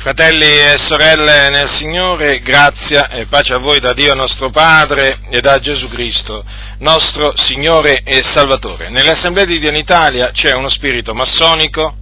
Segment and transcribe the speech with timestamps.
[0.00, 5.42] Fratelli e sorelle nel Signore, grazia e pace a voi da Dio nostro Padre e
[5.42, 6.42] da Gesù Cristo,
[6.78, 8.88] nostro Signore e Salvatore.
[8.88, 11.94] Nelle assemblee di Dio in Italia c'è uno spirito massonico,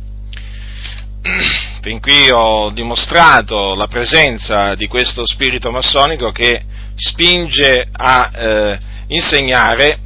[1.82, 6.62] fin qui ho dimostrato la presenza di questo spirito massonico che
[6.94, 8.78] spinge a eh,
[9.08, 9.98] insegnare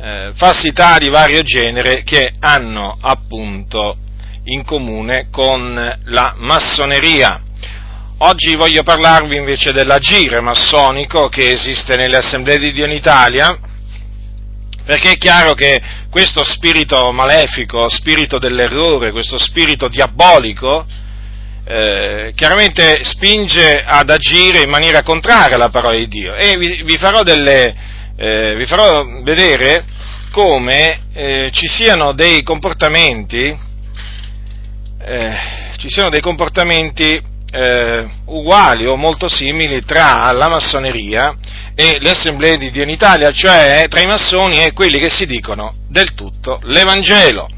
[0.00, 3.98] eh, falsità di vario genere che hanno appunto
[4.46, 7.40] in comune con la massoneria.
[8.18, 13.58] Oggi voglio parlarvi invece dell'agire massonico che esiste nelle assemblee di Dio in Italia,
[14.84, 15.80] perché è chiaro che
[16.10, 20.86] questo spirito malefico, spirito dell'errore, questo spirito diabolico,
[21.68, 26.96] eh, chiaramente spinge ad agire in maniera contraria alla parola di Dio e vi, vi,
[26.96, 27.74] farò, delle,
[28.16, 29.84] eh, vi farò, vedere
[30.30, 33.74] come eh, ci siano dei comportamenti
[35.06, 35.32] eh,
[35.76, 41.34] ci siano dei comportamenti eh, uguali o molto simili tra la massoneria
[41.76, 45.24] e le assemblee di Dio in Italia, cioè tra i massoni e quelli che si
[45.24, 47.48] dicono del tutto l'Evangelo.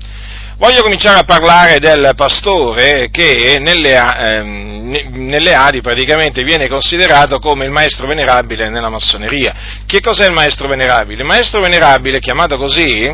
[0.58, 7.64] Voglio cominciare a parlare del pastore che nelle, eh, nelle, Adi praticamente viene considerato come
[7.64, 9.54] il maestro venerabile nella massoneria.
[9.86, 11.22] Che cos'è il maestro venerabile?
[11.22, 13.08] Il maestro venerabile, chiamato così,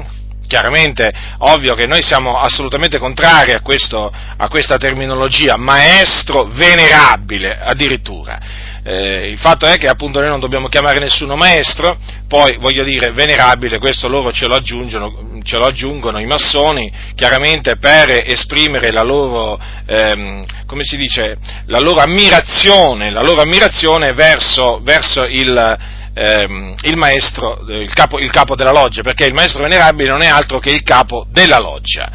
[0.55, 8.38] chiaramente ovvio che noi siamo assolutamente contrari a, questo, a questa terminologia, maestro venerabile addirittura.
[8.84, 13.10] Eh, il fatto è che appunto noi non dobbiamo chiamare nessuno maestro, poi voglio dire
[13.10, 19.58] venerabile, questo loro ce lo, ce lo aggiungono i massoni, chiaramente per esprimere la loro,
[19.86, 26.96] ehm, come si dice, la loro ammirazione, la loro ammirazione verso, verso il, ehm, il
[26.96, 30.70] maestro, il capo, il capo della loggia, perché il maestro venerabile non è altro che
[30.70, 32.10] il capo della loggia.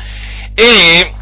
[0.56, 1.14] E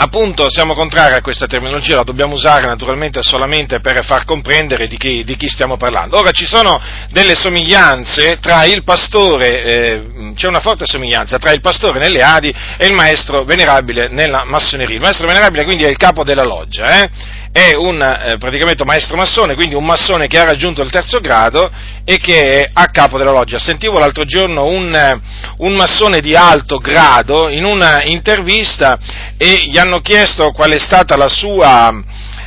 [0.00, 4.96] appunto siamo contrari a questa terminologia, la dobbiamo usare naturalmente solamente per far comprendere di
[4.96, 6.16] chi, di chi stiamo parlando.
[6.18, 11.60] Ora ci sono delle somiglianze tra il pastore, eh, c'è una forte somiglianza tra il
[11.60, 14.94] pastore nelle Adi e il maestro venerabile nella massoneria.
[14.94, 17.10] Il maestro venerabile quindi è il capo della loggia, eh?
[17.52, 21.70] È un eh, praticamente maestro massone, quindi un massone che ha raggiunto il terzo grado
[22.04, 23.58] e che è a capo della loggia.
[23.58, 25.20] Sentivo l'altro giorno un, eh,
[25.58, 28.98] un massone di alto grado in una intervista
[29.36, 31.92] e gli hanno chiesto qual è stata la sua,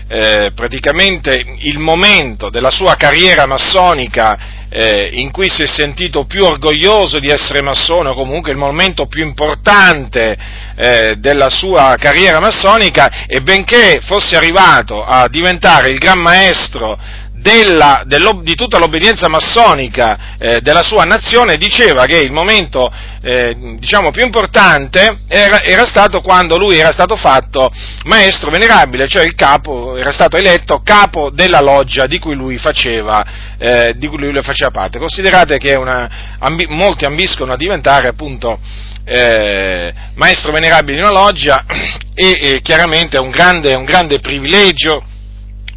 [0.08, 6.46] eh, praticamente il momento della sua carriera massonica eh, in cui si è sentito più
[6.46, 10.38] orgoglioso di essere massone o comunque il momento più importante
[10.78, 16.98] eh, della sua carriera massonica e benché fosse arrivato a diventare il gran maestro
[17.42, 22.92] della, di tutta l'obbedienza massonica eh, della sua nazione, diceva che il momento
[23.24, 27.72] eh, diciamo, più importante era, era, stato quando lui era stato fatto
[28.06, 33.26] maestro venerabile, cioè il capo, era stato eletto capo della loggia di cui lui faceva,
[33.58, 35.00] eh, di cui lui faceva parte.
[35.00, 38.60] Considerate che una, ambi, molti ambiscono a diventare appunto
[39.04, 41.66] eh, maestro venerabile di una loggia
[42.14, 45.04] e, e chiaramente è un grande, un grande privilegio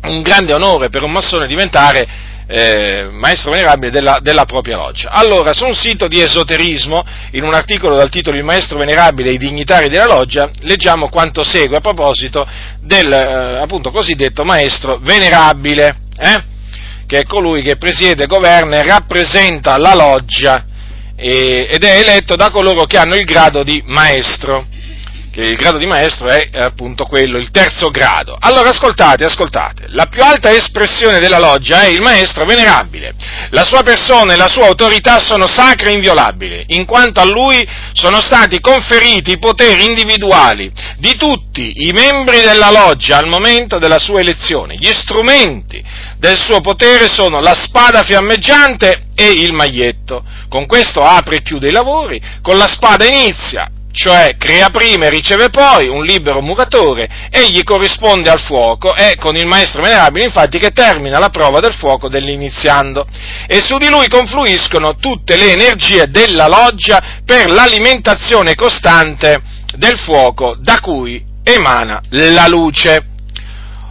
[0.04, 5.10] un grande onore per un massone diventare eh, maestro venerabile della, della, propria loggia.
[5.10, 9.34] Allora, su un sito di esoterismo, in un articolo dal titolo Il maestro venerabile e
[9.34, 12.46] i dignitari della loggia, leggiamo quanto segue a proposito
[12.80, 16.42] del eh, appunto cosiddetto maestro venerabile, eh,
[17.06, 20.66] che è colui che presiede, governa e rappresenta la loggia
[21.16, 24.66] ed è eletto da coloro che hanno il grado di maestro
[25.34, 28.36] che il grado di maestro è appunto quello, il terzo grado.
[28.38, 33.14] Allora ascoltate, ascoltate, la più alta espressione della loggia è il maestro venerabile.
[33.50, 37.68] La sua persona e la sua autorità sono sacre e inviolabili, in quanto a lui
[37.94, 43.98] sono stati conferiti i poteri individuali di tutti i membri della loggia al momento della
[43.98, 44.76] sua elezione.
[44.76, 45.82] Gli strumenti
[46.16, 50.24] del suo potere sono la spada fiammeggiante e il maglietto.
[50.48, 55.10] Con questo apre e chiude i lavori, con la spada inizia, cioè crea prima e
[55.10, 60.58] riceve poi un libero muratore, egli corrisponde al fuoco, è con il maestro venerabile infatti
[60.58, 63.06] che termina la prova del fuoco dell'iniziando
[63.46, 69.40] e su di lui confluiscono tutte le energie della loggia per l'alimentazione costante
[69.76, 73.10] del fuoco da cui emana la luce.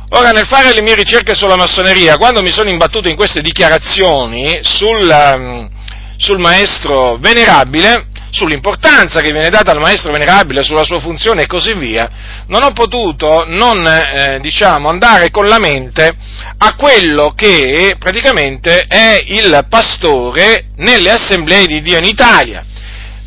[0.10, 4.60] Ora, nel fare le mie ricerche sulla massoneria, quando mi sono imbattuto in queste dichiarazioni
[4.62, 5.70] sul, um,
[6.18, 11.74] sul maestro venerabile, sull'importanza che viene data al maestro venerabile, sulla sua funzione e così
[11.76, 12.10] via,
[12.48, 16.12] non ho potuto non eh, diciamo, andare con la mente
[16.58, 22.66] a quello che praticamente è il pastore nelle assemblee di Dio in Italia.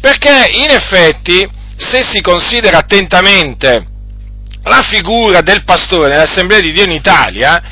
[0.00, 3.86] Perché in effetti, se si considera attentamente
[4.64, 7.62] la figura del pastore nell'Assemblea di Dio in Italia,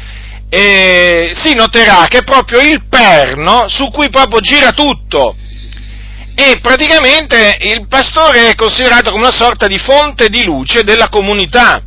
[0.49, 5.37] eh, si noterà che è proprio il perno su cui proprio gira tutto.
[6.37, 11.81] E praticamente il pastore è considerato come una sorta di fonte di luce della comunità,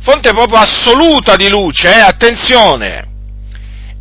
[0.00, 3.04] fonte proprio assoluta di luce, eh, attenzione.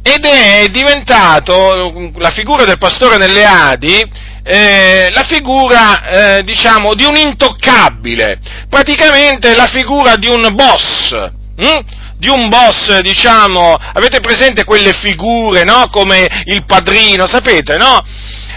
[0.01, 4.01] Ed è diventato la figura del pastore nelle Adi,
[4.43, 8.39] eh, la figura, eh, diciamo, di un intoccabile,
[8.69, 11.11] praticamente la figura di un boss,
[11.57, 11.79] hm?
[12.17, 15.89] di un boss, diciamo, avete presente quelle figure, no?
[15.91, 18.01] Come il padrino, sapete, no?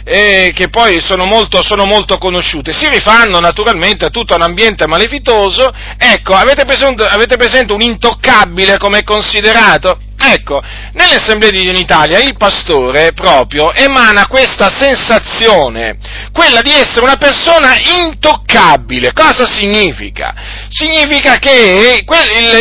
[0.09, 4.87] Eh, che poi sono molto, sono molto, conosciute, si rifanno naturalmente a tutto un ambiente
[4.87, 10.08] malefitoso, ecco, avete presente, avete presente un intoccabile come è considerato?
[10.21, 10.61] Ecco,
[10.95, 15.97] nelle assemblee di Dio in Italia il pastore proprio emana questa sensazione,
[16.33, 19.13] quella di essere una persona intoccabile.
[19.13, 20.35] Cosa significa?
[20.71, 22.05] Significa che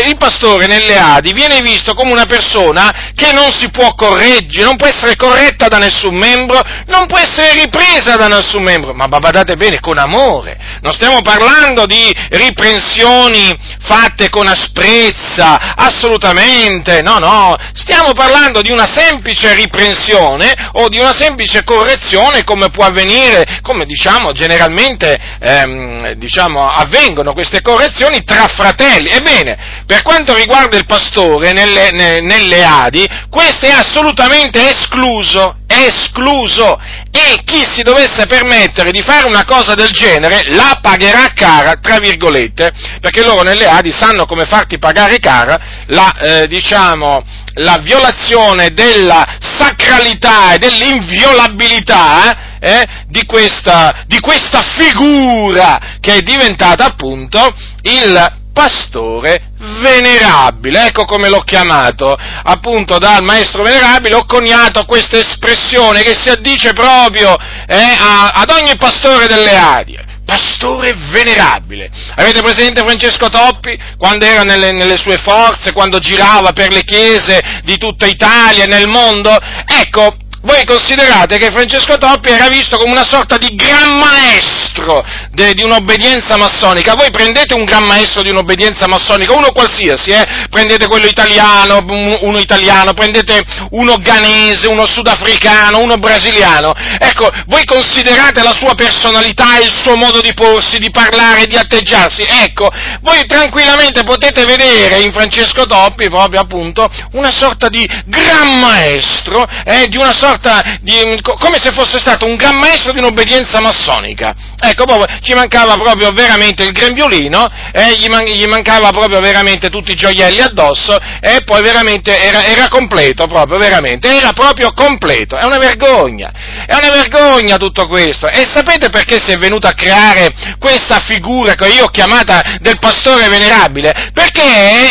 [0.05, 4.75] il, pastore nelle Adi viene visto come una persona che non si può correggere, non
[4.75, 9.55] può essere corretta da nessun membro, non può essere ripresa da nessun membro, ma badate
[9.55, 10.57] bene, con amore.
[10.81, 18.85] Non stiamo parlando di riprensioni fatte con asprezza, assolutamente, no, no, stiamo parlando di una
[18.85, 26.67] semplice riprensione o di una semplice correzione come può avvenire, come diciamo generalmente ehm, diciamo,
[26.67, 29.09] avvengono queste correzioni tra fratelli.
[29.09, 36.79] Ebbene, per quanto riguarda il pastore nelle, ne, nelle Adi, questo è assolutamente escluso, escluso
[37.11, 41.99] e chi si dovesse permettere di fare una cosa del genere la pagherà cara, tra
[41.99, 47.23] virgolette, perché loro nelle Adi sanno come farti pagare cara la, eh, diciamo,
[47.55, 56.85] la violazione della sacralità e dell'inviolabilità eh, di, questa, di questa figura che è diventata
[56.85, 59.51] appunto il pastore
[59.81, 66.29] venerabile, ecco come l'ho chiamato, appunto dal maestro venerabile ho coniato questa espressione che si
[66.29, 67.35] addice proprio
[67.67, 71.89] eh, a, ad ogni pastore delle Adie pastore venerabile.
[72.15, 77.39] Avete presente Francesco Toppi quando era nelle, nelle, sue forze, quando girava per le chiese
[77.63, 79.33] di tutta Italia e nel mondo?
[79.65, 85.53] Ecco, voi considerate che Francesco Toppi era visto come una sorta di gran maestro de,
[85.53, 86.95] di un'obbedienza massonica.
[86.95, 90.25] Voi prendete un gran maestro di un'obbedienza massonica, uno qualsiasi, eh?
[90.49, 91.83] prendete quello italiano,
[92.21, 96.73] uno italiano, prendete uno ghanese, uno sudafricano, uno brasiliano.
[96.97, 102.23] Ecco, voi considerate la sua personalità, il suo modo di porsi, di parlare, di atteggiarsi.
[102.23, 102.69] Ecco,
[103.01, 109.87] voi tranquillamente potete vedere in Francesco Toppi proprio appunto una sorta di gran maestro, eh?
[109.89, 114.33] di una sorta sorta di, come se fosse stato un gran maestro di un'obbedienza massonica.
[114.59, 119.69] Ecco, proprio, ci mancava proprio veramente il grembiolino, eh, gli, man, gli, mancava proprio veramente
[119.69, 125.35] tutti i gioielli addosso e poi veramente era, era, completo proprio, veramente, era proprio completo.
[125.37, 126.31] È una vergogna,
[126.65, 128.27] è una vergogna tutto questo.
[128.27, 132.79] E sapete perché si è venuto a creare questa figura che io ho chiamata del
[132.79, 134.11] pastore venerabile?
[134.13, 134.41] Perché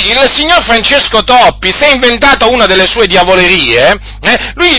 [0.06, 4.78] il signor Francesco Toppi si è inventato una delle sue diavolerie, eh, lui di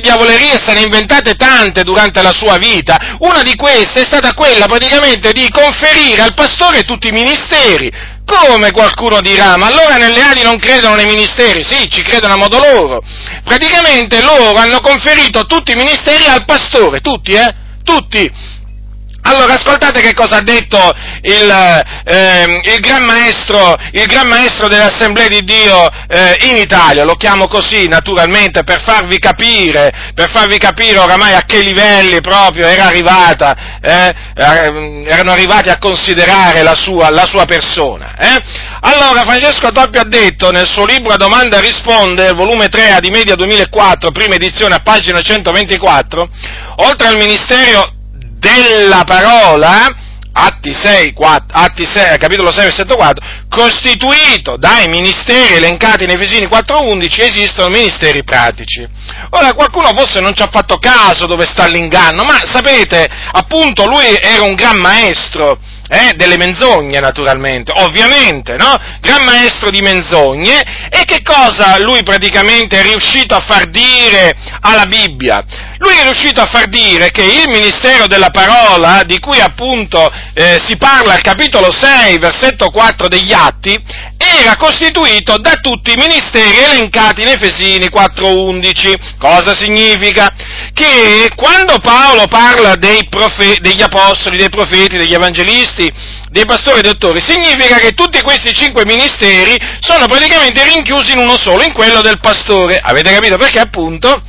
[0.63, 5.31] se ne inventate tante durante la sua vita, una di queste è stata quella praticamente
[5.31, 7.91] di conferire al pastore tutti i ministeri.
[8.25, 9.55] Come qualcuno dirà?
[9.55, 11.63] Ma allora nelle ali non credono nei ministeri?
[11.63, 13.01] Sì, ci credono a modo loro.
[13.43, 17.55] Praticamente loro hanno conferito tutti i ministeri al pastore, tutti, eh?
[17.83, 18.55] Tutti
[19.27, 20.77] allora, ascoltate che cosa ha detto
[21.21, 27.03] il, eh, il, gran, maestro, il gran maestro, delle assemblee di Dio eh, in Italia,
[27.03, 32.67] lo chiamo così naturalmente per farvi capire, per farvi capire oramai a che livelli proprio
[32.67, 38.15] era arrivata, eh, erano arrivati a considerare la sua, la sua persona.
[38.17, 38.43] Eh.
[38.79, 43.09] Allora, Francesco Toppio ha detto nel suo libro A domanda risponde, volume 3 a di
[43.09, 46.29] media 2004, prima edizione a pagina 124,
[46.77, 47.95] oltre al ministero
[48.37, 50.05] della parola,
[50.39, 56.45] Atti 6, 4, Atti 6, capitolo 6, versetto 4, costituito dai ministeri elencati nei Efesini
[56.45, 58.87] 4.11, esistono ministeri pratici.
[59.31, 64.05] Ora, qualcuno forse non ci ha fatto caso dove sta l'inganno, ma sapete, appunto, lui
[64.21, 65.57] era un gran maestro,
[65.89, 68.77] eh, delle menzogne naturalmente, ovviamente, no?
[69.01, 74.85] Gran maestro di menzogne e che cosa lui praticamente è riuscito a far dire alla
[74.85, 75.43] Bibbia?
[75.77, 80.59] Lui è riuscito a far dire che il ministero della parola, di cui appunto eh,
[80.65, 83.79] si parla al capitolo 6, versetto 4 degli Atti,
[84.39, 89.17] era costituito da tutti i ministeri elencati in Efesini 4.11.
[89.17, 90.31] Cosa significa?
[90.77, 92.77] che quando Paolo parla
[93.09, 95.91] profe- degli apostoli, dei profeti, degli evangelisti,
[96.29, 101.35] dei pastori e dottori, significa che tutti questi cinque ministeri sono praticamente rinchiusi in uno
[101.35, 102.79] solo, in quello del pastore.
[102.79, 103.37] Avete capito?
[103.37, 104.21] Perché appunto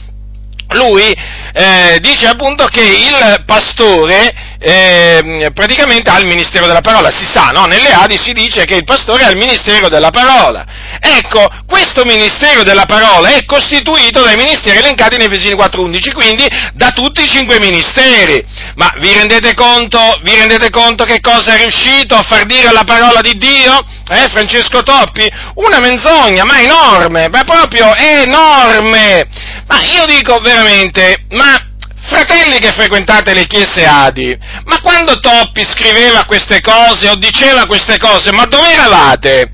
[0.71, 1.15] lui
[1.53, 7.51] eh, dice appunto che il pastore eh, praticamente ha il ministero della parola, si sa,
[7.51, 7.67] no?
[7.67, 10.67] Nelle Adi si dice che il pastore ha il ministero della parola.
[11.01, 16.91] Ecco, questo ministero della parola è costituito dai ministeri elencati nei Efesini 4.11, quindi da
[16.91, 18.45] tutti i cinque ministeri.
[18.75, 22.85] Ma vi rendete conto, vi rendete conto che cosa è riuscito a far dire la
[22.85, 23.85] parola di Dio?
[24.11, 25.31] Eh, Francesco Toppi?
[25.55, 29.27] Una menzogna, ma enorme, ma proprio enorme!
[29.67, 31.69] Ma io dico veramente, ma
[32.09, 37.99] fratelli che frequentate le chiese Adi, ma quando Toppi scriveva queste cose o diceva queste
[37.99, 39.53] cose, ma dove eravate?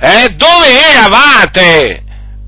[0.00, 2.02] Eh, dove eravate?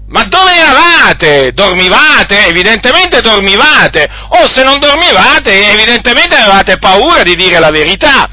[0.09, 1.51] Ma dove eravate?
[1.53, 2.47] Dormivate?
[2.47, 4.07] Evidentemente dormivate.
[4.41, 8.29] O se non dormivate, evidentemente avevate paura di dire la verità.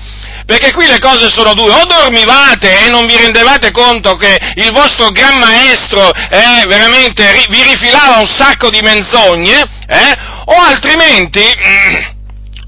[0.53, 4.71] Perché qui le cose sono due, o dormivate e non vi rendevate conto che il
[4.71, 11.41] vostro gran maestro eh, veramente vi rifilava un sacco di menzogne, eh, o altrimenti...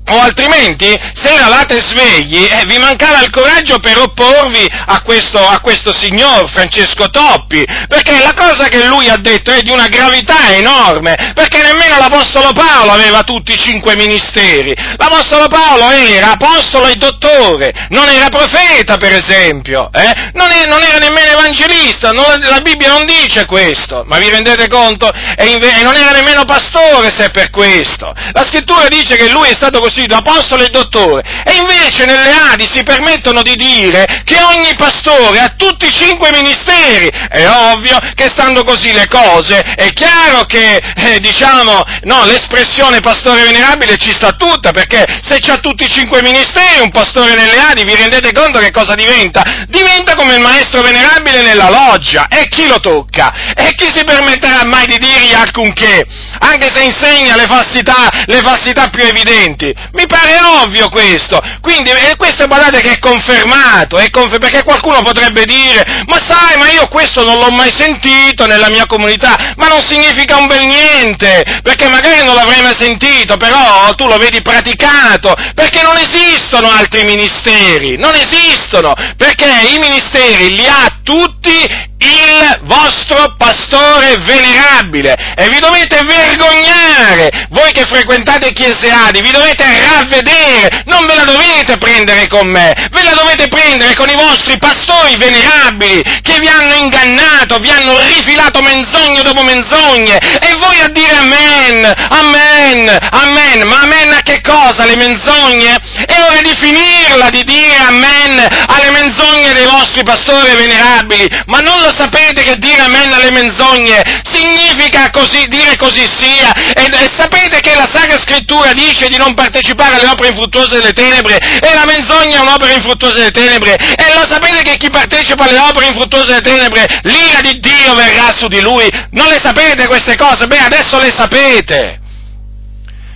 [0.08, 5.60] O altrimenti, se eravate svegli, eh, vi mancava il coraggio per opporvi a questo, a
[5.62, 10.54] questo signor Francesco Toppi, perché la cosa che lui ha detto è di una gravità
[10.54, 14.76] enorme, perché nemmeno l'Apostolo Paolo aveva tutti i cinque ministeri.
[14.96, 20.30] L'Apostolo Paolo era apostolo e dottore, non era profeta, per esempio, eh?
[20.34, 24.68] non, è, non, era nemmeno evangelista, non, la Bibbia non dice questo, ma vi rendete
[24.68, 25.12] conto?
[25.12, 28.14] E, inve- non era nemmeno pastore se è per questo.
[28.34, 32.32] La scrittura dice che lui è stato così costituito apostolo e dottore, e invece nelle
[32.52, 37.08] Adi si permettono di dire che ogni pastore ha tutti i cinque ministeri.
[37.08, 43.44] È ovvio che stando così le cose, è chiaro che, eh, diciamo, no, l'espressione pastore
[43.44, 47.84] venerabile ci sta tutta, perché se c'ha tutti i cinque ministeri un pastore nelle Adi,
[47.86, 49.66] vi rendete conto che cosa diventa?
[49.68, 53.54] Diventa come il maestro venerabile nella loggia, e chi lo tocca?
[53.56, 56.06] E chi si permetterà mai di dirgli alcunché?
[56.40, 59.74] Anche se insegna le falsità, le falsità più evidenti.
[59.94, 61.40] Mi pare ovvio questo.
[61.62, 66.70] Quindi, questo guardate che è confermato, è confer- perché qualcuno potrebbe dire, ma sai, ma
[66.70, 71.62] io questo non l'ho mai sentito nella mia comunità, ma non significa un bel niente,
[71.64, 77.04] perché magari non l'avrei mai sentito, però tu lo vedi praticato, perché non esistono altri
[77.04, 85.16] ministeri, non esistono, perché i ministeri li ha tutti il vostro pastore venerabile.
[85.36, 91.24] E vi dovete vergognare, voi che frequentate chiese Adi, vi dovete ravvedere, non ve la
[91.24, 96.48] dovete prendere con me, ve la dovete prendere con i vostri pastori venerabili che vi
[96.48, 100.18] hanno ingannato, vi hanno rifilato menzogne dopo menzogne.
[100.18, 104.86] E voi a dire amen, amen, amen, ma amen a che cosa?
[104.86, 105.78] Le menzogne?
[106.06, 111.80] È ora di finirla di dire amen alle menzogne dei vostri pastori venerabili, ma non
[111.82, 116.54] lo sapete che dire amen alle menzogne significa così, dire così sia?
[116.54, 120.94] E, e, sapete che la Sacra Scrittura dice di non partecipare alle opere infruttuose delle
[120.94, 123.76] tenebre e la menzogna è un'opera infruttuosa delle tenebre?
[123.76, 128.34] E lo sapete che chi partecipa alle opere infruttuose delle tenebre, l'ira di Dio verrà
[128.36, 128.90] su di lui?
[129.12, 130.48] Non le sapete queste cose?
[130.48, 132.00] Beh, adesso le sapete.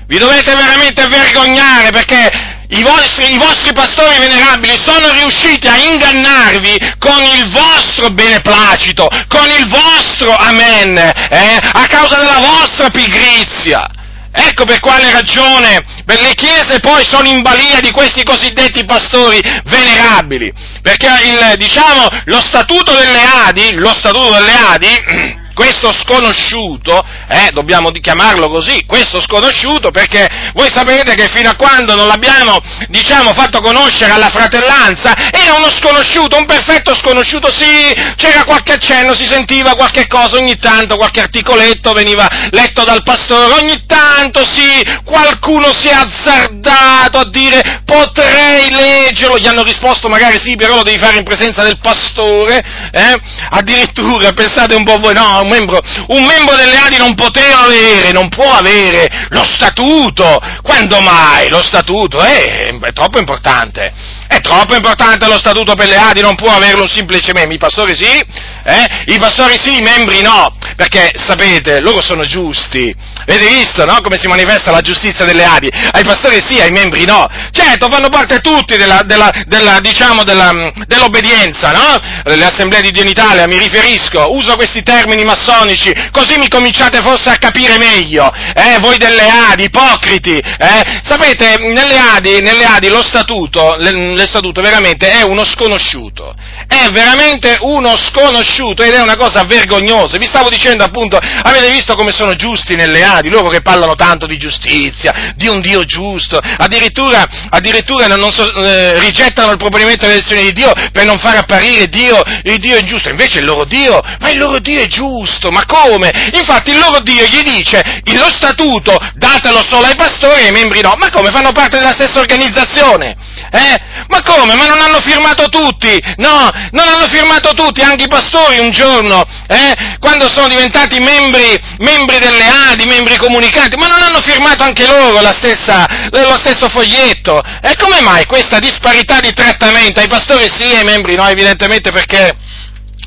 [0.08, 6.96] Vi dovete veramente vergognare perché i vostri, i vostri, pastori venerabili sono riusciti a ingannarvi
[7.00, 13.90] con il vostro beneplacito, con il vostro amen, eh, a causa della vostra pigrizia.
[14.32, 19.42] Ecco per quale ragione per le chiese poi sono in balia di questi cosiddetti pastori
[19.66, 27.50] venerabili, perché il, diciamo, lo statuto delle Adi, lo statuto delle Adi questo sconosciuto, eh,
[27.52, 33.34] dobbiamo chiamarlo così, questo sconosciuto, perché voi sapete che fino a quando non l'abbiamo, diciamo,
[33.34, 39.26] fatto conoscere alla fratellanza, era uno sconosciuto, un perfetto sconosciuto, sì, c'era qualche accenno, si
[39.26, 45.74] sentiva qualche cosa, ogni tanto qualche articoletto veniva letto dal pastore, ogni tanto sì, qualcuno
[45.76, 51.00] si è azzardato a dire potrei leggerlo, gli hanno risposto magari sì, però lo devi
[51.00, 52.64] fare in presenza del pastore,
[52.94, 53.16] eh?
[53.50, 58.30] addirittura, pensate un po' voi, no, membro, un membro delle Adi non poteva avere, non
[58.30, 60.40] può avere lo statuto.
[60.62, 61.50] Quando mai?
[61.50, 63.94] Lo statuto è, è troppo importante.
[64.30, 67.56] È troppo importante lo statuto per le Adi, non può averlo un semplice membro.
[67.56, 69.04] I pastori sì, eh?
[69.08, 72.96] I pastori sì, i membri no, perché sapete, loro sono giusti.
[73.26, 74.00] Avete visto, no?
[74.02, 75.68] Come si manifesta la giustizia delle Adi?
[75.92, 77.26] Ai pastori sì, ai membri no.
[77.52, 81.98] Certo, fanno parte tutti della, della, della, diciamo, dell'obbedienza, no?
[82.24, 87.02] Le assemblee di Dio in Italia, mi riferisco, uso questi termini massonici, così mi cominciate
[87.02, 88.78] forse a capire meglio, eh?
[88.80, 91.02] Voi delle Adi, ipocriti, eh?
[91.04, 93.76] Sapete, nelle Adi, nelle Adi lo statuto,
[94.20, 96.34] lo statuto veramente è uno sconosciuto,
[96.68, 100.18] è veramente uno sconosciuto ed è una cosa vergognosa.
[100.18, 104.26] Vi stavo dicendo appunto, avete visto come sono giusti nelle Adi, loro che parlano tanto
[104.26, 110.54] di giustizia, di un Dio giusto, addirittura, addirittura so, eh, rigettano il proponimento dell'elezione di
[110.54, 114.38] Dio per non far apparire Dio, il Dio ingiusto, invece il loro Dio, ma il
[114.38, 116.12] loro Dio è giusto, ma come?
[116.34, 120.82] Infatti il loro Dio gli dice, lo statuto datelo solo ai pastori e ai membri
[120.82, 121.32] no, ma come?
[121.32, 123.16] Fanno parte della stessa organizzazione?
[123.52, 124.08] Eh?
[124.10, 124.56] Ma come?
[124.56, 126.02] Ma non hanno firmato tutti?
[126.18, 129.98] No, non hanno firmato tutti, anche i pastori un giorno, eh?
[130.00, 135.22] quando sono diventati membri, membri delle Adi, membri comunicanti, ma non hanno firmato anche loro
[135.32, 137.40] stessa, lo stesso foglietto?
[137.62, 141.28] E come mai questa disparità di trattamento ai pastori sì ai membri no?
[141.28, 142.36] Evidentemente perché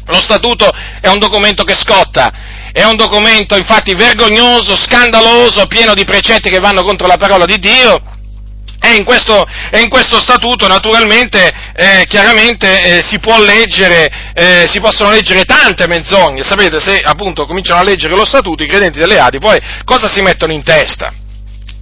[0.07, 2.31] lo statuto è un documento che scotta,
[2.71, 7.59] è un documento infatti vergognoso, scandaloso, pieno di precetti che vanno contro la parola di
[7.59, 8.12] Dio
[8.85, 14.81] e in questo, e in questo statuto naturalmente, eh, chiaramente eh, si, leggere, eh, si
[14.81, 19.21] possono leggere tante menzogne, sapete se appunto cominciano a leggere lo statuto i credenti delle
[19.21, 21.13] Adi poi cosa si mettono in testa?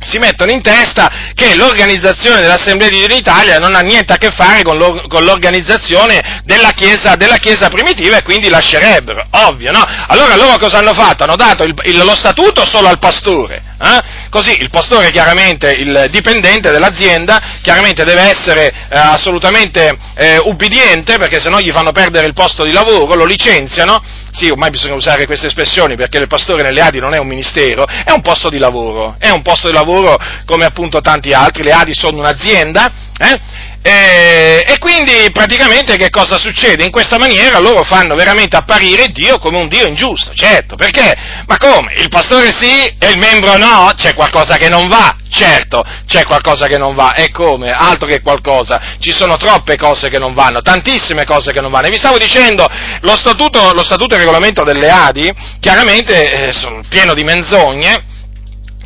[0.00, 4.16] si mettono in testa che l'organizzazione dell'Assemblea di Dio in Italia non ha niente a
[4.16, 9.85] che fare con, l'organizzazione della chiesa, della chiesa, primitiva e quindi lascerebbero, ovvio, no?
[10.09, 11.25] Allora loro cosa hanno fatto?
[11.25, 14.28] Hanno dato il, il, lo statuto solo al pastore, eh?
[14.28, 21.40] così il pastore chiaramente, il dipendente dell'azienda, chiaramente deve essere eh, assolutamente eh, ubbidiente perché
[21.40, 25.26] se no gli fanno perdere il posto di lavoro, lo licenziano, sì, ormai bisogna usare
[25.26, 28.58] queste espressioni perché il pastore nelle Adi non è un ministero, è un posto di
[28.58, 33.69] lavoro, è un posto di lavoro come appunto tanti altri, le Adi sono un'azienda, eh?
[33.82, 36.84] E, e, quindi praticamente che cosa succede?
[36.84, 41.16] In questa maniera loro fanno veramente apparire Dio come un Dio ingiusto, certo, perché?
[41.46, 41.94] Ma come?
[41.94, 43.90] Il pastore sì e il membro no?
[43.96, 47.70] C'è qualcosa che non va, certo, c'è qualcosa che non va, e come?
[47.70, 51.87] Altro che qualcosa, ci sono troppe cose che non vanno, tantissime cose che non vanno.
[51.87, 52.66] E vi stavo dicendo,
[53.00, 58.10] lo statuto, lo statuto e il regolamento delle Adi, chiaramente eh, sono pieno di menzogne,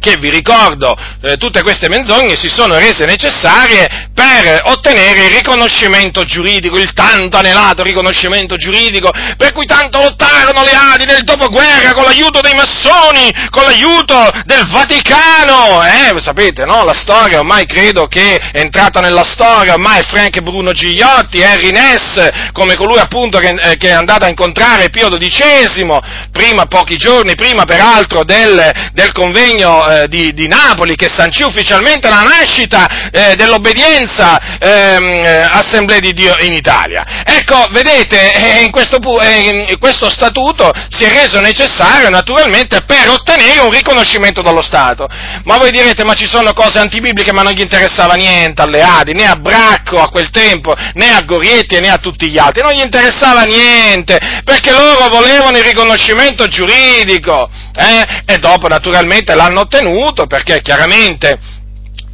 [0.04, 6.24] che vi ricordo, eh, tutte queste menzogne si sono rese necessarie per ottenere il riconoscimento
[6.24, 12.04] giuridico, il tanto anelato riconoscimento giuridico, per cui tanto lottarono le Adi nel dopoguerra con
[12.04, 16.84] l'aiuto dei massoni, con l'aiuto del Vaticano, eh, sapete, no?
[16.84, 22.52] La storia ormai credo che è entrata nella storia, ormai Frank Bruno Gigliotti, Henry Ness,
[22.52, 25.98] come colui appunto che, eh, che è andato a incontrare Pio XII,
[26.30, 32.08] prima, pochi giorni prima peraltro del, del convegno eh, di, di, Napoli che sancì ufficialmente
[32.08, 37.22] la nascita eh, dell'obbedienza ehm, eh, Assemblea di Dio in Italia.
[37.24, 43.08] Ecco, vedete, eh, in questo, eh, in questo statuto si è reso necessario naturalmente per
[43.08, 45.06] ottenere un riconoscimento dallo Stato.
[45.44, 49.12] Ma voi direte, ma ci sono cose antibibliche, ma non gli interessava niente alle Adi,
[49.12, 52.72] né a Bracco a quel tempo, né a Gorietti né a tutti gli altri, non
[52.72, 58.22] gli interessava niente, perché loro volevano il riconoscimento giuridico, eh?
[58.26, 61.38] e dopo naturalmente l'hanno ottenuto perché chiaramente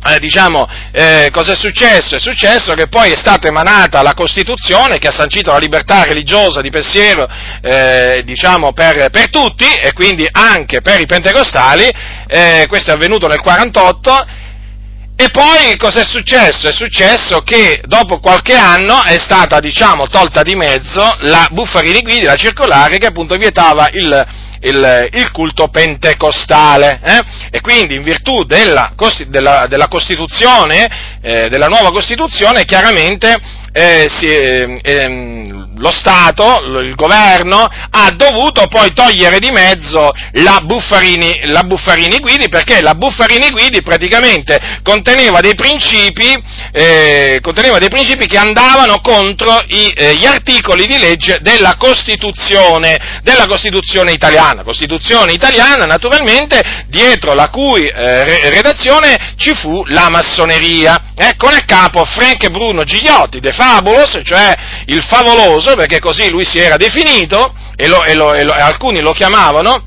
[0.03, 2.16] eh, diciamo, eh, cosa è successo?
[2.16, 6.62] È successo che poi è stata emanata la Costituzione che ha sancito la libertà religiosa
[6.62, 7.29] di pensiero,
[7.61, 11.87] eh, diciamo, per, per, tutti e quindi anche per i pentecostali,
[12.27, 14.27] eh, questo è avvenuto nel 48,
[15.16, 16.66] e poi cosa è successo?
[16.66, 22.25] È successo che dopo qualche anno è stata, diciamo, tolta di mezzo la Buffarini Guidi,
[22.25, 27.01] la circolare che appunto vietava il il, il culto pentecostale.
[27.03, 27.18] Eh?
[27.51, 28.92] E quindi in virtù della,
[29.27, 33.35] della, della Costituzione, eh, della nuova Costituzione, chiaramente
[33.72, 41.40] eh, si, ehm, lo Stato, il governo, ha dovuto poi togliere di mezzo la Buffarini,
[41.44, 46.37] la Buffarini Guidi perché la Buffarini Guidi praticamente conteneva dei principi,
[46.72, 53.20] eh, conteneva dei principi che andavano contro i, eh, gli articoli di legge della Costituzione,
[53.22, 54.62] della Costituzione italiana.
[54.62, 61.64] Costituzione italiana naturalmente dietro la cui eh, redazione ci fu la massoneria, eh, con a
[61.64, 64.55] capo Frank Bruno Gigliotti, Fabulos, cioè
[64.87, 69.01] il favoloso, perché così lui si era definito, e, lo, e, lo, e lo, alcuni
[69.01, 69.83] lo chiamavano,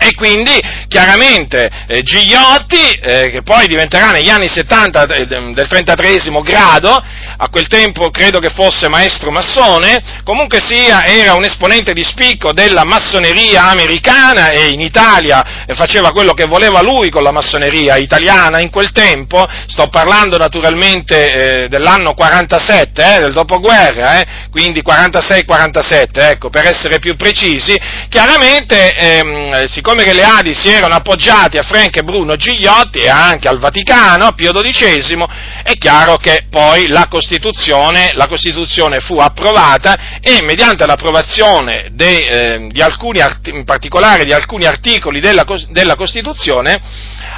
[0.00, 0.52] E quindi
[0.86, 7.02] chiaramente eh, Gigliotti, eh, che poi diventerà negli anni 70 del, del 33 grado,
[7.40, 12.52] a quel tempo credo che fosse maestro massone, comunque sia era un esponente di spicco
[12.52, 17.96] della massoneria americana e in Italia eh, faceva quello che voleva lui con la massoneria
[17.96, 24.82] italiana in quel tempo, sto parlando naturalmente eh, dell'anno 47, eh, del dopoguerra, eh, quindi
[24.86, 27.76] 46-47, ecco, per essere più precisi,
[28.08, 32.98] chiaramente ehm, siccome siccome che le Adi si erano appoggiati a Frank e Bruno Gigliotti
[32.98, 35.24] e anche al Vaticano, a Pio XII,
[35.62, 42.66] è chiaro che poi la Costituzione, la Costituzione fu approvata e mediante l'approvazione de, eh,
[42.68, 46.78] di alcuni, in particolare di alcuni articoli della, della Costituzione,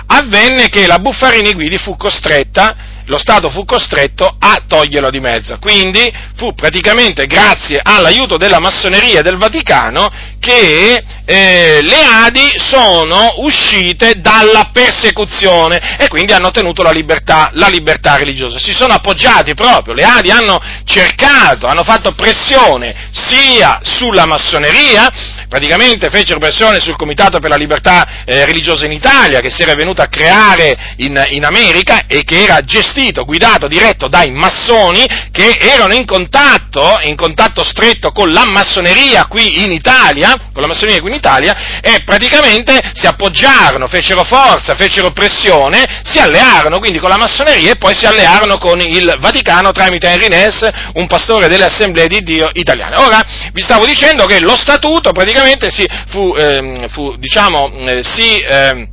[0.07, 5.59] avvenne che la Buffarini Guidi fu costretta lo Stato fu costretto a toglierlo di mezzo.
[5.59, 13.35] Quindi fu praticamente grazie all'aiuto della massoneria e del Vaticano che eh, le Adi sono
[13.39, 18.59] uscite dalla persecuzione e quindi hanno ottenuto la libertà, la libertà religiosa.
[18.59, 25.09] Si sono appoggiati proprio, le Adi hanno cercato, hanno fatto pressione sia sulla massoneria,
[25.49, 29.75] praticamente fecero pressione sul Comitato per la Libertà eh, Religiosa in Italia che si era
[29.75, 35.57] venuto a creare in, in America e che era gestito, guidato, diretto dai massoni che
[35.59, 41.01] erano in contatto, in contatto stretto con la massoneria qui in Italia, con la massoneria
[41.01, 47.09] qui in Italia, e praticamente si appoggiarono, fecero forza, fecero pressione, si allearono quindi con
[47.09, 51.65] la massoneria e poi si allearono con il Vaticano tramite Henry Ness, un pastore delle
[51.65, 52.97] assemblee di Dio italiane.
[52.97, 58.39] Ora, vi stavo dicendo che lo statuto praticamente si, fu, eh, fu diciamo, eh, si,
[58.39, 58.89] eh,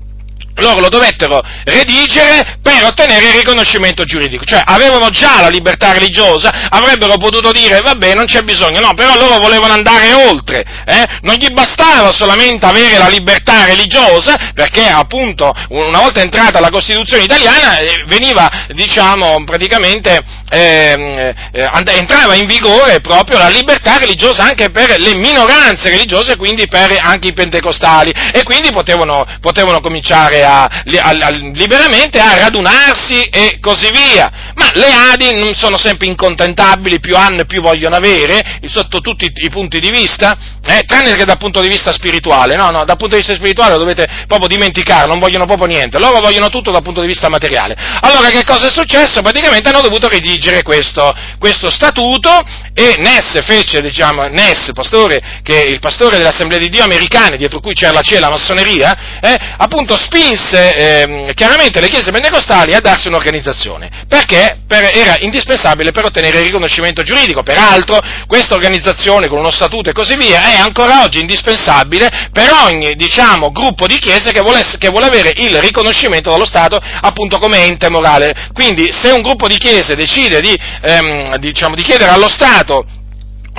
[0.57, 6.67] loro lo dovettero redigere per ottenere il riconoscimento giuridico, cioè avevano già la libertà religiosa,
[6.69, 11.05] avrebbero potuto dire vabbè non c'è bisogno, no, però loro volevano andare oltre, eh?
[11.21, 17.23] non gli bastava solamente avere la libertà religiosa, perché appunto una volta entrata la Costituzione
[17.23, 24.69] italiana eh, veniva, diciamo, praticamente eh, eh, entrava in vigore proprio la libertà religiosa anche
[24.69, 30.63] per le minoranze religiose, quindi per anche i pentecostali, e quindi potevano, potevano cominciare a,
[30.63, 34.53] a, a, liberamente a radunarsi e così via.
[34.55, 39.31] Ma le Adi non sono sempre incontentabili, più hanno e più vogliono avere, sotto tutti
[39.33, 42.97] i, punti di vista, eh, tranne che dal punto di vista spirituale, no, no, dal
[42.97, 46.71] punto di vista spirituale lo dovete proprio dimenticare, non vogliono proprio niente, loro vogliono tutto
[46.71, 47.75] dal punto di vista materiale.
[48.01, 49.21] Allora che cosa è successo?
[49.21, 52.29] Praticamente hanno dovuto redigere questo, questo statuto
[52.73, 57.59] e Ness fece, diciamo, Ness, pastore, che è il pastore dell'Assemblea di Dio americane, dietro
[57.59, 62.79] cui c'era la CIE la massoneria, eh, appunto spinse eh, chiaramente le chiese pentecostali a
[62.79, 64.05] darsi un'organizzazione.
[64.07, 64.59] Perché?
[64.67, 67.43] Per, era indispensabile per ottenere il riconoscimento giuridico.
[67.43, 72.95] Peraltro, questa organizzazione con uno statuto e così via è ancora oggi indispensabile per ogni,
[72.95, 77.65] diciamo, gruppo di chiese che vuole, che vuole avere il riconoscimento dallo Stato appunto come
[77.65, 78.49] ente morale.
[78.53, 82.85] Quindi, se un gruppo di chiese decide di, ehm, diciamo, di chiedere allo Stato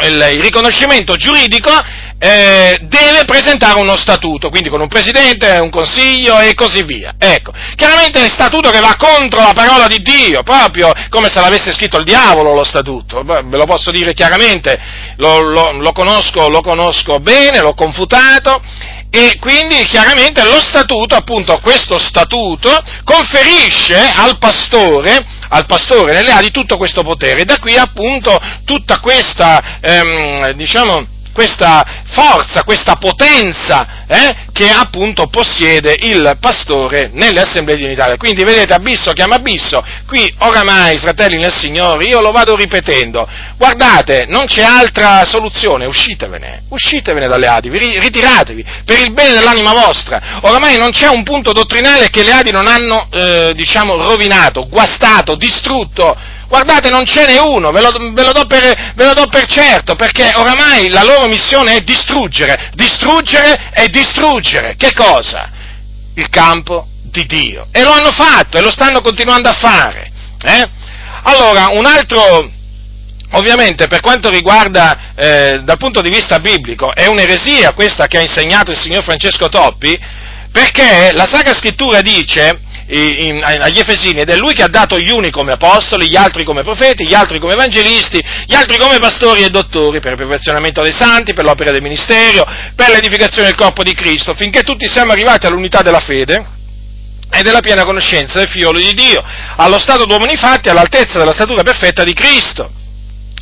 [0.00, 1.70] il, il riconoscimento giuridico,
[2.18, 7.14] eh, deve presentare uno statuto, quindi con un presidente, un consiglio e così via.
[7.18, 11.72] Ecco, chiaramente è statuto che va contro la parola di Dio, proprio come se l'avesse
[11.72, 14.78] scritto il diavolo lo statuto, ve lo posso dire chiaramente,
[15.16, 18.60] lo, lo, lo, conosco, lo conosco bene, l'ho confutato
[19.10, 22.70] e quindi chiaramente lo statuto, appunto questo statuto,
[23.04, 29.78] conferisce al pastore, al pastore nelle ali tutto questo potere, da qui appunto tutta questa,
[29.80, 37.84] ehm, diciamo, questa forza, questa potenza eh, che appunto possiede il pastore nelle assemblee di
[37.84, 38.12] unità.
[38.16, 44.24] Quindi vedete, abisso chiama abisso, qui oramai, fratelli nel Signore, io lo vado ripetendo, guardate,
[44.26, 50.40] non c'è altra soluzione, uscitevene, uscitevene dalle Adi, ritiratevi, per il bene dell'anima vostra.
[50.40, 55.36] Oramai non c'è un punto dottrinale che le Adi non hanno, eh, diciamo, rovinato, guastato,
[55.36, 56.16] distrutto,
[56.48, 59.96] Guardate, non ce n'è uno, ve lo, ve, lo per, ve lo, do per, certo,
[59.96, 64.74] perché oramai la loro missione è distruggere, distruggere e distruggere.
[64.76, 65.50] Che cosa?
[66.14, 67.68] Il campo di Dio.
[67.70, 70.10] E lo hanno fatto e lo stanno continuando a fare.
[70.42, 70.68] Eh?
[71.24, 72.50] Allora, un altro,
[73.32, 78.22] ovviamente, per quanto riguarda eh, dal punto di vista biblico, è un'eresia questa che ha
[78.22, 79.98] insegnato il signor Francesco Toppi,
[80.50, 85.30] perché la Sacra Scrittura dice agli Efesini ed è lui che ha dato gli uni
[85.30, 89.50] come apostoli, gli altri come profeti, gli altri come evangelisti, gli altri come pastori e
[89.50, 93.92] dottori per il perfezionamento dei santi, per l'opera del ministero, per l'edificazione del corpo di
[93.92, 96.56] Cristo, finché tutti siamo arrivati all'unità della fede
[97.30, 99.22] e della piena conoscenza del figliolo di Dio,
[99.56, 102.70] allo stato d'uomini fatti all'altezza della statura perfetta di Cristo.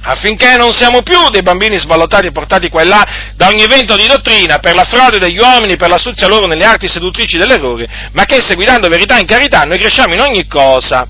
[0.02, 3.96] Affinché non siamo più dei bambini sballottati e portati qua e là da ogni vento
[3.96, 8.24] di dottrina per la frode degli uomini, per l'astuzia loro nelle arti seduttrici dell'errore, ma
[8.24, 11.06] che seguitando verità in carità noi cresciamo in ogni cosa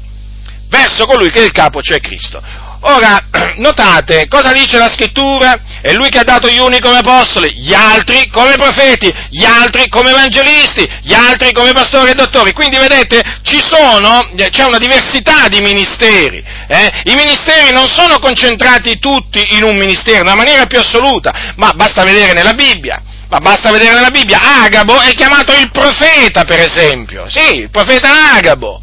[0.69, 2.43] verso colui che è il capo, cioè Cristo.
[2.81, 3.19] Ora,
[3.57, 5.59] notate, cosa dice la scrittura?
[5.81, 9.89] È lui che ha dato gli uni come apostoli, gli altri come profeti, gli altri
[9.89, 12.53] come evangelisti, gli altri come pastori e dottori.
[12.53, 16.45] Quindi vedete, sono, c'è una diversità di ministeri.
[16.69, 17.03] Eh?
[17.05, 22.05] I ministeri non sono concentrati tutti in un ministero, nella maniera più assoluta, ma basta
[22.05, 23.03] vedere nella Bibbia.
[23.29, 27.29] Ma basta vedere nella Bibbia, Agabo è chiamato il profeta, per esempio.
[27.29, 28.81] Sì, il profeta Agabo.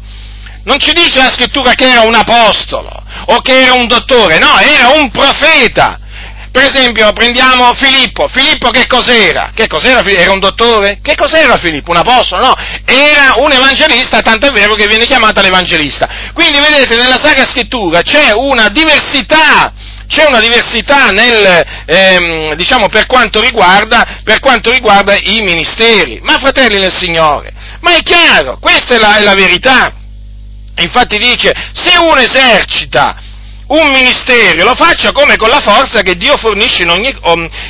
[0.64, 2.90] Non ci dice la scrittura che era un apostolo
[3.26, 5.98] o che era un dottore, no, era un profeta.
[6.54, 8.28] Per esempio, prendiamo Filippo.
[8.28, 9.50] Filippo che cos'era?
[9.52, 10.04] Che cos'era?
[10.04, 11.00] Era un dottore?
[11.02, 11.90] Che cos'era Filippo?
[11.90, 12.46] Un apostolo?
[12.46, 16.08] No, era un evangelista, tanto è vero che viene chiamato l'evangelista.
[16.32, 19.72] Quindi vedete, nella Sacra Scrittura c'è una diversità
[20.06, 26.20] c'è una diversità nel, ehm, diciamo, per quanto, riguarda, per quanto riguarda i ministeri.
[26.22, 29.92] Ma fratelli del Signore, ma è chiaro, questa è la, è la verità.
[30.76, 33.16] Infatti dice, se uno esercita
[33.80, 37.14] un ministero, lo faccia come con la forza che Dio fornisce in ogni,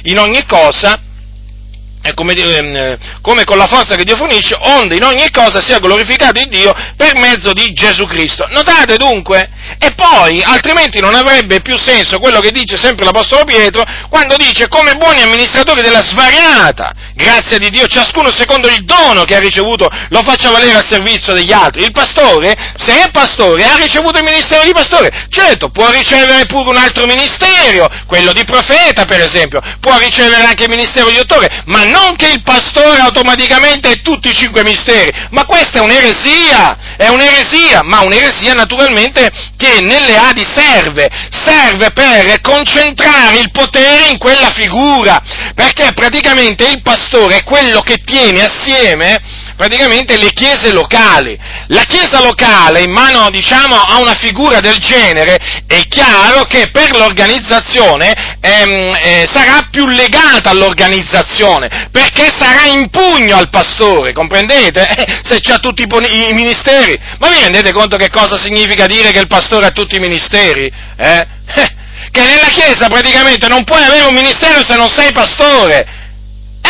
[0.02, 1.00] in ogni cosa,
[2.12, 6.38] come, ehm, come, con la forza che Dio fornisce, onde in ogni cosa sia glorificato
[6.38, 8.46] il Dio per mezzo di Gesù Cristo.
[8.50, 13.82] Notate dunque, e poi, altrimenti non avrebbe più senso quello che dice sempre l'Apostolo Pietro,
[14.10, 19.36] quando dice come buoni amministratori della svariata grazia di Dio, ciascuno secondo il dono che
[19.36, 21.82] ha ricevuto lo faccia valere al servizio degli altri.
[21.82, 26.68] Il pastore, se è pastore, ha ricevuto il ministero di pastore, certo, può ricevere pure
[26.68, 31.62] un altro ministero, quello di profeta per esempio, può ricevere anche il ministero di dottore,
[31.66, 36.96] ma non che il pastore automaticamente è tutti i cinque misteri, ma questa è un'eresia,
[36.96, 44.18] è un'eresia, ma un'eresia naturalmente che nelle Adi serve, serve per concentrare il potere in
[44.18, 45.22] quella figura,
[45.54, 49.20] perché praticamente il pastore è quello che tiene assieme
[49.56, 51.38] praticamente le chiese locali.
[51.68, 56.94] La chiesa locale in mano diciamo a una figura del genere è chiaro che per
[56.94, 64.82] l'organizzazione ehm, eh, sarà più legata all'organizzazione, perché sarà in pugno al pastore, comprendete?
[65.04, 66.98] Eh, se ha tutti i, i, ministeri.
[67.18, 70.70] Ma vi rendete conto che cosa significa dire che il pastore ha tutti i ministeri?
[70.96, 71.26] Eh?
[72.10, 76.03] che nella Chiesa praticamente non puoi avere un ministero se non sei pastore.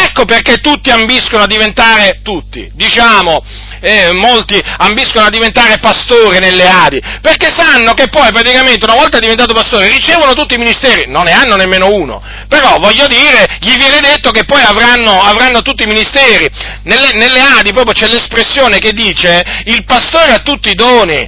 [0.06, 3.42] Ecco perché tutti ambiscono a diventare, tutti, diciamo,
[3.80, 9.18] eh, molti ambiscono a diventare pastore nelle Adi, perché sanno che poi praticamente una volta
[9.18, 13.76] diventato pastore ricevono tutti i ministeri, non ne hanno nemmeno uno, però voglio dire, gli
[13.76, 16.48] viene detto che poi avranno, avranno tutti i ministeri.
[16.82, 21.26] Nelle, nelle Adi proprio c'è l'espressione che dice il pastore ha tutti i doni,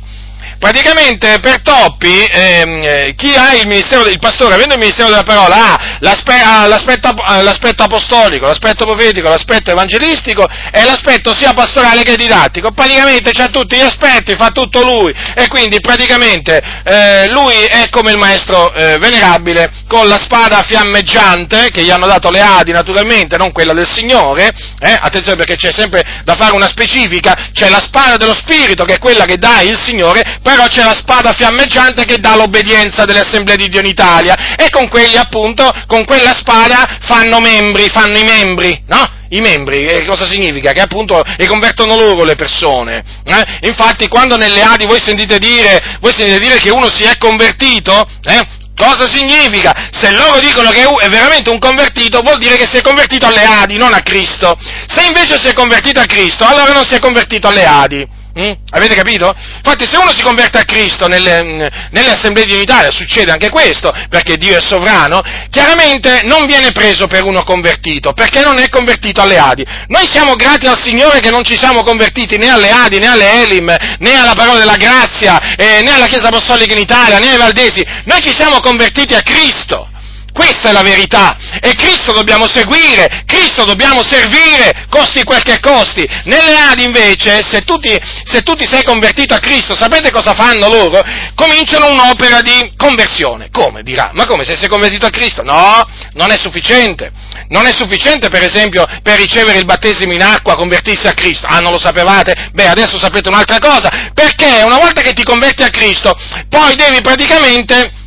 [0.59, 5.23] Praticamente per Toppi, ehm, eh, chi ha il ministero, il pastore avendo il ministero della
[5.23, 12.73] parola ha l'aspetto, l'aspetto, apostolico, l'aspetto profetico, l'aspetto evangelistico e l'aspetto sia pastorale che didattico.
[12.73, 18.13] Praticamente ha tutti gli aspetti, fa tutto lui e quindi praticamente eh, lui è come
[18.13, 23.37] il maestro eh, venerabile con la spada fiammeggiante che gli hanno dato le Adi naturalmente,
[23.37, 27.81] non quella del Signore, eh, attenzione perché c'è sempre da fare una specifica, c'è la
[27.81, 32.05] spada dello Spirito che è quella che dà il Signore però c'è la spada fiammeggiante
[32.05, 36.33] che dà l'obbedienza delle assemblee di Dio in Italia e con quelli appunto, con quella
[36.35, 39.11] spada fanno membri, fanno i membri, no?
[39.31, 40.71] I membri, eh, cosa significa?
[40.71, 43.03] Che appunto le convertono loro le persone.
[43.25, 43.67] Eh?
[43.67, 48.09] Infatti quando nelle Adi voi sentite dire, voi sentite dire che uno si è convertito,
[48.23, 48.47] eh?
[48.77, 49.89] Cosa significa?
[49.91, 53.43] Se loro dicono che è veramente un convertito, vuol dire che si è convertito alle
[53.43, 54.57] Adi, non a Cristo.
[54.87, 58.16] Se invece si è convertito a Cristo, allora non si è convertito alle Adi.
[58.39, 58.53] Mm?
[58.71, 59.35] Avete capito?
[59.57, 63.91] Infatti se uno si converte a Cristo nelle, nelle assemblee di unitaria, succede anche questo,
[64.11, 69.23] perché Dio è sovrano, chiaramente non viene preso per uno convertito, perché non è convertito
[69.23, 69.65] alle Adi.
[69.89, 73.43] Noi siamo grati al Signore che non ci siamo convertiti né alle Adi, né alle
[73.43, 77.39] Elim, né alla parola della grazia, eh, né alla Chiesa Apostolica in Italia, né ai
[77.39, 77.83] Valdesi.
[78.05, 79.89] Noi ci siamo convertiti a Cristo.
[80.37, 81.35] Questa è la verità.
[81.63, 86.07] E Cristo dobbiamo seguire, Cristo dobbiamo servire, costi quel che costi.
[86.25, 90.35] Nelle Adi invece, se tu, ti, se tu ti sei convertito a Cristo, sapete cosa
[90.35, 91.01] fanno loro?
[91.35, 93.49] Cominciano un'opera di conversione.
[93.51, 93.83] Come?
[93.83, 95.43] Dirà, ma come se sei convertito a Cristo?
[95.43, 97.11] No, non è sufficiente.
[97.49, 101.47] Non è sufficiente, per esempio, per ricevere il battesimo in acqua, convertirsi a Cristo.
[101.47, 102.51] Ah, non lo sapevate?
[102.53, 104.11] Beh, adesso sapete un'altra cosa.
[104.13, 106.13] Perché una volta che ti converti a Cristo,
[106.51, 108.05] poi devi praticamente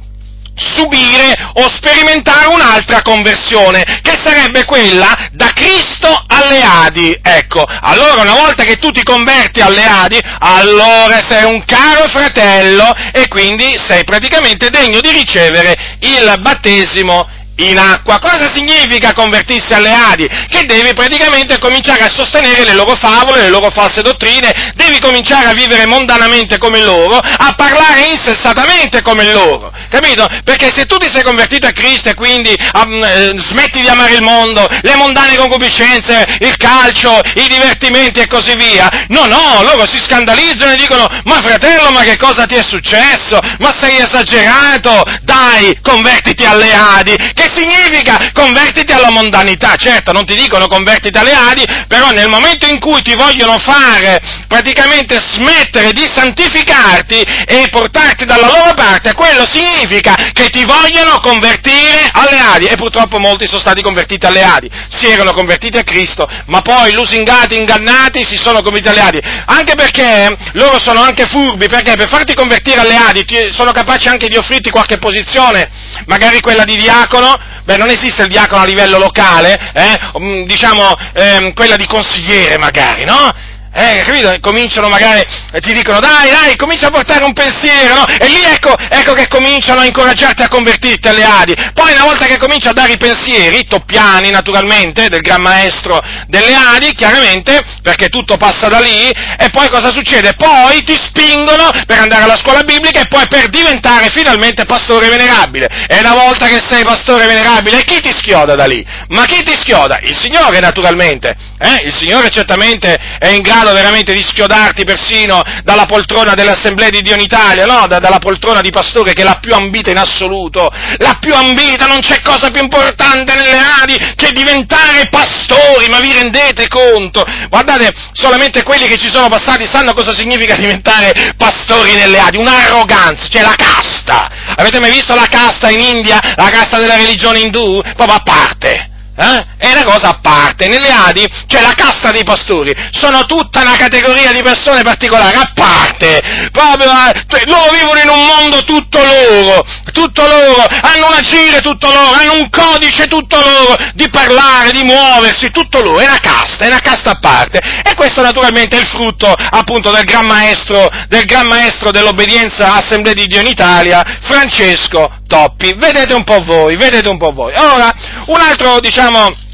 [0.60, 8.36] subire o sperimentare un'altra conversione, che sarebbe quella da Cristo alle Adi, ecco, allora una
[8.36, 14.04] volta che tu ti converti alle Adi, allora sei un caro fratello e quindi sei
[14.04, 17.28] praticamente degno di ricevere il battesimo
[17.60, 18.20] in acqua.
[18.20, 20.28] Cosa significa convertirsi alle Adi?
[20.28, 25.48] Che devi praticamente cominciare a sostenere le loro favole, le loro false dottrine, devi cominciare
[25.48, 30.28] a vivere mondanamente come loro, a parlare insensatamente come loro, capito?
[30.44, 34.22] Perché se tu ti sei convertito a Cristo e quindi um, smetti di amare il
[34.22, 40.00] mondo, le mondane concupiscenze, il calcio, i divertimenti e così via, no, no, loro si
[40.00, 43.40] scandalizzano e dicono, ma fratello, ma che cosa ti è successo?
[43.60, 45.04] Ma sei esagerato?
[45.22, 49.76] Dai, convertiti alle Adi, che significa convertiti alla mondanità?
[49.76, 54.20] Certo, non ti dicono convertiti alle Adi, però nel momento in cui ti vogliono fare
[54.48, 62.10] praticamente smettere di santificarti e portarti dalla loro parte, quello significa che ti vogliono convertire
[62.12, 62.66] alle Adi.
[62.66, 66.94] E purtroppo molti sono stati convertiti alle Adi, si erano convertiti a Cristo, ma poi
[66.94, 69.20] lusingati, ingannati, si sono convertiti alle Adi.
[69.46, 74.28] Anche perché loro sono anche furbi, perché per farti convertire alle Adi sono capaci anche
[74.28, 75.70] di offrirti qualche posizione,
[76.06, 80.00] magari quella di diacono, beh non esiste il diacono a livello locale, eh?
[80.20, 83.32] Mm, diciamo ehm, quella di consigliere magari, no?
[83.72, 84.36] Eh, capito?
[84.42, 85.24] Cominciano magari,
[85.62, 88.06] ti dicono, dai, dai, comincia a portare un pensiero, no?
[88.08, 91.56] E lì ecco, ecco che cominciano a incoraggiarti a convertirti alle Adi.
[91.74, 96.54] Poi una volta che comincia a dare i pensieri, toppiani naturalmente, del gran maestro delle
[96.54, 100.34] Adi, chiaramente, perché tutto passa da lì, e poi cosa succede?
[100.34, 105.68] Poi ti spingono per andare alla scuola biblica e poi per diventare finalmente pastore venerabile.
[105.88, 108.84] E una volta che sei pastore venerabile, chi ti schioda da lì?
[109.10, 110.00] Ma chi ti schioda?
[110.02, 111.36] Il Signore naturalmente.
[111.60, 111.86] Eh?
[111.86, 117.02] Il Signore certamente è in grado grado veramente di schiodarti persino dalla poltrona dell'Assemblea di
[117.02, 117.88] Dio in Italia, no?
[117.88, 121.86] Da, dalla poltrona di pastore che è la più ambita in assoluto, la più ambita,
[121.86, 127.26] non c'è cosa più importante nelle ali che diventare pastori, ma vi rendete conto?
[127.50, 133.28] Guardate, solamente quelli che ci sono passati sanno cosa significa diventare pastori nelle Adi, un'arroganza,
[133.30, 134.30] cioè la casta.
[134.56, 137.82] Avete mai visto la casta in India, la casta della religione indù?
[137.96, 139.49] Proprio a parte eh?
[139.60, 140.70] È una cosa a parte.
[140.70, 145.52] Nelle Adi c'è la casta dei pastori, sono tutta una categoria di persone particolari, a
[145.54, 146.22] parte.
[146.50, 151.60] Proprio, eh, cioè, loro vivono in un mondo tutto loro, tutto loro, hanno un agire
[151.60, 156.20] tutto loro, hanno un codice tutto loro, di parlare, di muoversi, tutto loro, è una
[156.22, 157.60] casta, è una casta a parte.
[157.84, 163.14] E questo naturalmente è il frutto appunto del gran maestro, del gran maestro dell'obbedienza Assemblea
[163.14, 165.74] di Dio in Italia, Francesco Toppi.
[165.74, 167.54] Vedete un po' voi, vedete un po' voi.
[167.56, 167.94] Ora,
[168.28, 169.48] un altro, diciamo,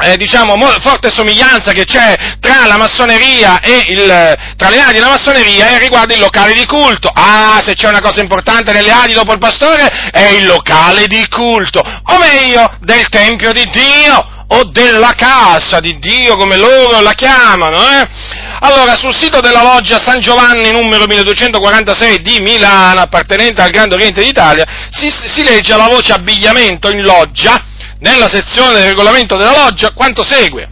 [0.00, 5.00] eh, diciamo, forte somiglianza che c'è tra la massoneria e il, tra le Adi e
[5.00, 7.10] la massoneria è riguardo il locale di culto.
[7.12, 11.26] Ah, se c'è una cosa importante nelle Adi dopo il pastore è il locale di
[11.28, 17.12] culto, o meglio, del Tempio di Dio, o della casa di Dio, come loro la
[17.12, 18.08] chiamano, eh?
[18.60, 24.22] Allora, sul sito della loggia San Giovanni numero 1246 di Milano, appartenente al Grande Oriente
[24.22, 27.62] d'Italia, si, si legge la voce abbigliamento in loggia,
[28.00, 30.68] nella sezione del regolamento della loggia, quanto segue.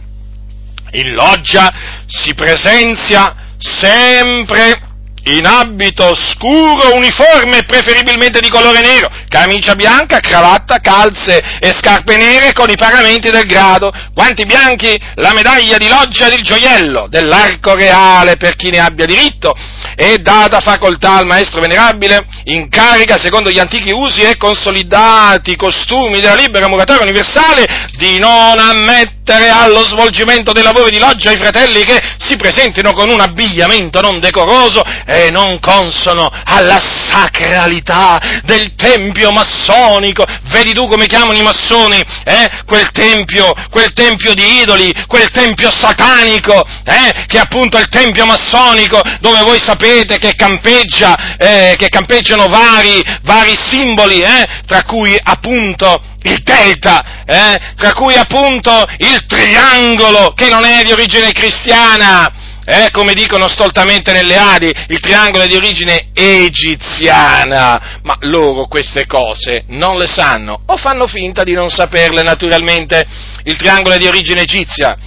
[0.91, 1.71] In loggia
[2.05, 4.86] si presenzia sempre
[5.35, 12.53] in abito scuro, uniforme, preferibilmente di colore nero, camicia bianca, cravatta, calze e scarpe nere
[12.53, 18.37] con i paramenti del grado, guanti bianchi, la medaglia di loggia del gioiello, dell'arco reale
[18.37, 19.53] per chi ne abbia diritto,
[19.95, 26.21] e data facoltà al maestro venerabile, in carica secondo gli antichi usi e consolidati costumi
[26.21, 31.83] della libera muratoria universale, di non ammettere allo svolgimento dei lavori di loggia i fratelli
[31.83, 34.81] che si presentino con un abbigliamento non decoroso
[35.17, 40.23] e non consono alla sacralità del tempio massonico.
[40.51, 42.49] Vedi tu come chiamano i massoni, eh?
[42.67, 47.25] Quel tempio, quel tempio di idoli, quel tempio satanico, eh?
[47.25, 53.03] Che è appunto il tempio massonico dove voi sapete che campeggia, eh, che campeggiano vari,
[53.23, 54.45] vari simboli, eh?
[54.67, 57.73] Tra cui appunto il delta, eh?
[57.75, 62.31] tra cui appunto il triangolo che non è di origine cristiana,
[62.69, 69.05] eh, come dicono stoltamente nelle Adi, il triangolo è di origine egiziana, ma loro queste
[69.05, 73.07] cose non le sanno o fanno finta di non saperle naturalmente.
[73.43, 74.97] Il triangolo è di origine egizia,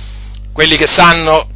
[0.55, 1.49] quelli che sanno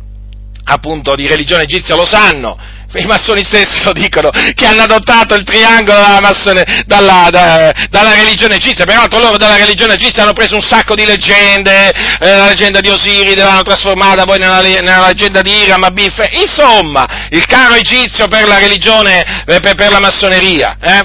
[0.65, 2.55] appunto di religione egizia lo sanno,
[2.95, 8.15] i massoni stessi lo dicono, che hanno adottato il triangolo dalla, massone, dalla, da, dalla,
[8.15, 12.47] religione egizia, peraltro loro dalla religione egizia hanno preso un sacco di leggende, eh, la
[12.47, 17.75] leggenda di Osiride l'hanno trasformata poi nella, nella leggenda di Iram, Abif, insomma, il caro
[17.75, 20.77] egizio per la religione, eh, per, per, la massoneria.
[20.81, 21.03] Eh?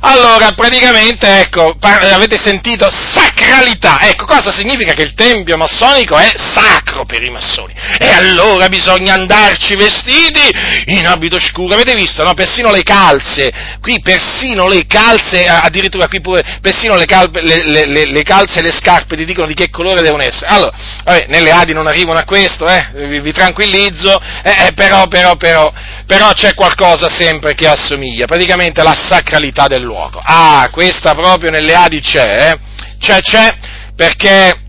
[0.00, 6.32] Allora, praticamente, ecco, par- avete sentito sacralità, ecco, cosa significa che il tempio massonico è
[6.36, 7.74] sacro per i massoni?
[8.16, 10.50] allora bisogna andarci vestiti
[10.86, 11.74] in abito scuro.
[11.74, 12.32] Avete visto, no?
[12.34, 18.06] Persino le calze, qui persino le calze, addirittura qui pure, persino le, calpe, le, le,
[18.06, 20.46] le calze e le scarpe ti dicono di che colore devono essere.
[20.46, 20.72] Allora,
[21.04, 22.88] vabbè, nelle Adi non arrivano a questo, eh?
[23.06, 25.72] vi, vi tranquillizzo, eh, eh, però, però, però,
[26.06, 30.20] però c'è qualcosa sempre che assomiglia, praticamente la sacralità del luogo.
[30.22, 32.58] Ah, questa proprio nelle Adi c'è, eh?
[32.98, 33.54] C'è, c'è,
[33.94, 34.64] perché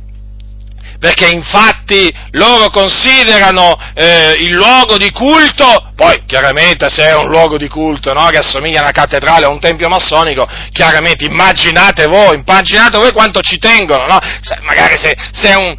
[1.00, 7.58] perché infatti loro considerano eh, il luogo di culto, poi chiaramente se è un luogo
[7.58, 12.06] di culto no, che assomiglia a una cattedrale o a un tempio massonico, chiaramente immaginate
[12.08, 14.20] voi, immaginate voi quanto ci tengono, no?
[14.42, 15.76] se, magari se, se, è un,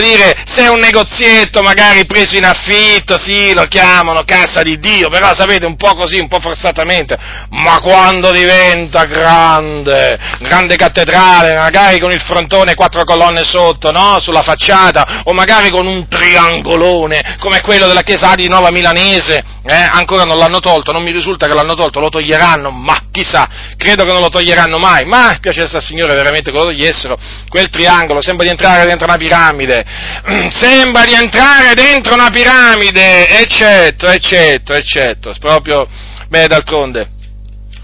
[0.00, 5.08] dire, se è un negozietto magari preso in affitto, sì, lo chiamano casa di Dio,
[5.08, 7.16] però sapete un po' così, un po' forzatamente,
[7.50, 14.18] ma quando diventa grande, grande cattedrale, magari con il frontone e quattro colonne sotto, no?
[14.20, 19.42] Sulla facciata, facciata o magari con un triangolone come quello della chiesa di Nova Milanese,
[19.64, 19.74] eh?
[19.74, 23.48] ancora non l'hanno tolto, non mi risulta che l'hanno tolto, lo toglieranno, ma chissà,
[23.78, 27.16] credo che non lo toglieranno mai, ma piacesse al Signore veramente che lo togliessero,
[27.48, 29.84] quel triangolo sembra di entrare dentro una piramide,
[30.52, 35.86] sembra di entrare dentro una piramide, eccetto, eccetto, eccetto, proprio,
[36.28, 37.12] beh d'altronde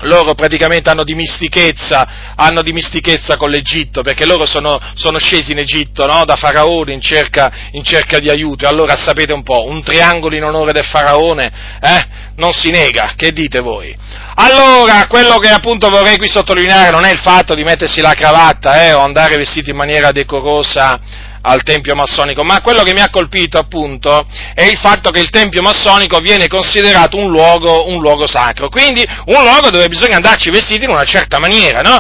[0.01, 6.07] loro praticamente hanno dimistichezza, hanno dimistichezza con l'Egitto, perché loro sono, sono scesi in Egitto
[6.07, 6.25] no?
[6.25, 10.45] da Faraone in cerca, in cerca, di aiuto, allora sapete un po', un triangolo in
[10.45, 12.07] onore del Faraone eh?
[12.37, 13.97] non si nega, che dite voi?
[14.35, 18.85] Allora, quello che appunto vorrei qui sottolineare non è il fatto di mettersi la cravatta
[18.85, 21.01] eh, o andare vestiti in maniera decorosa
[21.47, 25.31] al Tempio massonico, ma quello che mi ha colpito appunto è il fatto che il
[25.31, 30.51] Tempio massonico viene considerato un luogo, un luogo sacro, quindi un luogo dove bisogna andarci
[30.51, 31.99] vestiti in una certa maniera, no?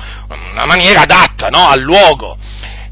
[0.53, 1.68] una maniera adatta no?
[1.68, 2.36] al luogo.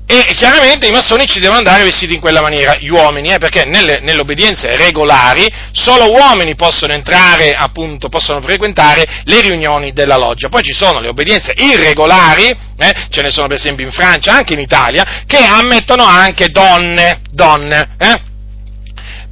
[0.06, 3.64] E chiaramente i massoni ci devono andare vestiti in quella maniera, gli uomini, eh, perché
[3.64, 10.50] nelle, nelle, obbedienze regolari solo uomini possono entrare, appunto, possono frequentare le riunioni della loggia.
[10.50, 14.52] Poi ci sono le obbedienze irregolari, eh, ce ne sono per esempio in Francia, anche
[14.52, 18.32] in Italia, che ammettono anche donne, donne, eh?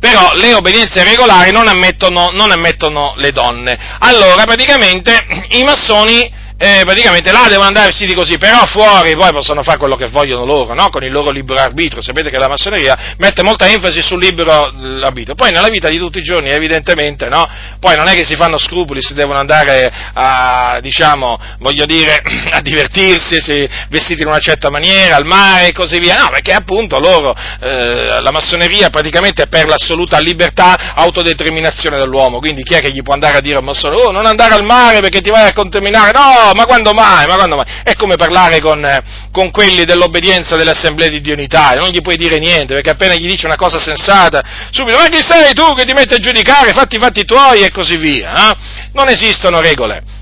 [0.00, 3.78] però le obbedienze regolari non ammettono, non ammettono le donne.
[4.00, 9.64] Allora, praticamente, i massoni eh, praticamente là devono andare vestiti così, però fuori poi possono
[9.64, 10.90] fare quello che vogliono loro, no?
[10.90, 12.00] con il loro libero arbitrio.
[12.00, 15.34] Sapete che la massoneria mette molta enfasi sul libero eh, arbitrio.
[15.34, 17.48] Poi nella vita di tutti i giorni, evidentemente, no?
[17.80, 22.60] poi non è che si fanno scrupoli se devono andare a, diciamo, voglio dire, a
[22.60, 26.16] divertirsi, si, vestiti in una certa maniera, al mare e così via.
[26.16, 32.38] No, perché appunto loro, eh, la massoneria praticamente è per l'assoluta libertà, autodeterminazione dell'uomo.
[32.38, 34.64] Quindi chi è che gli può andare a dire al massone, oh, non andare al
[34.64, 36.12] mare perché ti vai a contaminare?
[36.12, 36.51] No!
[36.54, 37.66] Ma quando mai, ma quando mai?
[37.82, 41.90] È come parlare con, eh, con quelli dell'obbedienza delle assemblee di Dio in Italia, non
[41.90, 45.52] gli puoi dire niente, perché appena gli dici una cosa sensata, subito, ma chi sei
[45.54, 48.50] tu che ti metti a giudicare, fatti i fatti tuoi e così via.
[48.50, 48.56] Eh?
[48.92, 50.20] Non esistono regole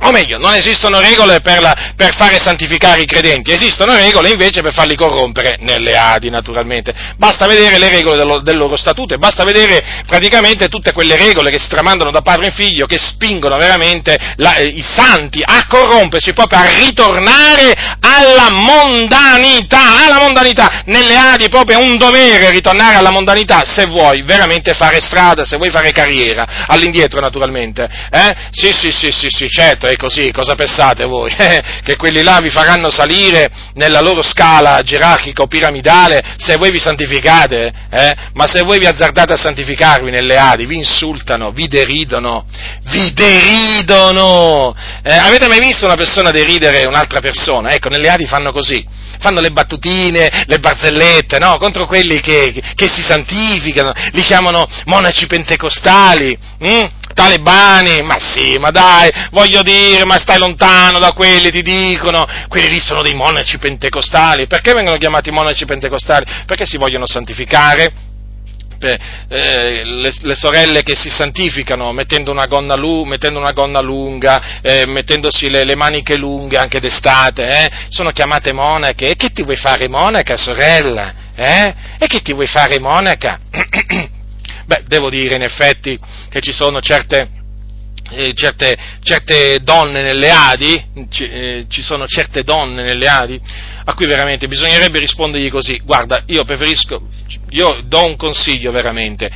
[0.00, 4.62] o meglio, non esistono regole per, la, per, fare santificare i credenti, esistono regole invece
[4.62, 6.94] per farli corrompere nelle Adi, naturalmente.
[7.16, 11.50] Basta vedere le regole dello, del loro statuto e basta vedere praticamente tutte quelle regole
[11.50, 15.66] che si tramandano da padre in figlio, che spingono veramente la, eh, i santi a
[15.66, 20.82] corrompersi, proprio a ritornare alla mondanità, alla mondanità.
[20.84, 25.56] Nelle Adi proprio è un dovere ritornare alla mondanità se vuoi veramente fare strada, se
[25.56, 27.88] vuoi fare carriera, all'indietro naturalmente.
[28.10, 28.36] Eh?
[28.52, 31.34] Sì, sì, sì, sì, sì, certo è così, cosa pensate voi?
[31.82, 36.78] che quelli là vi faranno salire nella loro scala gerarchica o piramidale se voi vi
[36.78, 37.72] santificate?
[37.90, 38.16] Eh?
[38.34, 42.44] Ma se voi vi azzardate a santificarvi nelle Adi, vi insultano, vi deridono,
[42.90, 44.74] vi deridono!
[45.02, 47.70] Eh, avete mai visto una persona deridere un'altra persona?
[47.70, 51.56] Ecco, nelle Adi fanno così fanno le battutine, le barzellette, no?
[51.56, 56.86] Contro quelli che, che, si santificano, li chiamano monaci pentecostali, hm?
[57.14, 62.68] talebani, ma sì, ma dai, voglio dire, ma stai lontano da quelli, ti dicono, quelli
[62.68, 66.24] lì sono dei monaci pentecostali, perché vengono chiamati monaci pentecostali?
[66.46, 68.06] Perché si vogliono santificare?
[68.80, 74.60] eh, le, le, sorelle che si santificano mettendo una gonna, lu, mettendo una gonna lunga,
[74.62, 79.10] eh, mettendosi le, le, maniche lunghe anche d'estate, eh, sono chiamate monache.
[79.10, 81.12] E che ti vuoi fare monaca, sorella?
[81.34, 81.74] Eh?
[81.98, 83.40] E che ti vuoi fare monaca?
[84.66, 85.98] Beh, devo dire in effetti
[86.28, 87.28] che ci sono certe,
[88.10, 93.40] eh, certe, certe, donne nelle Adi, ci, eh, ci, sono certe donne nelle Adi,
[93.84, 97.02] a cui veramente bisognerebbe rispondergli così, guarda, io preferisco,
[97.50, 99.30] io do un consiglio veramente,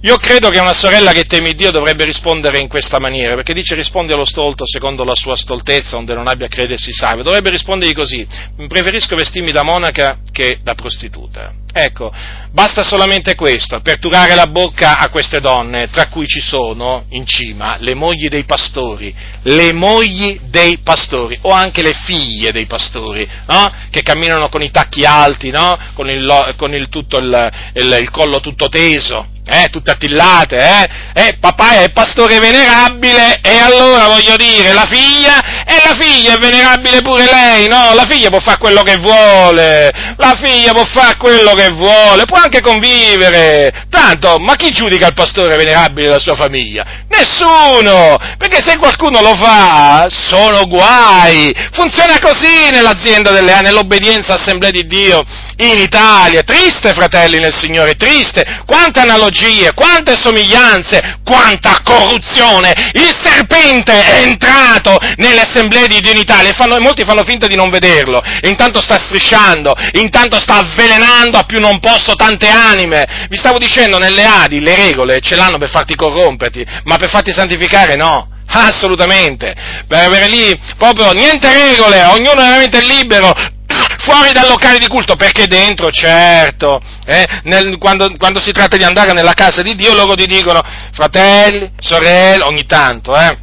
[0.00, 3.74] io credo che una sorella che teme Dio dovrebbe rispondere in questa maniera, perché dice
[3.74, 7.24] rispondi allo stolto secondo la sua stoltezza, onde non abbia credersi salvo.
[7.24, 8.24] Dovrebbe rispondere così,
[8.68, 11.52] preferisco vestirmi da monaca che da prostituta.
[11.72, 12.12] Ecco,
[12.50, 17.26] basta solamente questo, per turare la bocca a queste donne, tra cui ci sono, in
[17.26, 23.28] cima, le mogli dei pastori, le mogli dei pastori, o anche le figlie dei pastori,
[23.46, 23.72] no?
[23.90, 25.76] che camminano con i tacchi alti, no?
[25.94, 30.88] con, il, con il, il, il collo tutto teso, eh, tutte attillate, eh?
[31.14, 31.36] eh?
[31.40, 37.02] papà è pastore venerabile e allora voglio dire, la figlia, e la figlia è venerabile
[37.02, 37.92] pure lei, no?
[37.92, 42.38] La figlia può fare quello che vuole, la figlia può fare quello che vuole, può
[42.38, 47.04] anche convivere, tanto, ma chi giudica il pastore venerabile e la sua famiglia?
[47.08, 54.86] Nessuno, perché se qualcuno lo fa, sono guai, funziona così nell'azienda delle, nell'obbedienza all'Assemblea di
[54.86, 55.22] Dio
[55.58, 62.72] in Italia, triste fratelli nel Signore, triste, quante analogie, quante somiglianze, quanta corruzione!
[62.94, 67.48] Il serpente è entrato nelle assemblee di Dio in Italia e fanno, molti fanno finta
[67.48, 72.48] di non vederlo, e intanto sta strisciando, intanto sta avvelenando a più non posso tante
[72.48, 73.26] anime.
[73.28, 77.32] Vi stavo dicendo, nelle Adi le regole ce l'hanno per farti corromperti, ma per farti
[77.32, 78.36] santificare no.
[78.48, 79.54] Assolutamente,
[79.86, 83.30] per avere lì proprio niente regole, ognuno è veramente libero,
[84.00, 88.84] fuori dal locale di culto, perché dentro, certo, eh, nel, quando, quando, si tratta di
[88.84, 93.36] andare nella casa di Dio, loro ti dicono, fratelli, sorelle, ogni tanto, eh,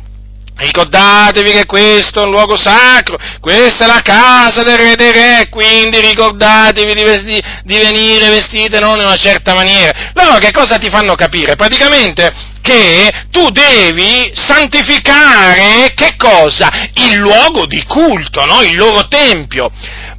[0.57, 5.47] Ricordatevi che questo è un luogo sacro, questa è la casa del re dei re,
[5.49, 10.11] quindi ricordatevi di, vesti, di venire vestite non in una certa maniera.
[10.13, 11.57] Loro che cosa ti fanno capire?
[11.57, 16.89] Praticamente che tu devi santificare che cosa?
[16.95, 18.63] Il luogo di culto, no?
[18.63, 19.69] il loro tempio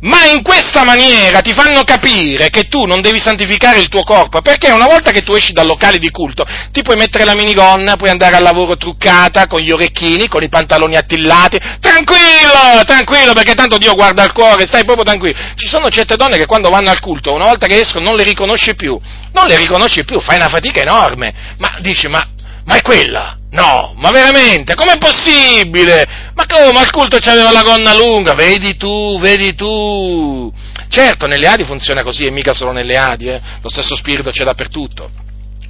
[0.00, 4.40] ma in questa maniera ti fanno capire che tu non devi santificare il tuo corpo,
[4.40, 7.96] perché una volta che tu esci dal locale di culto ti puoi mettere la minigonna,
[7.96, 13.54] puoi andare al lavoro truccata, con gli orecchini, con i pantaloni attillati, tranquillo, tranquillo, perché
[13.54, 15.36] tanto Dio guarda il cuore, stai proprio tranquillo.
[15.54, 18.22] Ci sono certe donne che quando vanno al culto, una volta che escono, non le
[18.22, 18.98] riconosci più,
[19.32, 22.24] non le riconosci più, fai una fatica enorme, ma dici, ma,
[22.66, 23.38] ma è quella?
[23.50, 26.06] No, ma veramente, com'è possibile?
[26.34, 28.34] Ma come al culto c'aveva la gonna lunga?
[28.34, 30.52] Vedi tu, vedi tu.
[30.88, 33.40] Certo, nelle Adi funziona così e mica solo nelle Adi, eh?
[33.62, 35.10] lo stesso spirito c'è dappertutto.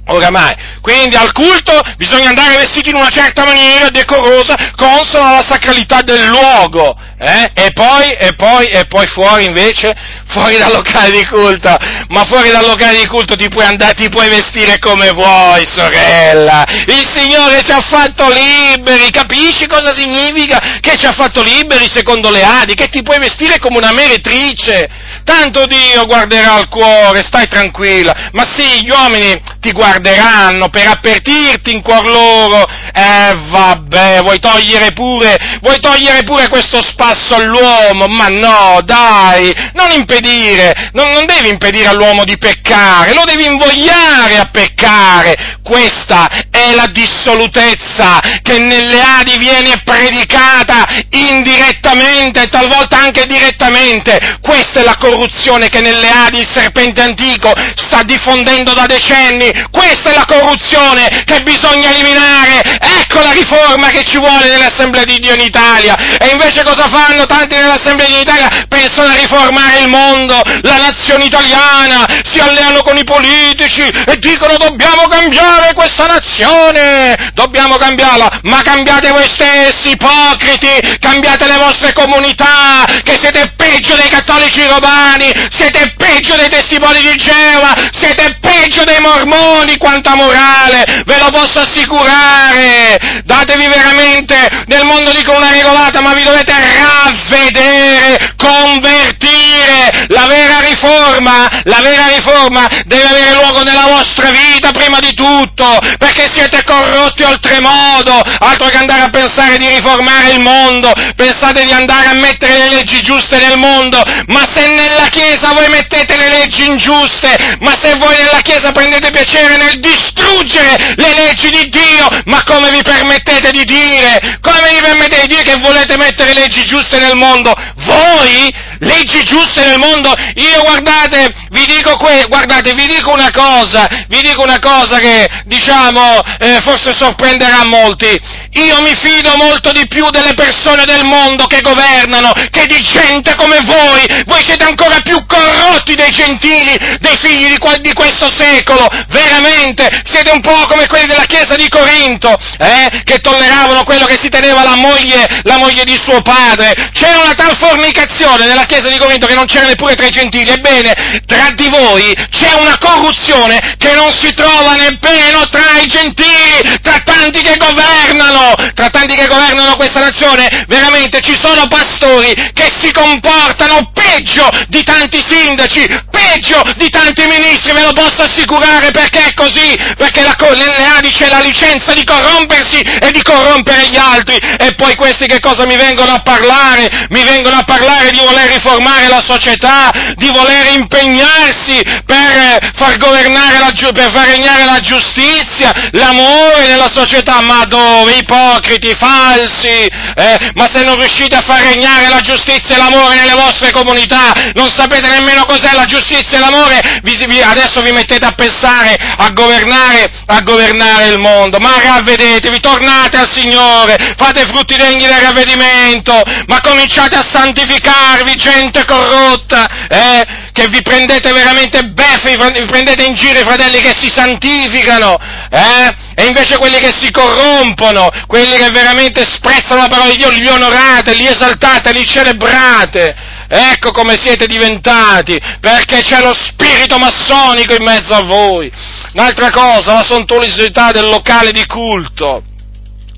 [0.09, 6.01] Oramai, quindi al culto bisogna andare vestiti in una certa maniera decorosa, consona alla sacralità
[6.01, 7.51] del luogo, eh?
[7.53, 9.93] e, poi, e, poi, e poi fuori invece,
[10.27, 11.75] fuori dal locale di culto,
[12.07, 16.63] ma fuori dal locale di culto ti puoi andare, ti puoi vestire come vuoi, sorella,
[16.85, 20.79] il Signore ci ha fatto liberi, capisci cosa significa?
[20.79, 24.87] Che ci ha fatto liberi secondo le Adi, che ti puoi vestire come una meretrice,
[25.25, 30.87] tanto Dio guarderà al cuore, stai tranquilla, ma sì, gli uomini ti guardano, guarderanno per
[30.87, 32.65] avvertirti in cuor loro.
[32.93, 38.07] Eh vabbè, vuoi togliere pure, vuoi togliere pure questo spasso all'uomo?
[38.07, 44.37] Ma no, dai, non impedire, non, non devi impedire all'uomo di peccare, lo devi invogliare
[44.37, 45.57] a peccare.
[45.63, 54.37] Questa è la dissolutezza che nelle Adi viene predicata indirettamente e talvolta anche direttamente.
[54.41, 59.51] Questa è la corruzione che nelle Adi il serpente antico sta diffondendo da decenni.
[59.69, 62.61] Questa è la corruzione che bisogna eliminare.
[63.01, 65.95] Ecco la riforma che ci vuole nell'Assemblea di Dio in Italia.
[66.17, 68.65] E invece cosa fanno tanti nell'Assemblea di Dio in Italia?
[68.67, 74.57] Pensano a riformare il mondo, la nazione italiana, si alleano con i politici e dicono
[74.57, 82.85] dobbiamo cambiare questa nazione, dobbiamo cambiarla, ma cambiate voi stessi, ipocriti, cambiate le vostre comunità,
[83.03, 88.99] che siete peggio dei cattolici romani, siete peggio dei testimoni di Geova, siete peggio dei
[88.99, 93.21] mormoni, quanta morale, ve lo posso assicurare.
[93.23, 100.05] Datevi veramente, nel mondo dico una regolata, ma vi dovete ravvedere, convertire.
[100.09, 105.79] La vera riforma, la vera riforma deve avere luogo nella vostra vita prima di tutto,
[105.97, 111.71] perché siete corrotti oltremodo, altro che andare a pensare di riformare il mondo, pensate di
[111.71, 116.29] andare a mettere le leggi giuste nel mondo, ma se nella Chiesa voi mettete le
[116.29, 122.07] leggi ingiuste, ma se voi nella Chiesa prendete piacere nel distruggere le leggi di Dio,
[122.25, 124.39] ma come vi permettete di dire?
[124.41, 127.53] Come vi permettete di dire che volete mettere leggi giuste nel mondo?
[127.75, 128.53] Voi?
[128.79, 130.13] Leggi giuste nel mondo?
[130.35, 135.27] Io guardate, vi dico que- guardate, vi dico una cosa, vi dico una cosa che,
[135.45, 138.19] diciamo, eh, forse sorprenderà molti.
[138.53, 143.35] io mi fido molto di più delle persone del mondo che governano che di gente
[143.35, 144.23] come voi.
[144.25, 148.87] Voi siete ancora più corrotti dei gentili, dei figli di, di questo secolo.
[149.09, 154.17] Veramente, siete un po' come quelli della chiesa di Corinto, eh, che tolleravano quello che
[154.21, 156.73] si teneva la moglie, la moglie di suo padre.
[156.93, 160.51] C'era una tal fornicazione nella chiesa di Corinto che non c'era neppure tra i gentili.
[160.51, 166.77] Ebbene, tra di voi c'è una corruzione che non si trova nemmeno tra i gentili,
[166.81, 172.71] tra tanti che governano, tra tanti che governano questa nazione, veramente ci sono pastori che
[172.79, 179.25] si comportano peggio di tanti sindaci, peggio di tanti ministri, ve lo posso assicurare perché
[179.25, 183.97] è così, perché la, nelle Adi c'è la licenza di corrompersi e di corrompere gli
[183.97, 187.07] altri, e poi questi che cosa mi vengono a parlare?
[187.09, 193.59] Mi vengono a parlare di voler riformare la società, di voler impegnarsi per far governare
[193.59, 198.15] la, per far regnare la giustizia, l'amore nella società, ma dove?
[198.17, 200.51] Ipocriti, falsi, eh?
[200.55, 204.69] ma se non riuscite a far regnare la giustizia e l'amore nelle vostre comunità, non
[204.73, 209.29] sapete nemmeno cos'è la giustizia e l'amore, vi, vi, adesso vi mettete a pensare a
[209.31, 216.21] governare, a governare il mondo, ma ravvedetevi, tornate al Signore, fate frutti degni del ravvedimento,
[216.47, 220.25] ma cominciate a santificarvi, gente corrotta, eh?
[220.53, 225.17] che vi prendete veramente beffe, vi prendete in giro i fratelli che si santificano,
[225.49, 225.95] eh?
[226.15, 230.47] E invece quelli che si corrompono, quelli che veramente sprezzano la parola di Dio, li
[230.47, 233.35] onorate, li esaltate, li celebrate.
[233.49, 238.71] Ecco come siete diventati, perché c'è lo spirito massonico in mezzo a voi.
[239.13, 242.43] Un'altra cosa, la sontuosità del locale di culto.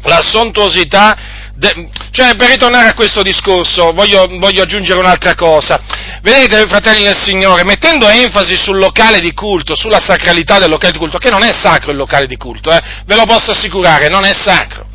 [0.04, 1.16] La sontuosità
[1.60, 5.78] De, cioè, per ritornare a questo discorso, voglio, voglio, aggiungere un'altra cosa.
[6.22, 11.00] Vedete, fratelli del Signore, mettendo enfasi sul locale di culto, sulla sacralità del locale di
[11.00, 14.24] culto, che non è sacro il locale di culto, eh, ve lo posso assicurare, non
[14.24, 14.89] è sacro.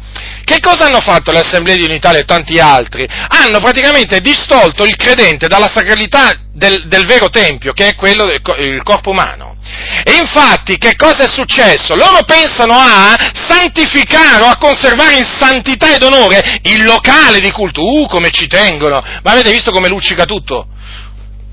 [0.45, 3.09] Che cosa hanno fatto le assemblee di unità e tanti altri?
[3.09, 8.83] Hanno praticamente distolto il credente dalla sacralità del, del vero tempio, che è quello del
[8.83, 9.57] corpo umano.
[10.05, 11.97] E infatti che cosa è successo?
[11.97, 17.83] Loro pensano a santificare o a conservare in santità ed onore il locale di culto.
[17.83, 19.03] Uh, come ci tengono!
[19.23, 20.69] Ma avete visto come luccica tutto?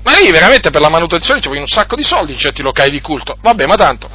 [0.04, 2.90] Ma lì veramente per la manutenzione ci vogliono un sacco di soldi in certi locali
[2.90, 3.38] di culto.
[3.40, 4.10] Vabbè, ma tanto,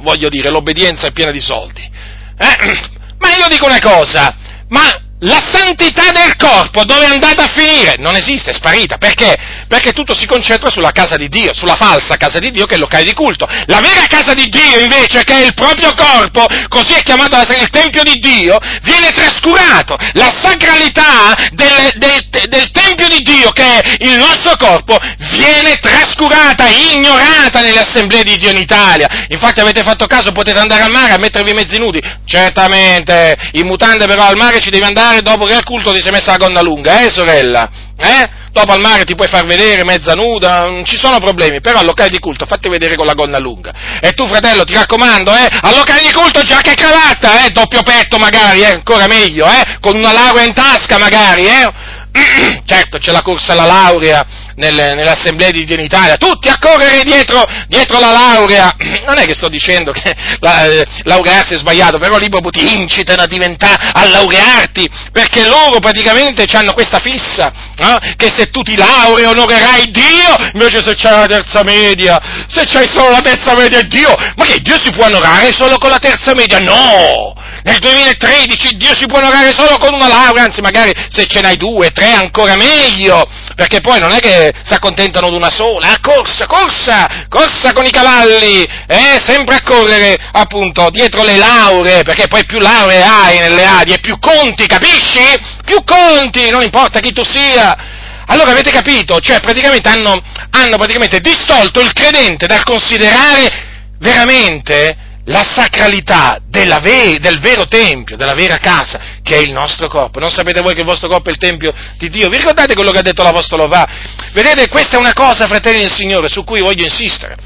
[0.00, 1.88] voglio dire, l'obbedienza è piena di soldi.
[2.36, 2.92] Eh?
[3.24, 4.36] Ma io dico una cosa,
[4.68, 4.82] ma
[5.24, 7.96] la santità del corpo dove è andata a finire?
[7.98, 8.96] Non esiste, è sparita.
[8.98, 9.34] Perché?
[9.68, 12.74] Perché tutto si concentra sulla casa di Dio, sulla falsa casa di Dio che è
[12.76, 13.46] il locale di culto.
[13.66, 17.70] La vera casa di Dio invece, che è il proprio corpo, così è chiamato il
[17.70, 19.96] Tempio di Dio, viene trascurato.
[20.12, 24.98] La sacralità del, del, del Tempio di Dio, che è il nostro corpo,
[25.32, 29.08] viene trascurata, ignorata nelle assemblee di Dio in Italia.
[29.28, 32.00] Infatti avete fatto caso, potete andare al mare a mettervi mezzi nudi.
[32.26, 36.00] Certamente, in mutande però al mare ci devi andare mare dopo che al culto ti
[36.00, 37.68] sei messa la gonna lunga, eh sorella?
[37.96, 38.42] Eh?
[38.50, 41.84] Dopo al mare ti puoi far vedere mezza nuda, non ci sono problemi, però al
[41.84, 43.72] locale di culto fatti vedere con la gonna lunga.
[44.00, 45.48] E tu fratello, ti raccomando, eh?
[45.60, 47.50] Al locale di culto giacca e cravatta, eh?
[47.50, 48.72] Doppio petto magari, eh?
[48.72, 49.78] Ancora meglio, eh?
[49.80, 51.72] Con una laurea in tasca magari, eh?
[52.64, 54.24] certo, c'è la corsa alla laurea
[54.56, 58.74] nelle, assemblee di Dio in Italia, tutti a correre dietro, dietro, la laurea.
[59.04, 62.80] Non è che sto dicendo che la, eh, laurearsi è sbagliato, però lì proprio ti
[62.80, 68.62] incitano a diventare, a laurearti, perché loro praticamente hanno questa fissa, eh, che se tu
[68.62, 73.54] ti laurei onorerai Dio, invece se c'hai la terza media, se c'hai solo la terza
[73.54, 76.58] media è Dio, ma che Dio si può onorare solo con la terza media?
[76.60, 77.34] No!
[77.64, 81.56] Nel 2013 Dio si può onorare solo con una laurea, anzi magari se ce n'hai
[81.56, 83.26] due, tre, ancora meglio,
[83.56, 87.84] perché poi non è che si accontentano di una sola, ah, corsa, corsa, corsa con
[87.84, 93.38] i cavalli, eh, sempre a correre appunto dietro le lauree, perché poi più lauree hai
[93.38, 95.20] nelle Adi e più conti, capisci?
[95.64, 98.02] Più conti, non importa chi tu sia.
[98.26, 99.20] Allora avete capito?
[99.20, 100.20] Cioè praticamente hanno,
[100.50, 108.34] hanno praticamente distolto il credente dal considerare veramente la sacralità ve- del vero tempio, della
[108.34, 110.18] vera casa, che è il nostro corpo.
[110.18, 112.28] Non sapete voi che il vostro corpo è il tempio di Dio?
[112.28, 113.86] Vi ricordate quello che ha detto l'Apostolo Va?
[114.32, 117.36] Vedete, questa è una cosa, fratelli del Signore, su cui voglio insistere.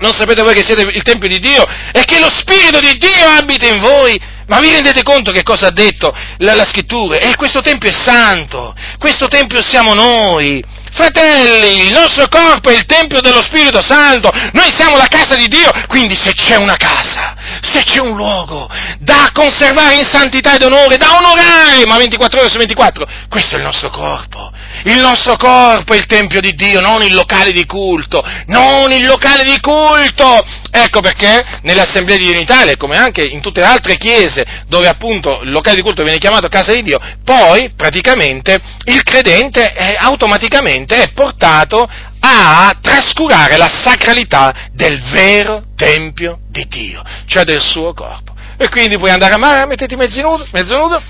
[0.00, 3.26] Non sapete voi che siete il tempio di Dio e che lo Spirito di Dio
[3.36, 4.20] abita in voi?
[4.46, 7.18] Ma vi rendete conto che cosa ha detto la, la scrittura?
[7.18, 10.62] E questo tempio è santo, questo tempio siamo noi.
[10.98, 15.46] Fratelli, il nostro corpo è il Tempio dello Spirito Santo, noi siamo la casa di
[15.46, 20.62] Dio, quindi se c'è una casa, se c'è un luogo da conservare in santità ed
[20.62, 24.50] onore, da onorare, ma 24 ore su 24, questo è il nostro corpo.
[24.84, 29.04] Il nostro corpo è il Tempio di Dio, non il locale di culto, non il
[29.04, 30.44] locale di culto.
[30.70, 35.40] Ecco perché nelle assemblee di Unitalia, come anche in tutte le altre chiese, dove appunto
[35.42, 41.02] il locale di culto viene chiamato casa di Dio, poi praticamente il credente è, automaticamente
[41.02, 41.88] è portato
[42.20, 48.34] a trascurare la sacralità del vero Tempio di Dio, cioè del suo corpo.
[48.56, 51.00] E quindi puoi andare a mare, mettiti mezzo nudo, mezzo nudo,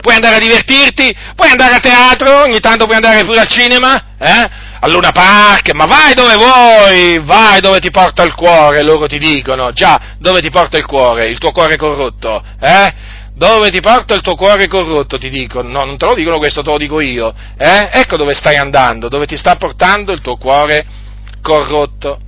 [0.00, 4.04] puoi andare a divertirti, puoi andare a teatro, ogni tanto puoi andare pure al cinema,
[4.18, 4.50] eh?
[4.80, 9.18] al Luna Park, ma vai dove vuoi, vai dove ti porta il cuore, loro ti
[9.18, 13.18] dicono, già, dove ti porta il cuore, il tuo cuore corrotto, eh?
[13.40, 16.60] Dove ti porta il tuo cuore corrotto, ti dicono, no, non te lo dicono questo,
[16.60, 17.88] te lo dico io, eh?
[17.90, 20.84] Ecco dove stai andando, dove ti sta portando il tuo cuore
[21.40, 22.20] corrotto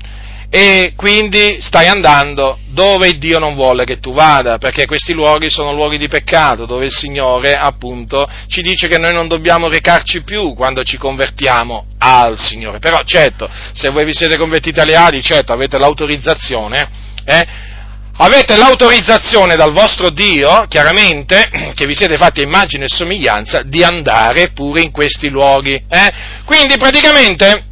[0.48, 5.74] e quindi stai andando dove Dio non vuole che tu vada, perché questi luoghi sono
[5.74, 10.54] luoghi di peccato, dove il Signore appunto ci dice che noi non dobbiamo recarci più
[10.54, 12.78] quando ci convertiamo al Signore.
[12.78, 16.88] Però certo, se voi vi siete convertiti alle Adi, certo avete l'autorizzazione,
[17.26, 17.70] eh?
[18.16, 24.50] Avete l'autorizzazione dal vostro Dio, chiaramente, che vi siete fatti immagine e somiglianza, di andare
[24.52, 25.74] pure in questi luoghi.
[25.88, 26.12] Eh?
[26.44, 27.64] Quindi praticamente,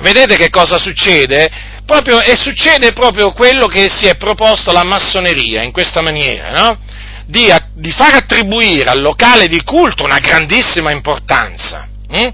[0.00, 1.76] vedete che cosa succede?
[1.88, 6.78] proprio, e succede proprio quello che si è proposto la massoneria in questa maniera, no?
[7.24, 11.88] di, di, far attribuire al locale di culto una grandissima importanza.
[12.10, 12.28] Hm?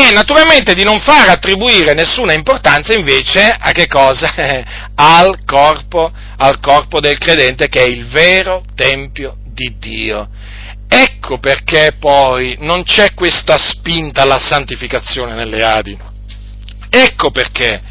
[0.00, 4.32] E naturalmente di non far attribuire nessuna importanza invece a che cosa?
[4.94, 10.28] al, corpo, al corpo del credente che è il vero Tempio di Dio.
[10.88, 15.98] Ecco perché poi non c'è questa spinta alla santificazione nelle Adi.
[16.90, 17.82] Ecco perché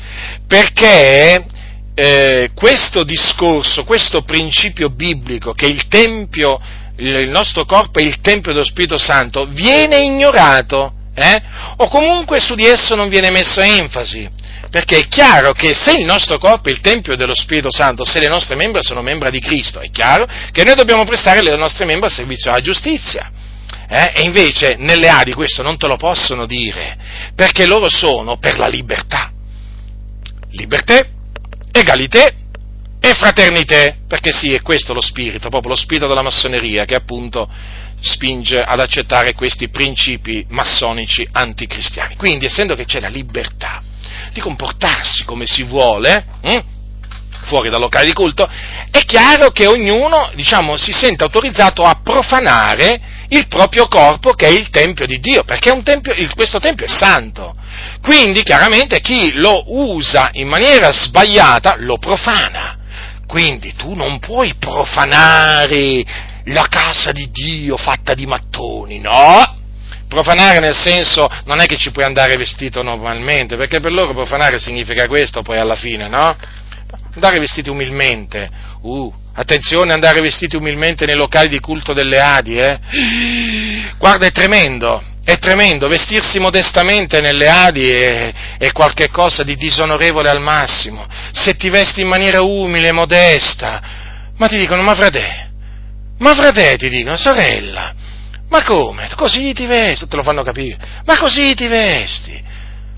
[0.48, 1.46] perché
[1.94, 6.58] eh, questo discorso, questo principio biblico che il Tempio,
[6.96, 11.42] il nostro corpo è il Tempio dello Spirito Santo, viene ignorato, eh?
[11.78, 14.30] o comunque su di esso non viene messa enfasi.
[14.70, 18.20] Perché è chiaro che se il nostro corpo è il Tempio dello Spirito Santo, se
[18.20, 21.86] le nostre membra sono membra di Cristo, è chiaro che noi dobbiamo prestare le nostre
[21.86, 23.32] membra al servizio alla giustizia.
[23.90, 24.12] Eh?
[24.16, 26.98] E invece nelle Adi questo non te lo possono dire,
[27.34, 29.32] perché loro sono per la libertà
[30.52, 31.06] libertà,
[31.72, 32.36] egalité
[33.00, 37.48] e fraternità, perché sì, è questo lo spirito, proprio lo spirito della massoneria che appunto
[38.00, 42.16] spinge ad accettare questi principi massonici anticristiani.
[42.16, 43.82] Quindi, essendo che c'è la libertà
[44.32, 46.60] di comportarsi come si vuole, hm,
[47.42, 48.48] fuori dal locale di culto,
[48.92, 54.50] è chiaro che ognuno, diciamo, si sente autorizzato a profanare il proprio corpo che è
[54.50, 57.54] il Tempio di Dio, perché tempio, questo Tempio è santo.
[58.02, 62.76] Quindi chiaramente chi lo usa in maniera sbagliata lo profana.
[63.28, 66.06] Quindi tu non puoi profanare
[66.48, 69.56] la casa di Dio fatta di mattoni, no?
[70.08, 74.60] Profanare nel senso non è che ci puoi andare vestito normalmente, perché per loro profanare
[74.60, 76.36] significa questo poi alla fine, no?
[77.14, 78.50] Andare vestiti umilmente,
[78.82, 82.80] uh, Attenzione andare vestiti umilmente nei locali di culto delle Adi, eh?
[84.00, 90.42] Guarda, è tremendo, è tremendo, vestirsi modestamente nelle Adi è, è qualcosa di disonorevole al
[90.42, 91.06] massimo.
[91.34, 93.80] Se ti vesti in maniera umile, modesta,
[94.38, 95.47] ma ti dicono, ma frate,
[96.20, 97.94] ma frate ti dicono, sorella,
[98.50, 99.10] ma come?
[99.16, 102.42] Così ti vesti, te lo fanno capire, ma così ti vesti,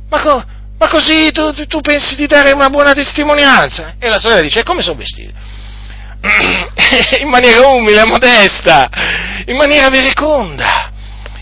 [0.09, 0.43] ma, co-
[0.77, 3.95] ma così tu, tu, pensi di dare una buona testimonianza?
[3.99, 5.33] E la sorella dice, come sono vestiti?
[7.21, 8.89] in maniera umile, modesta,
[9.45, 10.91] in maniera vereconda.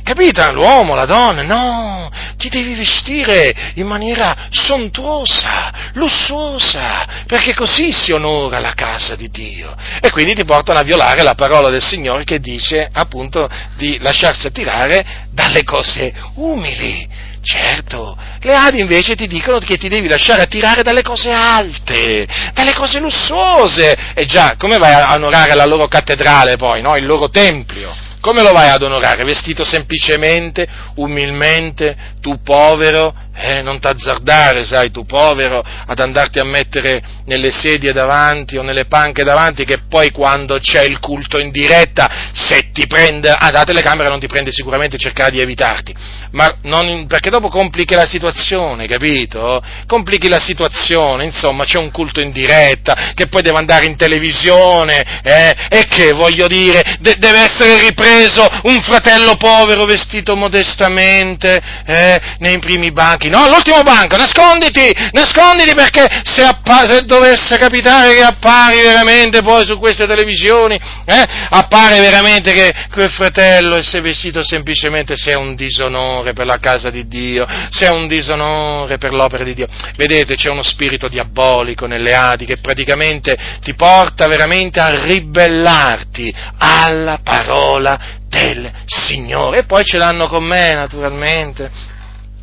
[0.07, 0.53] Capita?
[0.53, 8.61] L'uomo, la donna, no, ti devi vestire in maniera sontuosa, lussuosa, perché così si onora
[8.61, 9.75] la casa di Dio.
[9.99, 14.47] E quindi ti portano a violare la parola del Signore che dice appunto di lasciarsi
[14.47, 17.05] attirare dalle cose umili.
[17.41, 22.73] Certo, le Adi invece ti dicono che ti devi lasciare attirare dalle cose alte, dalle
[22.73, 24.13] cose lussuose.
[24.13, 26.95] E già, come vai a onorare la loro cattedrale poi, no?
[26.95, 28.06] il loro tempio?
[28.19, 29.23] Come lo vai ad onorare?
[29.23, 37.01] Vestito semplicemente, umilmente, tu povero, eh, non t'azzardare, sai, tu povero, ad andarti a mettere
[37.25, 42.31] nelle sedie davanti o nelle panche davanti, che poi quando c'è il culto in diretta,
[42.33, 45.93] se ti prende, ah, la telecamera non ti prende sicuramente, cercare di evitarti,
[46.31, 49.61] ma non, perché dopo complichi la situazione, capito?
[49.85, 55.21] Complichi la situazione, insomma, c'è un culto in diretta, che poi deve andare in televisione,
[55.23, 62.19] eh, e che, voglio dire, de- deve essere ripreso un fratello povero vestito modestamente, eh,
[62.39, 63.43] nei primi banchi, banchi, no?
[63.43, 69.77] All'ultimo banco, nasconditi, nasconditi perché se, appa- se dovesse capitare che appari veramente poi su
[69.77, 75.55] queste televisioni, eh, appare veramente che quel fratello si è vestito semplicemente se è un
[75.55, 79.67] disonore per la casa di Dio, se è un disonore per l'opera di Dio.
[79.95, 87.19] Vedete, c'è uno spirito diabolico nelle Adi che praticamente ti porta veramente a ribellarti alla
[87.23, 89.59] parola del Signore.
[89.59, 91.95] E poi ce l'hanno con me, naturalmente.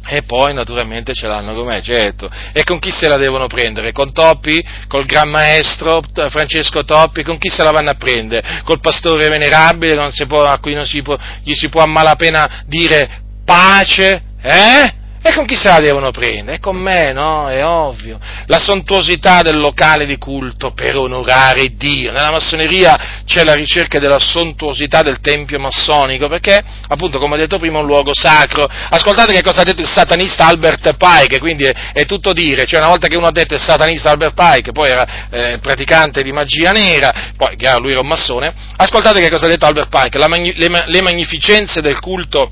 [0.07, 2.29] E poi naturalmente ce l'hanno con me, certo.
[2.53, 3.93] E con chi se la devono prendere?
[3.93, 4.63] Con Toppi?
[4.87, 7.23] Col gran maestro Francesco Toppi?
[7.23, 8.61] Con chi se la vanno a prendere?
[8.65, 9.95] Col pastore venerabile
[10.27, 14.23] può, a cui non si può, gli si può a malapena dire pace?
[14.43, 15.03] Eh?
[15.27, 16.59] E con chi se la devono prendere?
[16.59, 17.49] È con me, no?
[17.49, 18.19] È ovvio.
[18.45, 22.13] La sontuosità del locale di culto per onorare Dio.
[22.13, 27.59] Nella massoneria c'è la ricerca della sontuosità del tempio massonico, perché, appunto, come ho detto
[27.59, 28.69] prima, è un luogo sacro.
[28.69, 32.67] Ascoltate che cosa ha detto il satanista Albert Pike, quindi è, è tutto dire.
[32.67, 36.23] Cioè, una volta che uno ha detto il satanista Albert Pike, poi era eh, praticante
[36.23, 39.89] di magia nera, poi, chiaro, lui era un massone, ascoltate che cosa ha detto Albert
[39.89, 40.29] Pike.
[40.29, 42.51] Magni- le, le magnificenze del culto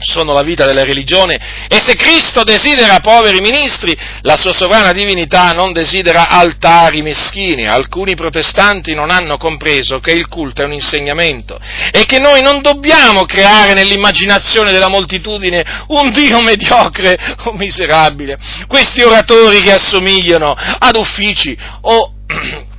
[0.00, 5.52] sono la vita della religione e se Cristo desidera poveri ministri, la sua sovrana divinità
[5.52, 7.66] non desidera altari meschini.
[7.66, 11.60] Alcuni protestanti non hanno compreso che il culto è un insegnamento
[11.92, 18.38] e che noi non dobbiamo creare nell'immaginazione della moltitudine un Dio mediocre o miserabile.
[18.66, 22.14] Questi oratori che assomigliano ad uffici o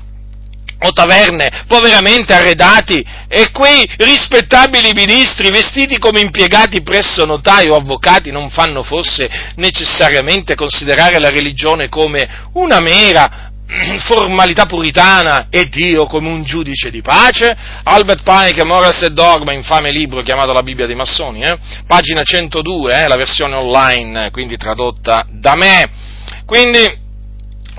[0.83, 8.31] o taverne poveramente arredati e quei rispettabili ministri vestiti come impiegati presso notai o avvocati
[8.31, 13.49] non fanno forse necessariamente considerare la religione come una mera
[14.05, 17.55] formalità puritana e Dio come un giudice di pace?
[17.83, 21.57] Albert Pike, Morals e Dogma, infame libro chiamato la Bibbia dei massoni, eh?
[21.87, 23.07] pagina 102, eh?
[23.07, 25.89] la versione online, quindi tradotta da me.
[26.45, 26.99] Quindi,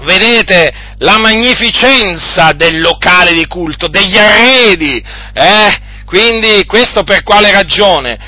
[0.03, 5.91] vedete la magnificenza del locale di culto, degli arredi, eh?
[6.05, 8.19] Quindi questo per quale ragione?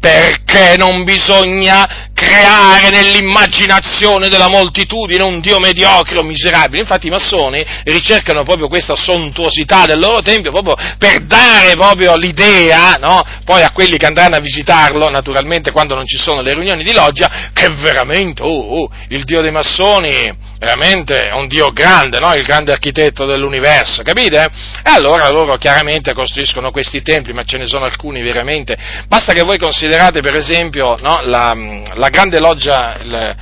[0.00, 6.80] Perché non bisogna creare nell'immaginazione della moltitudine un Dio mediocre o miserabile.
[6.80, 12.94] Infatti i massoni ricercano proprio questa sontuosità del loro tempio proprio per dare proprio l'idea,
[12.94, 13.22] no?
[13.44, 16.92] Poi a quelli che andranno a visitarlo, naturalmente quando non ci sono le riunioni di
[16.92, 22.34] loggia, che veramente, oh, oh, il Dio dei massoni veramente è un Dio grande, no?
[22.34, 24.48] il grande architetto dell'universo, capite?
[24.82, 28.76] E allora loro chiaramente costruiscono questi templi, ma ce ne sono alcuni veramente.
[29.06, 31.54] Basta che voi considerate per esempio no, la,
[31.94, 33.36] la, grande loggia, il,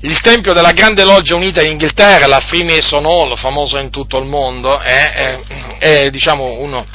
[0.00, 4.26] il, tempio della grande loggia unita in Inghilterra, la Freemason Hall, famosa in tutto il
[4.26, 5.40] mondo, è, è,
[5.78, 6.86] è diciamo uno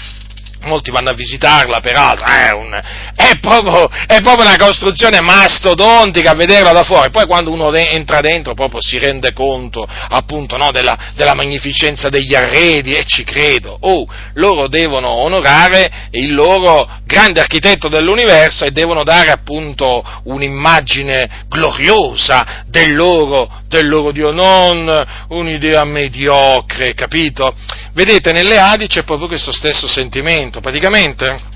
[0.64, 2.80] molti vanno a visitarla, peraltro, è, un,
[3.16, 7.90] è, proprio, è, proprio, una costruzione mastodontica a vederla da fuori, poi quando uno de-
[7.90, 13.24] entra dentro proprio si rende conto appunto no, della, della, magnificenza degli arredi e ci
[13.24, 21.46] credo, oh, loro devono onorare il loro grande architetto dell'universo e devono dare appunto un'immagine
[21.48, 24.90] gloriosa del loro, del loro Dio, non
[25.30, 27.54] un'idea mediocre, capito?
[27.94, 31.50] Vedete, nelle Adi c'è proprio questo stesso sentimento, praticamente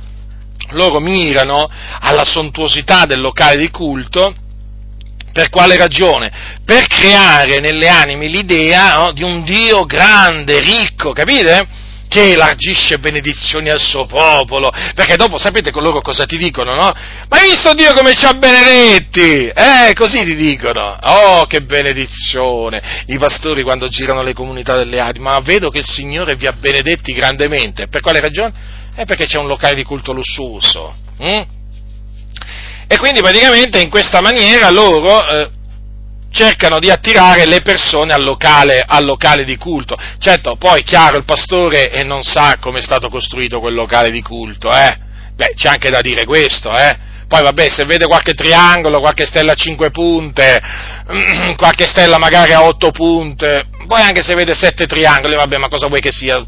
[0.71, 1.69] loro mirano
[1.99, 4.33] alla sontuosità del locale di culto,
[5.31, 6.31] per quale ragione?
[6.63, 11.83] Per creare nelle anime l'idea no, di un Dio grande, ricco, capite?
[12.07, 16.93] che elargisce benedizioni al suo popolo, perché dopo sapete con loro cosa ti dicono, no?
[17.27, 19.47] Ma hai visto Dio come ci ha benedetti?
[19.47, 20.97] Eh, così ti dicono.
[21.01, 23.03] Oh, che benedizione!
[23.07, 26.53] I pastori quando girano le comunità delle Adi, ma vedo che il Signore vi ha
[26.53, 27.87] benedetti grandemente.
[27.87, 28.53] Per quale ragione?
[28.95, 30.95] È perché c'è un locale di culto lussuoso.
[31.17, 31.43] Hm?
[32.87, 35.49] E quindi praticamente in questa maniera loro eh,
[36.31, 39.97] cercano di attirare le persone al locale, al locale di culto.
[40.19, 44.21] Certo, poi chiaro, il pastore eh, non sa come è stato costruito quel locale di
[44.21, 44.97] culto, eh?
[45.33, 47.13] Beh, c'è anche da dire questo, eh?
[47.27, 50.61] Poi vabbè, se vede qualche triangolo, qualche stella a cinque punte,
[51.57, 55.87] qualche stella magari a otto punte, poi anche se vede sette triangoli, vabbè, ma cosa
[55.87, 56.43] vuoi che sia?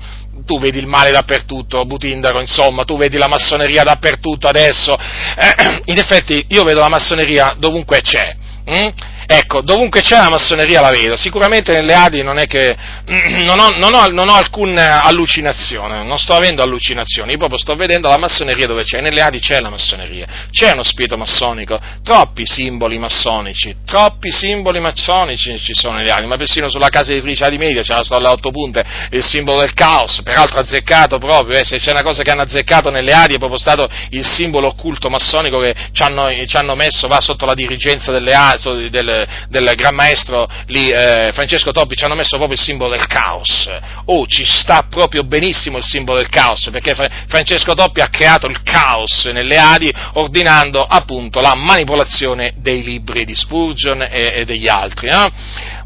[0.45, 4.95] Tu vedi il male dappertutto, Butindaro, insomma, tu vedi la massoneria dappertutto adesso.
[4.95, 8.35] Eh, in effetti, io vedo la massoneria dovunque c'è.
[8.65, 8.89] Hm?
[9.29, 12.73] Ecco, dovunque c'è la massoneria la vedo, sicuramente nelle Adi non è che,
[13.43, 17.75] non ho, non ho, non ho alcuna allucinazione, non sto avendo allucinazioni, io proprio sto
[17.75, 22.45] vedendo la massoneria dove c'è, nelle Adi c'è la massoneria, c'è uno spirito massonico, troppi
[22.45, 27.57] simboli massonici, troppi simboli massonici ci sono nelle Adi, ma persino sulla casa editrice Adi
[27.57, 31.65] Media c'è la storia alle otto punte, il simbolo del caos, peraltro azzeccato proprio, eh,
[31.65, 35.09] se c'è una cosa che hanno azzeccato nelle Adi è proprio stato il simbolo occulto
[35.09, 39.63] massonico che ci hanno, ci hanno messo, va sotto la dirigenza delle Adi, delle, del,
[39.63, 43.69] del Gran Maestro lì, eh, Francesco Toppi ci hanno messo proprio il simbolo del caos.
[44.05, 46.95] Oh, ci sta proprio benissimo il simbolo del caos, perché
[47.27, 53.35] Francesco Toppi ha creato il caos nelle Adi ordinando appunto la manipolazione dei libri di
[53.35, 55.09] Spurgeon e, e degli altri.
[55.09, 55.29] No?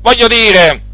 [0.02, 0.90] Voglio dire,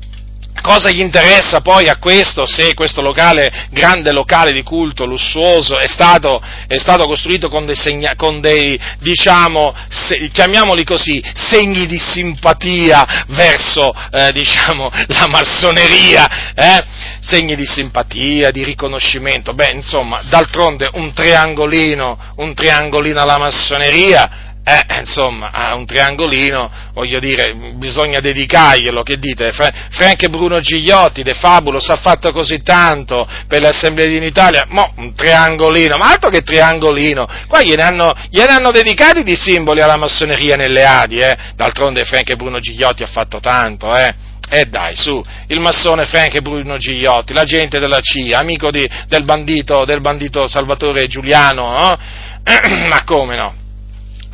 [0.67, 5.87] Cosa gli interessa poi a questo se questo locale, grande locale di culto lussuoso è
[5.87, 11.97] stato, è stato costruito con dei, segna, con dei diciamo, se, chiamiamoli così, segni di
[11.97, 16.83] simpatia verso, eh, diciamo, la massoneria, eh?
[17.21, 24.99] segni di simpatia, di riconoscimento, beh, insomma, d'altronde un triangolino, un triangolino alla massoneria, eh,
[24.99, 29.53] insomma, a un triangolino, voglio dire, bisogna dedicarglielo, che dite?
[29.53, 34.91] Frank e Bruno Gigliotti, De Fabulos, ha fatto così tanto per l'Assemblea di Italia, mo,
[34.97, 39.95] un triangolino, ma altro che triangolino, qua gliene hanno, gliene hanno dedicati di simboli alla
[39.95, 41.37] massoneria nelle Adi, eh?
[41.55, 44.13] d'altronde Frank e Bruno Gigliotti ha fatto tanto, eh?
[44.49, 49.23] E eh dai, su, il massone Frank Bruno Gigliotti, l'agente della CIA, amico di, del,
[49.23, 51.97] bandito, del bandito Salvatore Giuliano, no?
[52.89, 53.65] ma come no?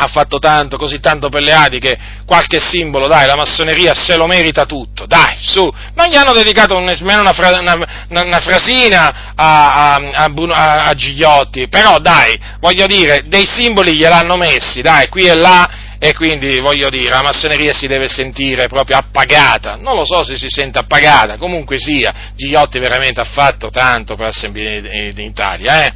[0.04, 4.16] Ha fatto tanto, così tanto per le Adi che qualche simbolo, dai, la massoneria se
[4.16, 9.34] lo merita tutto, dai, su, non gli hanno dedicato nemmeno una, fra, una, una, frasina
[9.36, 15.26] a, a, a, a, Gigliotti, però dai, voglio dire, dei simboli gliel'hanno messi, dai, qui
[15.26, 20.04] e là, e quindi voglio dire, la massoneria si deve sentire proprio appagata, non lo
[20.04, 25.86] so se si sente appagata, comunque sia, Gigliotti veramente ha fatto tanto per l'Assemblea d'Italia,
[25.86, 25.94] eh?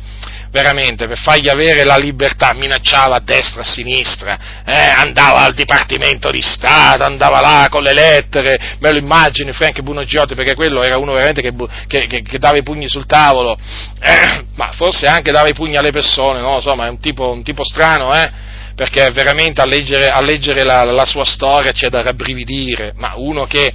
[0.51, 5.53] Veramente per fargli avere la libertà, minacciava a destra e a sinistra, eh, andava al
[5.53, 10.55] Dipartimento di Stato, andava là con le lettere, me lo immagini Frank Bruno Giotti perché
[10.55, 11.53] quello era uno veramente che,
[11.87, 13.57] che, che, che dava i pugni sul tavolo,
[13.99, 16.55] eh, ma forse anche dava i pugni alle persone, no?
[16.55, 18.55] Insomma, è un tipo, un tipo strano, eh?
[18.77, 23.47] perché veramente a leggere, a leggere la, la, sua storia c'è da rabbrividire, ma uno
[23.47, 23.73] che,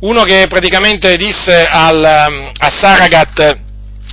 [0.00, 3.58] uno che praticamente disse al, a Saragat,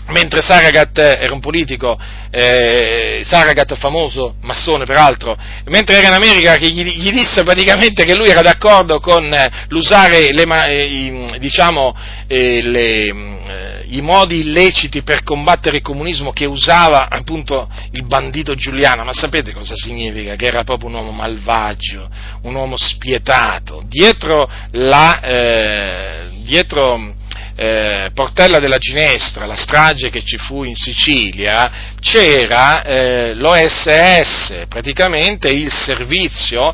[0.09, 1.97] mentre Saragat era un politico,
[2.31, 5.35] eh, Saragat famoso, massone peraltro,
[5.65, 9.65] mentre era in America che gli, gli disse praticamente che lui era d'accordo con eh,
[9.69, 11.95] l'usare le, eh, i, diciamo,
[12.27, 18.55] eh, le, eh, i modi illeciti per combattere il comunismo che usava appunto il bandito
[18.55, 20.35] Giuliano, ma sapete cosa significa?
[20.35, 22.09] Che era proprio un uomo malvagio,
[22.43, 27.17] un uomo spietato, dietro la, eh, dietro
[27.61, 35.49] eh, Portella della Ginestra, la strage che ci fu in Sicilia, c'era eh, l'OSS, praticamente
[35.49, 36.73] il servizio,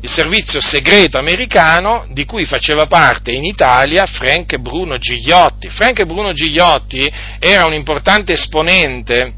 [0.00, 5.68] il servizio segreto americano di cui faceva parte in Italia Frank Bruno Gigliotti.
[5.68, 7.08] Frank Bruno Gigliotti
[7.38, 9.34] era un importante esponente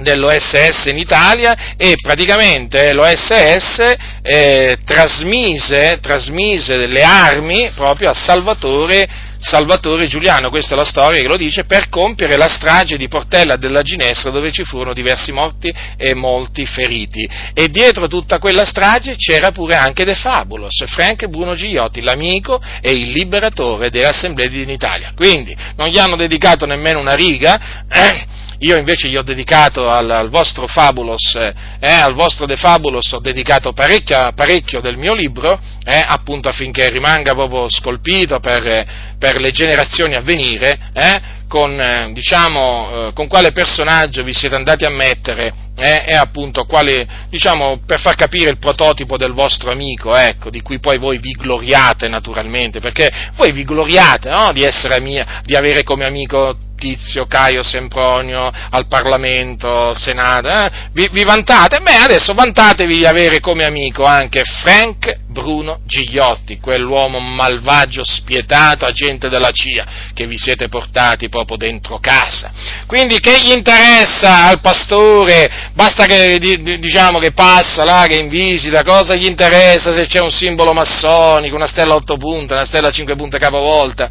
[0.00, 9.08] dell'OSS in Italia e praticamente l'OSS eh, trasmise, trasmise le armi proprio a Salvatore
[9.44, 13.56] Salvatore Giuliano, questa è la storia che lo dice, per compiere la strage di Portella
[13.56, 17.28] della Ginestra dove ci furono diversi morti e molti feriti.
[17.52, 22.92] E dietro tutta quella strage c'era pure anche De Fabulos, Frank Bruno Gigliotti, l'amico e
[22.92, 25.12] il liberatore dell'Assemblea di Italia.
[25.14, 27.84] Quindi non gli hanno dedicato nemmeno una riga.
[27.86, 28.32] Eh,
[28.64, 33.20] io invece gli ho dedicato al, al vostro Fabulos, eh, al vostro De Fabulos ho
[33.20, 40.14] dedicato parecchio del mio libro, eh, appunto affinché rimanga proprio scolpito per, per le generazioni
[40.14, 45.52] a venire, eh, con, eh, diciamo, eh, con, quale personaggio vi siete andati a mettere
[45.76, 50.62] eh, e appunto quale, diciamo, per far capire il prototipo del vostro amico, ecco, di
[50.62, 54.66] cui poi voi vi gloriate naturalmente, perché voi vi gloriate no, di,
[55.00, 60.70] mia, di avere come amico Tizio, Caio Sempronio al Parlamento, Senato, eh?
[60.92, 61.78] vi, vi, vantate?
[61.80, 69.28] Beh, adesso vantatevi di avere come amico anche Frank Bruno Gigliotti, quell'uomo malvagio, spietato, agente
[69.28, 72.52] della CIA, che vi siete portati proprio dentro casa.
[72.86, 75.63] Quindi che gli interessa al pastore?
[75.72, 80.30] Basta che, diciamo, che passa là, che in visita, cosa gli interessa se c'è un
[80.30, 84.10] simbolo massonico, una stella a otto punte, una stella a cinque punte capovolta?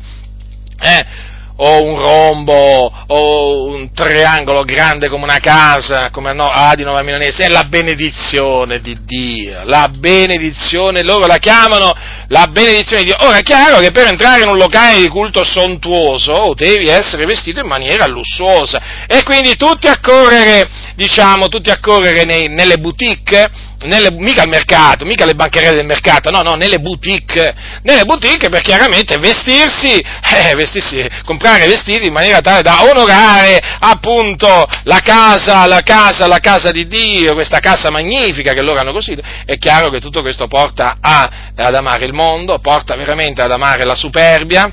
[0.79, 1.31] Eh?
[1.55, 7.03] O un rombo o un triangolo grande come una casa, come a, no, Adi Nova
[7.03, 11.93] Milanese, è la benedizione di Dio, la benedizione, loro la chiamano
[12.27, 13.27] la benedizione di Dio.
[13.27, 17.59] Ora è chiaro che per entrare in un locale di culto sontuoso devi essere vestito
[17.59, 23.49] in maniera lussuosa e quindi tutti a correre diciamo, tutti a correre nei, nelle boutique,
[23.81, 28.49] nelle, mica al mercato, mica alle bancherelle del mercato, no, no, nelle boutique, nelle boutique
[28.49, 35.67] per chiaramente vestirsi, eh, vestirsi, comprare vestiti in maniera tale da onorare appunto la casa,
[35.67, 39.21] la casa, la casa di Dio, questa casa magnifica che loro hanno costruito.
[39.45, 43.83] È chiaro che tutto questo porta a, ad amare il mondo, porta veramente ad amare
[43.83, 44.71] la superbia,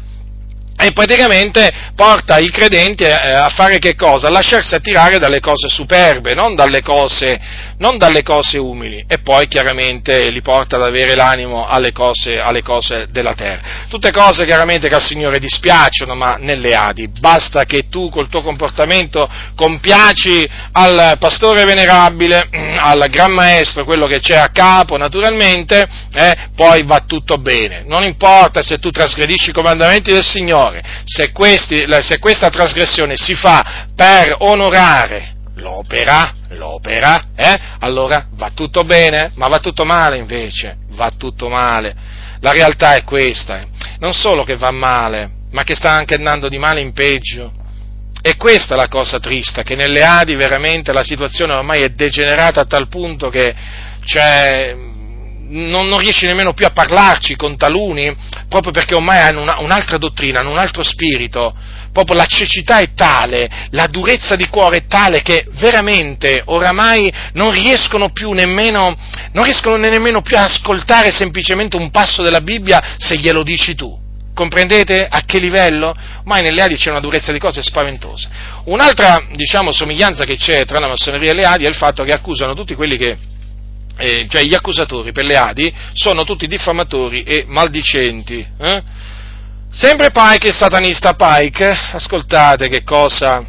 [0.83, 4.29] e praticamente porta i credenti eh, a fare che cosa?
[4.29, 7.39] A lasciarsi attirare dalle cose superbe, non dalle cose,
[7.81, 12.63] non dalle cose umili, e poi chiaramente li porta ad avere l'animo alle cose, alle
[12.63, 13.87] cose, della terra.
[13.89, 17.09] Tutte cose chiaramente che al Signore dispiacciono, ma nelle Adi.
[17.19, 24.19] Basta che tu col tuo comportamento compiaci al pastore venerabile, al gran maestro, quello che
[24.19, 27.83] c'è a capo naturalmente, eh, poi va tutto bene.
[27.87, 33.35] Non importa se tu trasgredisci i comandamenti del Signore, se, questi, se questa trasgressione si
[33.35, 40.79] fa per onorare l'opera, l'opera, eh, allora va tutto bene, ma va tutto male invece,
[40.91, 41.95] va tutto male.
[42.41, 43.67] La realtà è questa, eh.
[43.99, 47.53] non solo che va male, ma che sta anche andando di male in peggio.
[48.23, 52.61] E questa è la cosa triste, che nelle Adi veramente la situazione ormai è degenerata
[52.61, 53.55] a tal punto che
[54.05, 54.77] cioè,
[55.51, 58.15] non, non, riesci nemmeno più a parlarci con taluni,
[58.49, 61.55] proprio perché ormai hanno una, un'altra dottrina, hanno un altro spirito,
[61.93, 67.51] proprio la cecità è tale, la durezza di cuore è tale che veramente oramai non
[67.51, 68.97] riescono più nemmeno,
[69.33, 73.99] non riescono nemmeno più a ascoltare semplicemente un passo della Bibbia se glielo dici tu.
[74.33, 75.95] Comprendete a che livello?
[76.21, 78.29] Ormai nelle Adi c'è una durezza di cose spaventose.
[78.65, 82.13] Un'altra, diciamo, somiglianza che c'è tra la massoneria e le Adi è il fatto che
[82.13, 83.19] accusano tutti quelli che
[84.01, 88.45] eh, cioè gli accusatori per le Adi sono tutti diffamatori e maldicenti.
[88.59, 88.83] Eh?
[89.71, 93.45] Sempre Pike, satanista Pike, ascoltate che cosa,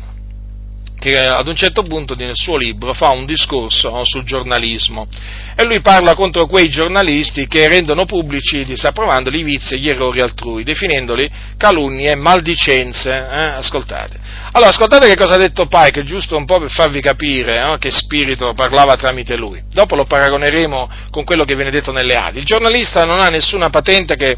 [1.02, 5.08] che ad un certo punto nel suo libro fa un discorso no, sul giornalismo
[5.56, 10.22] e lui parla contro quei giornalisti che rendono pubblici, disapprovandoli, i vizi e gli errori
[10.22, 11.28] altrui, definendoli
[11.58, 13.10] calunnie e maldicenze.
[13.10, 13.44] Eh?
[13.58, 14.20] Ascoltate.
[14.52, 17.90] Allora, ascoltate che cosa ha detto Pike, giusto un po' per farvi capire no, che
[17.90, 19.60] spirito parlava tramite lui.
[19.74, 22.38] Dopo lo paragoneremo con quello che viene detto nelle Adi.
[22.38, 24.38] Il giornalista non ha nessuna patente che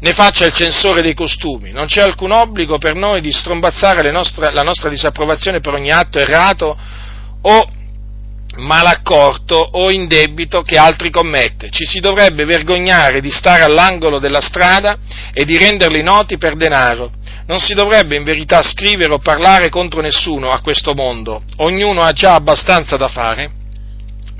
[0.00, 1.72] ne faccia il censore dei costumi.
[1.72, 6.18] Non c'è alcun obbligo per noi di strombazzare nostre, la nostra disapprovazione per ogni atto
[6.18, 6.76] errato
[7.42, 7.70] o
[8.56, 11.70] malaccorto o indebito che altri commette.
[11.70, 14.98] Ci si dovrebbe vergognare di stare all'angolo della strada
[15.32, 17.12] e di renderli noti per denaro.
[17.46, 21.42] Non si dovrebbe in verità scrivere o parlare contro nessuno a questo mondo.
[21.56, 23.50] Ognuno ha già abbastanza da fare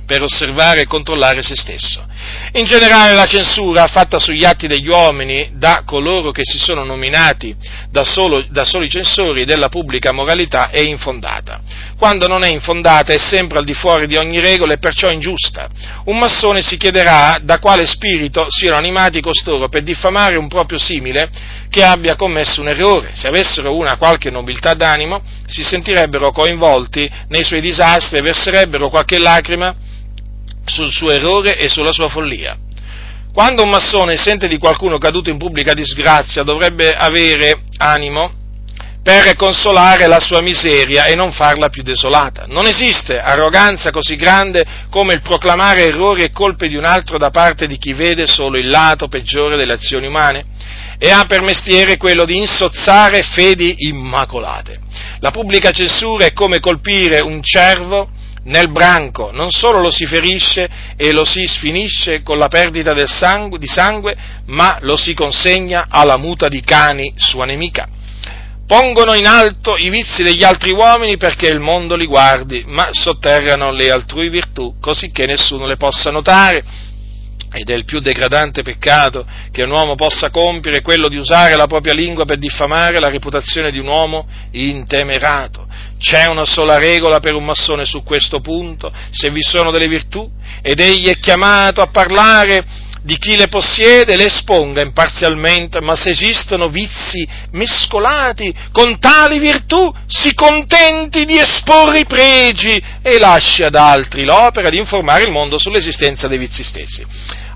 [0.06, 2.05] per osservare e controllare se stesso.
[2.52, 7.54] In generale la censura fatta sugli atti degli uomini da coloro che si sono nominati
[7.90, 11.60] da, solo, da soli censori della pubblica moralità è infondata.
[11.98, 15.68] Quando non è infondata è sempre al di fuori di ogni regola e perciò ingiusta.
[16.04, 21.28] Un massone si chiederà da quale spirito siano animati costoro per diffamare un proprio simile
[21.68, 23.10] che abbia commesso un errore.
[23.12, 29.18] Se avessero una qualche nobiltà d'animo, si sentirebbero coinvolti nei suoi disastri e verserebbero qualche
[29.18, 29.74] lacrima
[30.66, 32.56] sul suo errore e sulla sua follia.
[33.32, 38.32] Quando un massone sente di qualcuno caduto in pubblica disgrazia, dovrebbe avere animo
[39.02, 42.46] per consolare la sua miseria e non farla più desolata.
[42.48, 47.30] Non esiste arroganza così grande come il proclamare errori e colpe di un altro da
[47.30, 50.44] parte di chi vede solo il lato peggiore delle azioni umane
[50.98, 54.80] e ha per mestiere quello di insozzare fedi immacolate.
[55.20, 58.08] La pubblica censura è come colpire un cervo
[58.46, 63.58] nel branco, non solo lo si ferisce e lo si sfinisce con la perdita sangue,
[63.58, 64.16] di sangue,
[64.46, 67.88] ma lo si consegna alla muta di cani sua nemica.
[68.66, 73.70] Pongono in alto i vizi degli altri uomini perché il mondo li guardi, ma sotterrano
[73.70, 76.64] le altrui virtù, così che nessuno le possa notare
[77.56, 81.66] ed è il più degradante peccato che un uomo possa compiere quello di usare la
[81.66, 85.66] propria lingua per diffamare la reputazione di un uomo intemerato.
[85.98, 90.30] C'è una sola regola per un massone su questo punto, se vi sono delle virtù
[90.60, 96.10] ed egli è chiamato a parlare di chi le possiede le esponga imparzialmente, ma se
[96.10, 103.76] esistono vizi mescolati con tali virtù, si contenti di esporre i pregi e lasci ad
[103.76, 107.06] altri l'opera di informare il mondo sull'esistenza dei vizi stessi.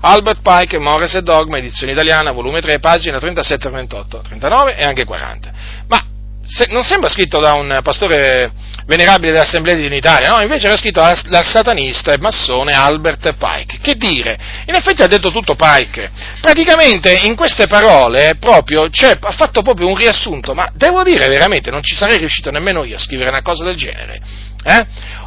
[0.01, 5.05] Albert Pike, Morris e Dogma, edizione italiana, volume 3, pagina 37, 38, 39 e anche
[5.05, 5.51] 40.
[5.87, 6.03] Ma
[6.43, 8.51] se, non sembra scritto da un pastore
[8.87, 13.77] venerabile dell'Assemblea di Unitaria, no, invece era scritto dal satanista e massone Albert Pike.
[13.79, 14.37] Che dire?
[14.65, 16.09] In effetti ha detto tutto Pike.
[16.41, 21.69] Praticamente in queste parole proprio, cioè, ha fatto proprio un riassunto, ma devo dire veramente,
[21.69, 24.19] non ci sarei riuscito nemmeno io a scrivere una cosa del genere.
[24.63, 24.85] Eh?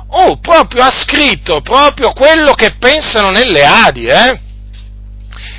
[0.08, 4.40] Oh, proprio ha scritto proprio quello che pensano nelle Adi, eh?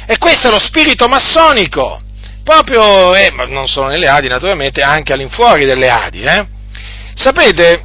[0.07, 1.99] E questo è lo spirito massonico,
[2.43, 6.45] proprio, eh, non solo nelle Adi naturalmente, anche all'infuori delle Adi, eh?
[7.15, 7.83] Sapete,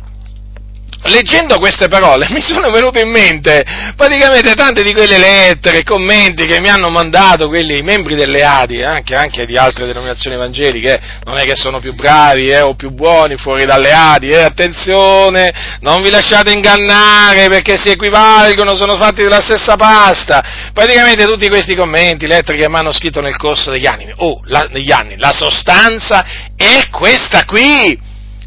[1.05, 3.65] leggendo queste parole mi sono venute in mente
[3.97, 9.15] praticamente tante di quelle lettere commenti che mi hanno mandato quelli membri delle ADI, anche,
[9.15, 13.37] anche, di altre denominazioni evangeliche, non è che sono più bravi eh, o più buoni
[13.37, 19.41] fuori dalle ADI, eh, attenzione, non vi lasciate ingannare perché si equivalgono, sono fatti della
[19.41, 24.11] stessa pasta, praticamente tutti questi commenti, lettere che mi hanno scritto nel corso degli anni,
[24.17, 26.25] oh, la, negli anni, la sostanza
[26.57, 27.99] è questa qui,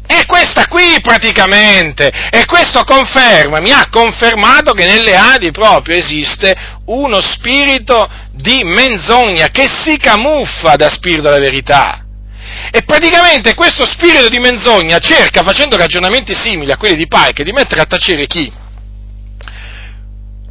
[0.06, 6.54] è questa qui praticamente, e questo conferma, mi ha confermato che nelle Adi proprio esiste
[6.86, 12.04] uno spirito di menzogna che si camuffa da spirito della verità.
[12.70, 17.52] E praticamente questo spirito di menzogna cerca, facendo ragionamenti simili a quelli di Pike, di
[17.52, 18.52] mettere a tacere chi?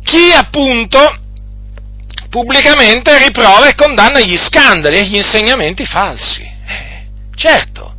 [0.04, 1.20] Chi appunto
[2.30, 6.42] pubblicamente riprova e condanna gli scandali e gli insegnamenti falsi.
[6.42, 7.06] Eh,
[7.36, 7.94] certo,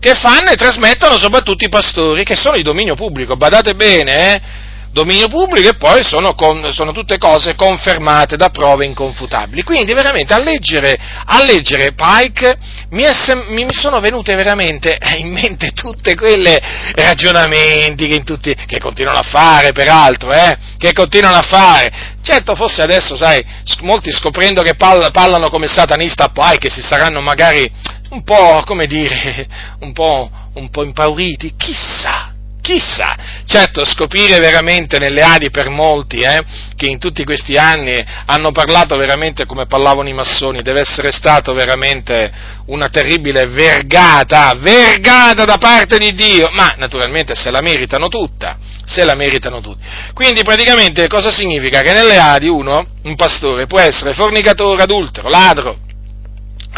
[0.00, 4.68] che fanno e trasmettono soprattutto i pastori, che sono di dominio pubblico, badate bene, eh?
[4.92, 9.62] dominio pubblico e poi sono, con, sono, tutte cose confermate da prove inconfutabili.
[9.62, 12.56] Quindi veramente a leggere, a leggere Pike
[12.90, 16.58] mi, sem- mi, sono venute veramente in mente tutte quelle
[16.94, 20.56] ragionamenti che, tutti, che continuano a fare, peraltro, eh?
[20.76, 21.92] che continuano a fare.
[22.22, 23.44] Certo, forse adesso, sai,
[23.80, 27.70] molti scoprendo che parlano come satanista a Pike si saranno magari
[28.10, 29.46] un po', come dire,
[29.80, 33.16] un po', un po' impauriti, chissà, chissà,
[33.46, 36.42] certo scoprire veramente nelle Adi per molti, eh,
[36.76, 41.52] che in tutti questi anni hanno parlato veramente come parlavano i massoni, deve essere stato
[41.52, 42.32] veramente
[42.66, 49.04] una terribile vergata, vergata da parte di Dio, ma naturalmente se la meritano tutta, se
[49.04, 49.84] la meritano tutti.
[50.14, 51.82] Quindi praticamente cosa significa?
[51.82, 55.88] Che nelle Adi uno, un pastore, può essere fornicatore, adultero, ladro,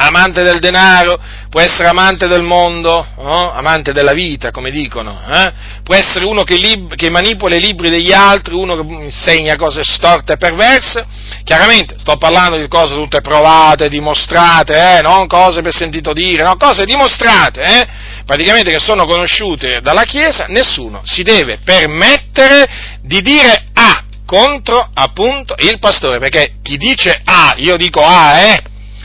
[0.06, 1.18] amante del denaro,
[1.48, 3.52] può essere amante del mondo, no?
[3.52, 5.52] amante della vita, come dicono, eh?
[5.82, 9.82] può essere uno che, lib- che, manipola i libri degli altri, uno che insegna cose
[9.84, 11.04] storte e perverse,
[11.44, 15.02] chiaramente sto parlando di cose tutte provate, dimostrate, eh?
[15.02, 16.56] non cose per sentito dire, no?
[16.56, 17.86] cose dimostrate, eh?
[18.24, 22.66] praticamente che sono conosciute dalla Chiesa, nessuno si deve permettere
[23.02, 28.62] di dire A contro appunto il pastore, perché chi dice A, io dico A, eh?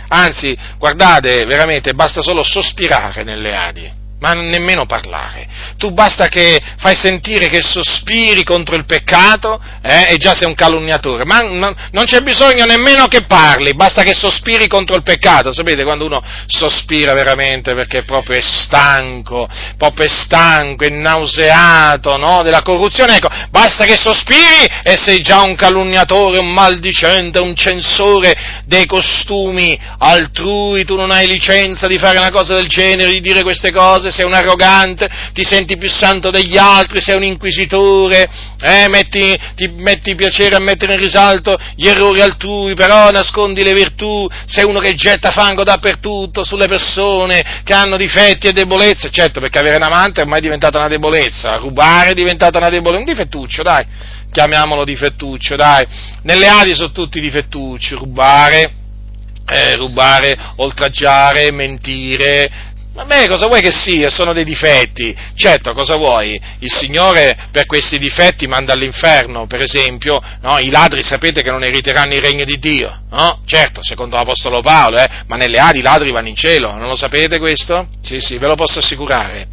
[0.10, 5.48] Anzi, guardate, veramente basta solo sospirare nelle Adi ma nemmeno parlare.
[5.78, 10.56] Tu basta che fai sentire che sospiri contro il peccato eh, e già sei un
[10.56, 15.54] calunniatore, ma, ma, non c'è bisogno nemmeno che parli, basta che sospiri contro il peccato.
[15.54, 22.42] Sapete quando uno sospira veramente perché proprio è stanco, proprio è stanco, è nauseato no,
[22.42, 28.64] della corruzione, ecco, basta che sospiri e sei già un calunniatore, un maldicente, un censore
[28.66, 33.44] dei costumi altrui, tu non hai licenza di fare una cosa del genere, di dire
[33.44, 38.28] queste cose cose, sei un arrogante, ti senti più santo degli altri, sei un inquisitore,
[38.62, 43.74] eh, metti, ti metti piacere a mettere in risalto gli errori altrui, però nascondi le
[43.74, 49.40] virtù, sei uno che getta fango dappertutto sulle persone che hanno difetti e debolezze, certo
[49.40, 53.06] perché avere un amante è ormai diventata una debolezza, rubare è diventata una debolezza, un
[53.06, 53.86] difettuccio, dai,
[54.32, 55.86] chiamiamolo difettuccio, dai,
[56.24, 58.86] nelle ali sono tutti difettucci, rubare,
[59.50, 62.67] eh, rubare, oltraggiare, mentire,
[62.98, 64.10] Vabbè, cosa vuoi che sia?
[64.10, 65.16] Sono dei difetti.
[65.36, 66.42] Certo, cosa vuoi?
[66.60, 70.58] Il Signore per questi difetti manda all'inferno, per esempio, no?
[70.58, 73.42] i ladri sapete che non eriteranno il regno di Dio, no?
[73.46, 75.08] Certo, secondo l'Apostolo Paolo, eh?
[75.28, 77.88] ma nelle Adi i ladri vanno in cielo, non lo sapete questo?
[78.02, 79.48] Sì, sì, ve lo posso assicurare.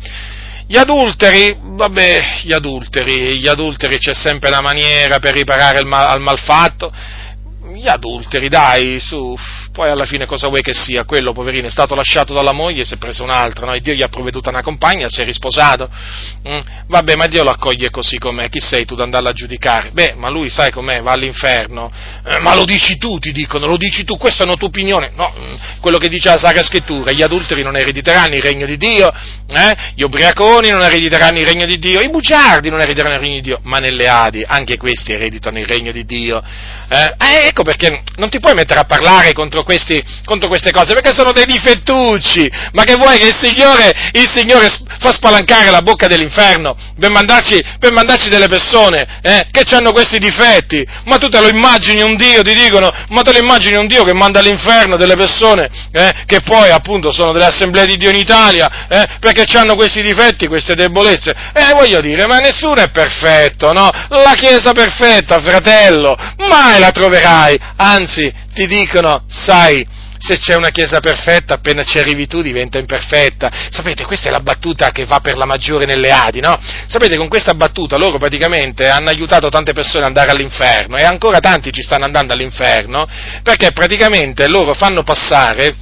[0.67, 6.21] Gli adulteri, vabbè, gli adulteri, gli adulteri c'è sempre una maniera per riparare mal, al
[6.23, 6.91] malfatto.
[7.75, 9.37] Gli adulteri, dai, su,
[9.75, 11.03] poi alla fine cosa vuoi che sia?
[11.03, 13.75] Quello, poverino, è stato lasciato dalla moglie, si è preso un'altra, no?
[13.75, 15.91] e Dio gli ha provveduta una compagna, si è risposato.
[16.49, 19.91] Mm, vabbè, ma Dio lo accoglie così com'è, chi sei tu da andarla a giudicare?
[19.91, 21.91] Beh, ma lui sai com'è, va all'inferno.
[22.25, 25.11] Eh, ma lo dici tu, ti dicono, lo dici tu, questa è una tua opinione.
[25.17, 28.77] No, mm, quello che dice la Sacra Scrittura, gli adulteri non erediteranno il regno di
[28.77, 29.75] Dio, eh?
[29.97, 33.43] gli ubriaconi non erediteranno il regno di Dio, i bugiardi non erediteranno il regno di
[33.43, 36.41] Dio, ma nelle Adi anche questi ereditano il regno di Dio.
[36.89, 37.15] Eh?
[37.19, 41.13] eh ecco perché non ti puoi mettere a parlare contro questi, contro queste cose, perché
[41.15, 44.69] sono dei difettucci, ma che vuoi che il Signore, il Signore
[45.01, 50.19] fa spalancare la bocca dell'inferno per mandarci, per mandarci delle persone eh, che hanno questi
[50.19, 53.87] difetti, ma tu te lo immagini un Dio, ti dicono, ma te lo immagini un
[53.87, 58.11] Dio che manda all'inferno delle persone eh, che poi appunto sono delle assemblee di Dio
[58.11, 62.91] in Italia, eh, perché hanno questi difetti, queste debolezze, eh, voglio dire, ma nessuno è
[62.91, 63.89] perfetto, no?
[64.09, 69.87] La Chiesa perfetta, fratello, mai la troverai, anzi, ti dicono, sai,
[70.19, 73.51] se c'è una chiesa perfetta, appena ci arrivi tu diventa imperfetta.
[73.71, 76.59] Sapete, questa è la battuta che va per la maggiore nelle Adi, no?
[76.87, 81.41] Sapete, con questa battuta loro praticamente hanno aiutato tante persone ad andare all'inferno e ancora
[81.41, 83.07] tanti ci stanno andando all'inferno
[83.43, 85.75] perché praticamente loro fanno passare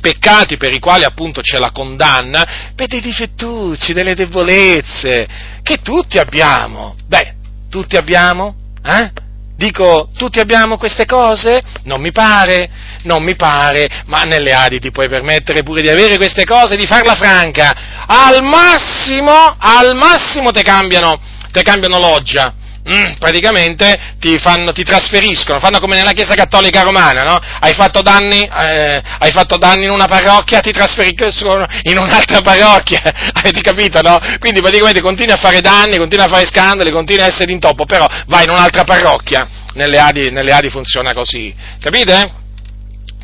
[0.00, 5.26] peccati per i quali appunto c'è la condanna per dei difettucci, delle debolezze
[5.62, 6.94] che tutti abbiamo.
[7.06, 7.34] Beh,
[7.68, 8.54] tutti abbiamo?
[8.84, 9.24] Eh?
[9.56, 11.62] Dico, tutti abbiamo queste cose?
[11.84, 12.68] Non mi pare,
[13.04, 16.84] non mi pare, ma nelle Adi ti puoi permettere pure di avere queste cose di
[16.84, 18.04] farla franca.
[18.06, 21.18] Al massimo, al massimo te cambiano,
[21.52, 22.52] te cambiano loggia.
[22.88, 27.36] Mm, praticamente ti, fanno, ti, trasferiscono, fanno come nella Chiesa Cattolica Romana, no?
[27.58, 33.02] Hai fatto, danni, eh, hai fatto danni in una parrocchia, ti trasferiscono in un'altra parrocchia,
[33.34, 34.20] avete capito, no?
[34.38, 37.86] Quindi praticamente continui a fare danni, continui a fare scandali, continui a essere in topo,
[37.86, 42.44] però vai in un'altra parrocchia, nelle Adi, nelle Adi funziona così, capite?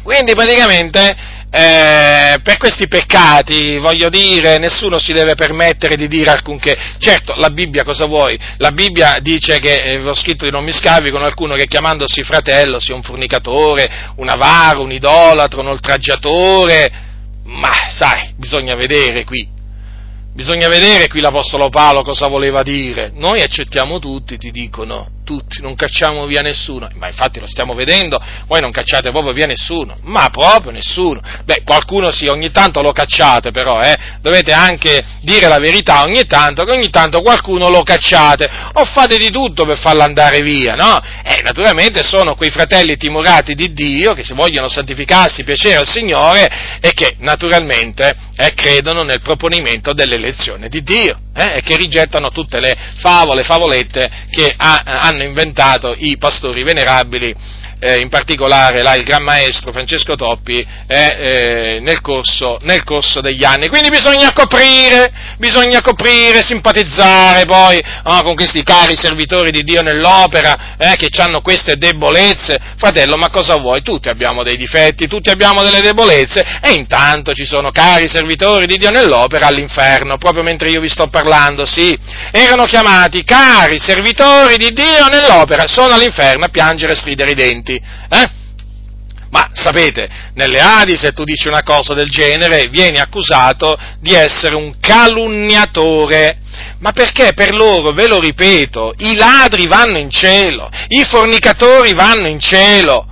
[0.02, 1.16] Quindi praticamente
[1.54, 6.74] eh, per questi peccati, voglio dire, nessuno si deve permettere di dire alcunché.
[6.96, 8.38] Certo, la Bibbia cosa vuoi?
[8.56, 12.22] La Bibbia dice che, eh, ho scritto di non mi scavi con alcuno che chiamandosi
[12.22, 16.90] fratello sia un fornicatore, un avaro, un idolatro, un oltraggiatore,
[17.44, 19.46] ma sai, bisogna vedere qui,
[20.32, 23.12] bisogna vedere qui l'Apostolo Paolo cosa voleva dire.
[23.14, 28.20] Noi accettiamo tutti, ti dicono, tutti, non cacciamo via nessuno, ma infatti lo stiamo vedendo,
[28.46, 31.20] voi non cacciate proprio via nessuno, ma proprio nessuno.
[31.44, 36.26] Beh, qualcuno sì, ogni tanto lo cacciate però, eh, dovete anche dire la verità ogni
[36.26, 40.74] tanto, che ogni tanto qualcuno lo cacciate, o fate di tutto per farlo andare via,
[40.74, 40.98] no?
[41.24, 46.78] E naturalmente sono quei fratelli timorati di Dio che si vogliono santificarsi, piacere al Signore
[46.80, 52.60] e che naturalmente eh, credono nel proponimento dell'elezione di Dio eh, e che rigettano tutte
[52.60, 57.34] le favole, favolette che ha, hanno inventato i pastori venerabili
[57.82, 63.42] eh, in particolare là, il Gran Maestro Francesco Toppi eh, nel, corso, nel, corso, degli
[63.42, 63.68] anni.
[63.68, 70.76] Quindi bisogna coprire, bisogna coprire, simpatizzare poi oh, con questi cari servitori di Dio nell'opera
[70.78, 72.56] eh, che hanno queste debolezze.
[72.76, 73.82] Fratello, ma cosa vuoi?
[73.82, 78.76] Tutti abbiamo dei difetti, tutti abbiamo delle debolezze e intanto ci sono cari servitori di
[78.76, 81.98] Dio nell'opera all'inferno, proprio mentre io vi sto parlando, sì.
[82.30, 87.70] Erano chiamati cari servitori di Dio nell'opera, sono all'inferno a piangere e stridere i denti
[87.72, 88.40] avanti, eh?
[89.30, 94.54] Ma sapete, nelle Adi se tu dici una cosa del genere vieni accusato di essere
[94.56, 96.36] un calunniatore.
[96.80, 102.28] Ma perché per loro, ve lo ripeto, i ladri vanno in cielo, i fornicatori vanno
[102.28, 103.06] in cielo.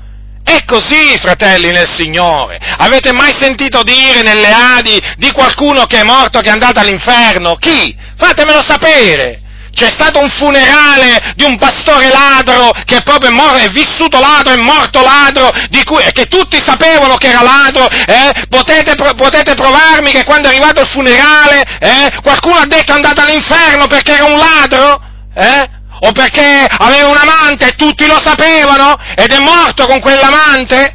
[0.45, 2.59] È così, fratelli nel Signore.
[2.61, 7.57] Avete mai sentito dire nelle Adi di qualcuno che è morto, che è andato all'inferno?
[7.57, 7.97] Chi?
[8.17, 9.40] Fatemelo sapere
[9.75, 14.53] c'è stato un funerale di un pastore ladro che è proprio morto, è vissuto ladro,
[14.53, 15.51] è morto ladro,
[15.85, 18.47] cui, che tutti sapevano che era ladro, eh?
[18.49, 22.21] potete, potete, provarmi che quando è arrivato il funerale eh?
[22.23, 25.03] qualcuno ha detto è andato all'inferno perché era un ladro?
[25.35, 25.79] Eh?
[26.03, 30.95] O perché aveva un amante e tutti lo sapevano ed è morto con quell'amante?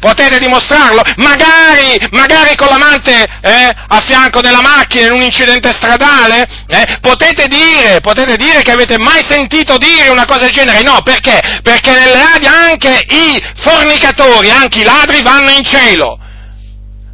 [0.00, 1.02] Potete dimostrarlo?
[1.16, 6.48] Magari, magari con l'amante eh, a fianco della macchina in un incidente stradale?
[6.66, 6.98] Eh?
[7.00, 10.80] Potete dire, potete dire che avete mai sentito dire una cosa del genere?
[10.82, 11.38] No, perché?
[11.62, 16.18] Perché nelle radio anche i fornicatori, anche i ladri vanno in cielo.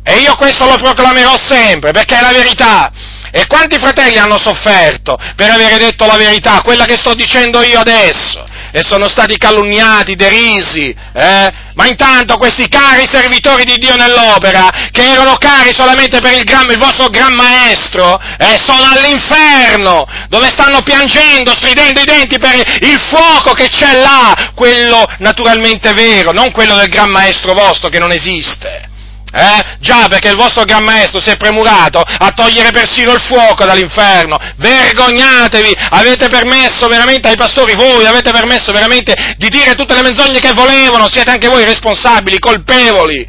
[0.04, 2.92] E io questo lo proclamerò sempre, perché è la verità.
[3.30, 7.80] E quanti fratelli hanno sofferto per avere detto la verità, quella che sto dicendo io
[7.80, 8.44] adesso?
[8.76, 11.52] e sono stati calunniati, derisi, eh?
[11.72, 16.70] ma intanto questi cari servitori di Dio nell'opera, che erano cari solamente per il, gran,
[16.70, 18.58] il vostro gran maestro, eh?
[18.62, 25.04] sono all'inferno, dove stanno piangendo, stridendo i denti per il fuoco che c'è là, quello
[25.20, 28.90] naturalmente vero, non quello del gran maestro vostro che non esiste.
[29.36, 29.76] Eh?
[29.80, 34.38] Già, perché il vostro Gran Maestro si è premurato a togliere persino il fuoco dall'inferno.
[34.56, 35.76] Vergognatevi!
[35.90, 40.54] Avete permesso veramente ai pastori, voi avete permesso veramente di dire tutte le menzogne che
[40.54, 43.28] volevano, siete anche voi responsabili, colpevoli.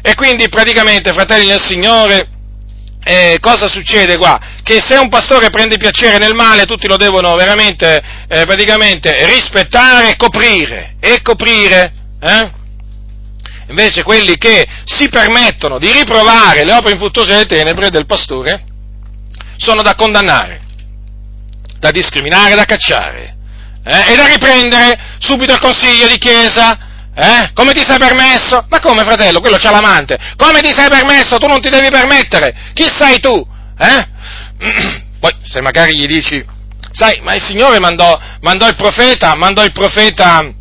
[0.00, 2.28] E quindi praticamente, fratelli del Signore,
[3.02, 4.38] eh, cosa succede qua?
[4.62, 10.10] Che se un pastore prende piacere nel male, tutti lo devono veramente, eh, praticamente rispettare
[10.10, 10.94] e coprire.
[11.00, 12.56] E coprire, eh?
[13.68, 18.64] Invece quelli che si permettono di riprovare le opere infruttuose delle tenebre del pastore
[19.56, 20.60] sono da condannare,
[21.78, 23.36] da discriminare, da cacciare
[23.84, 26.86] eh, e da riprendere subito il consiglio di chiesa.
[27.14, 27.50] Eh?
[27.52, 28.64] Come ti sei permesso?
[28.68, 29.40] Ma come fratello?
[29.40, 30.16] Quello c'ha l'amante.
[30.36, 31.38] Come ti sei permesso?
[31.38, 32.54] Tu non ti devi permettere.
[32.72, 33.44] Chi sei tu?
[33.78, 34.08] Eh?
[35.18, 36.42] Poi se magari gli dici,
[36.92, 40.56] sai, ma il Signore mandò, mandò il profeta, mandò il profeta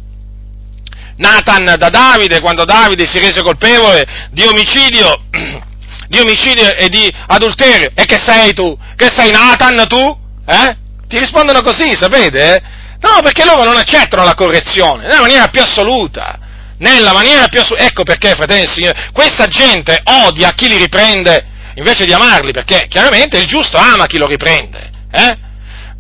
[1.18, 5.24] Nathan da Davide, quando Davide si rese colpevole di omicidio,
[6.08, 7.92] di omicidio e di adulterio.
[7.94, 8.78] E che sei tu?
[8.96, 10.18] Che sei Nathan tu?
[10.46, 10.78] Eh?
[11.08, 12.62] Ti rispondono così, sapete?
[13.00, 16.40] No, perché loro non accettano la correzione, nella maniera più assoluta.
[16.80, 17.86] Nella maniera più assoluta.
[17.86, 21.46] Ecco perché, fratelli e signori, questa gente odia chi li riprende
[21.76, 24.90] invece di amarli, perché chiaramente il giusto ama chi lo riprende.
[25.12, 25.38] Eh?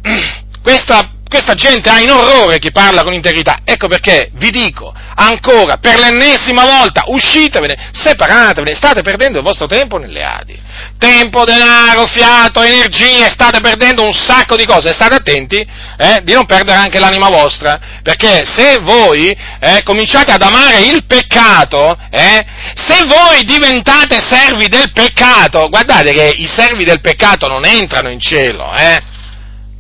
[0.62, 3.60] Questa questa gente ha in orrore chi parla con integrità.
[3.64, 9.98] Ecco perché vi dico ancora per l'ennesima volta, uscitevene, separatevene, state perdendo il vostro tempo
[9.98, 10.60] nelle Adi.
[11.00, 14.94] Tempo, denaro, fiato, energie, state perdendo un sacco di cose.
[14.94, 15.56] State attenti
[15.98, 21.06] eh, di non perdere anche l'anima vostra, perché se voi eh, cominciate ad amare il
[21.06, 22.46] peccato, eh,
[22.76, 28.20] se voi diventate servi del peccato, guardate che i servi del peccato non entrano in
[28.20, 29.16] cielo, eh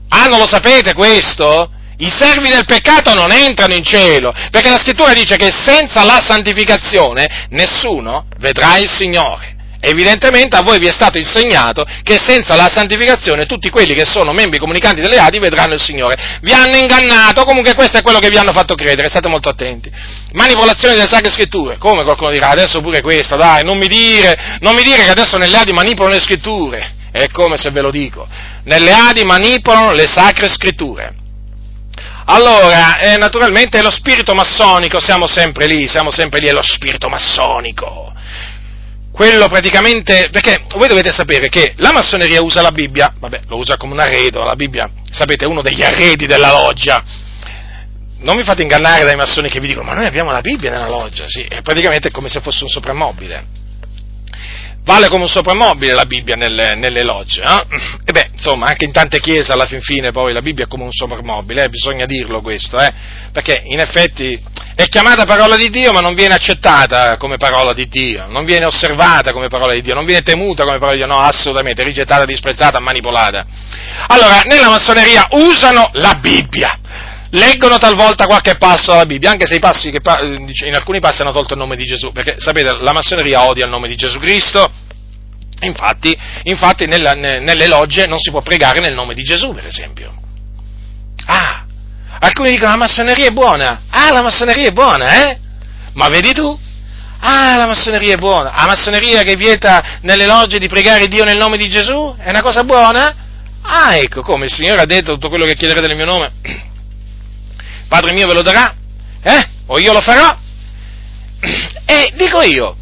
[0.09, 1.71] Ah, non lo sapete questo?
[1.99, 6.21] I servi del peccato non entrano in cielo, perché la scrittura dice che senza la
[6.23, 9.55] santificazione nessuno vedrà il Signore.
[9.79, 14.33] Evidentemente a voi vi è stato insegnato che senza la santificazione tutti quelli che sono
[14.33, 16.39] membri comunicanti delle Adi vedranno il Signore.
[16.41, 19.91] Vi hanno ingannato, comunque questo è quello che vi hanno fatto credere, state molto attenti.
[20.33, 24.75] Manipolazione delle sacre scritture, come qualcuno dirà, adesso pure questa, dai, non mi dire, non
[24.75, 26.95] mi dire che adesso nelle Adi manipolano le scritture.
[27.17, 28.27] È come se ve lo dico.
[28.65, 31.15] Nelle Adi manipolano le sacre scritture.
[32.25, 36.61] Allora, eh, naturalmente è lo spirito massonico, siamo sempre lì, siamo sempre lì, è lo
[36.61, 38.13] spirito massonico.
[39.11, 43.77] Quello praticamente, perché voi dovete sapere che la massoneria usa la Bibbia, vabbè, lo usa
[43.77, 47.03] come un arredo, la Bibbia, sapete, è uno degli arredi della loggia.
[48.19, 50.89] Non vi fate ingannare dai massoni che vi dicono, ma noi abbiamo la Bibbia nella
[50.89, 53.65] loggia, sì, è praticamente come se fosse un soprammobile
[54.87, 57.41] vale come un soprammobile la Bibbia nelle, nelle logge.
[57.41, 57.65] Eh?
[58.05, 60.85] E beh, insomma, anche in tante chiese alla fin fine poi la Bibbia è come
[60.85, 61.69] un soprammobile, eh?
[61.69, 62.91] bisogna dirlo questo, eh?
[63.33, 64.41] perché in effetti
[64.75, 68.65] è chiamata parola di Dio ma non viene accettata come parola di Dio, non viene
[68.65, 72.23] osservata come parola di Dio, non viene temuta come parola di Dio, no, assolutamente, rigettata,
[72.23, 73.45] disprezzata, manipolata.
[74.07, 76.79] Allora, nella massoneria usano la Bibbia,
[77.31, 79.99] leggono talvolta qualche passo dalla Bibbia, anche se passi che,
[80.65, 83.71] in alcuni passi hanno tolto il nome di Gesù, perché sapete, la massoneria odia il
[83.71, 84.65] nome di Gesù Cristo,
[85.61, 90.13] infatti, infatti nella, nelle logge non si può pregare nel nome di Gesù, per esempio.
[91.25, 91.65] Ah,
[92.19, 95.39] alcuni dicono la massoneria è buona, ah, la massoneria è buona, eh?
[95.93, 96.57] Ma vedi tu?
[97.19, 101.37] Ah, la massoneria è buona, la massoneria che vieta nelle logge di pregare Dio nel
[101.37, 103.25] nome di Gesù è una cosa buona?
[103.63, 106.31] Ah, ecco, come il Signore ha detto tutto quello che chiederete nel mio nome
[107.87, 108.75] Padre mio ve lo darà,
[109.21, 109.49] eh?
[109.67, 110.37] O io lo farò.
[111.89, 112.75] E dico io,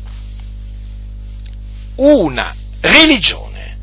[1.98, 3.78] una religione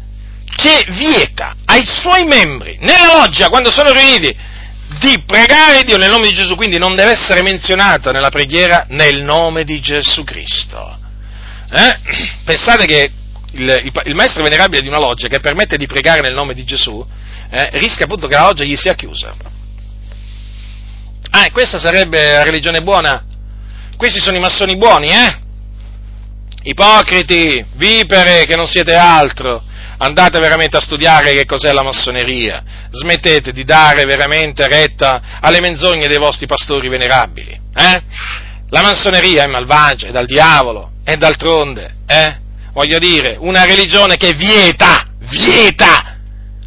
[0.57, 4.37] che vieta ai suoi membri nella loggia quando sono riuniti
[4.99, 9.23] di pregare Dio nel nome di Gesù, quindi non deve essere menzionata nella preghiera nel
[9.23, 10.99] nome di Gesù Cristo.
[11.71, 11.99] Eh?
[12.45, 13.11] Pensate che
[13.53, 16.65] il, il, il, maestro venerabile di una loggia che permette di pregare nel nome di
[16.65, 17.05] Gesù
[17.51, 19.35] eh, rischia appunto che la loggia gli sia chiusa.
[21.35, 23.25] Ah, questa sarebbe la religione buona?
[23.97, 25.41] Questi sono i massoni buoni, eh?
[26.65, 29.63] Ipocriti, vipere, che non siete altro.
[29.97, 32.63] Andate veramente a studiare che cos'è la massoneria.
[32.91, 37.59] Smettete di dare veramente retta alle menzogne dei vostri pastori venerabili.
[37.75, 38.03] Eh?
[38.69, 42.41] La massoneria è malvagia, è dal diavolo, è d'altronde, eh?
[42.75, 46.12] Voglio dire, una religione che vieta, vieta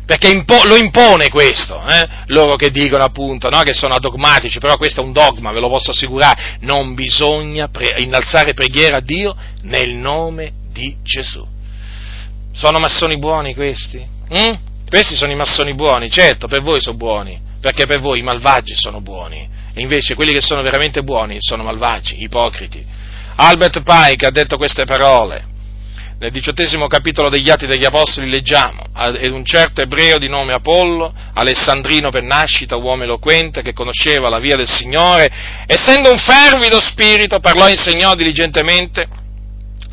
[0.06, 2.08] perché impo- lo impone questo, eh?
[2.28, 3.62] loro che dicono appunto no?
[3.62, 7.96] che sono adogmatici, però questo è un dogma, ve lo posso assicurare, non bisogna pre-
[7.98, 11.46] innalzare preghiera a Dio nel nome di Gesù.
[12.54, 14.06] Sono massoni buoni questi?
[14.32, 14.54] Mm?
[14.88, 18.74] Questi sono i massoni buoni, certo, per voi sono buoni, perché per voi i malvagi
[18.76, 22.86] sono buoni, e invece quelli che sono veramente buoni sono malvagi, ipocriti.
[23.38, 25.54] Albert Pike ha detto queste parole,
[26.18, 28.84] nel diciottesimo capitolo degli Atti degli Apostoli leggiamo,
[29.20, 34.40] ed un certo ebreo di nome Apollo, alessandrino per nascita, uomo eloquente, che conosceva la
[34.40, 35.30] via del Signore,
[35.66, 39.06] essendo un fervido spirito, parlò e insegnò diligentemente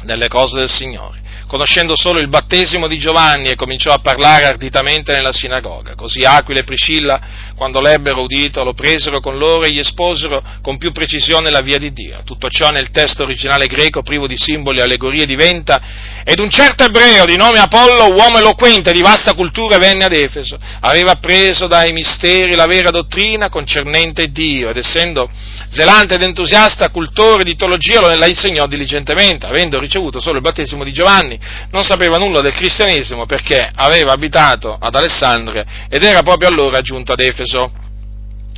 [0.04, 1.21] delle cose del Signore
[1.52, 5.94] conoscendo solo il battesimo di Giovanni e cominciò a parlare arditamente nella sinagoga.
[5.94, 7.20] Così Aquila e Priscilla,
[7.54, 11.76] quando l'ebbero udito, lo presero con loro e gli esposero con più precisione la via
[11.76, 12.22] di Dio.
[12.24, 16.84] Tutto ciò nel testo originale greco, privo di simboli e allegorie, diventa ed un certo
[16.84, 20.56] ebreo di nome Apollo, uomo eloquente di vasta cultura, venne ad Efeso.
[20.80, 25.28] Aveva appreso dai misteri la vera dottrina concernente Dio ed essendo
[25.68, 30.92] zelante ed entusiasta, cultore di teologia, la insegnò diligentemente, avendo ricevuto solo il battesimo di
[30.92, 36.80] Giovanni, non sapeva nulla del cristianesimo perché aveva abitato ad Alessandria ed era proprio allora
[36.80, 37.70] giunto ad Efeso.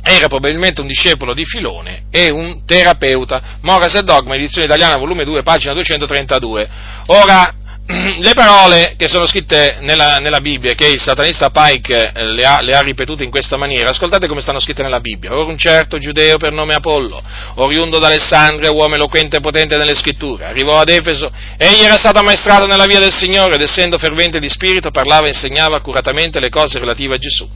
[0.07, 3.57] Era probabilmente un discepolo di Filone e un terapeuta.
[3.61, 6.69] Moras e Dogma, edizione italiana, volume 2, pagina 232.
[7.07, 7.51] Ora,
[8.17, 12.59] le parole che sono scritte nella, nella Bibbia, che il satanista Pike eh, le ha,
[12.61, 15.31] le ha, ripetute in questa maniera, ascoltate come stanno scritte nella Bibbia.
[15.31, 17.21] Ora un certo giudeo per nome Apollo,
[17.55, 22.65] oriundo d'Alessandria, uomo eloquente e potente nelle scritture, arrivò ad Efeso, egli era stato ammaestrato
[22.65, 26.79] nella via del Signore ed essendo fervente di spirito parlava e insegnava accuratamente le cose
[26.79, 27.47] relative a Gesù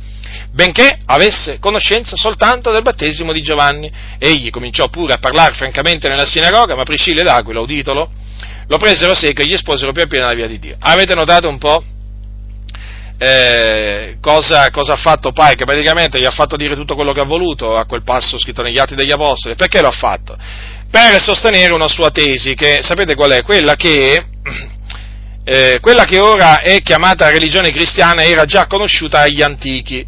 [0.51, 3.91] benché avesse conoscenza soltanto del battesimo di Giovanni.
[4.17, 8.09] Egli cominciò pure a parlare francamente nella sinagoga, ma Priscilla ed Aquila, uditolo,
[8.69, 10.75] lo presero secco e gli esposero più appieno la via di Dio.
[10.79, 11.83] Avete notato un po'?
[13.17, 15.55] Eh, cosa, cosa, ha fatto Pai?
[15.55, 18.61] Che praticamente gli ha fatto dire tutto quello che ha voluto a quel passo scritto
[18.61, 19.55] negli Atti degli Apostoli.
[19.55, 20.37] Perché lo ha fatto?
[20.89, 23.41] Per sostenere una sua tesi, che sapete qual è?
[23.41, 24.23] Quella che,
[25.43, 30.05] eh, quella che ora è chiamata religione cristiana era già conosciuta agli antichi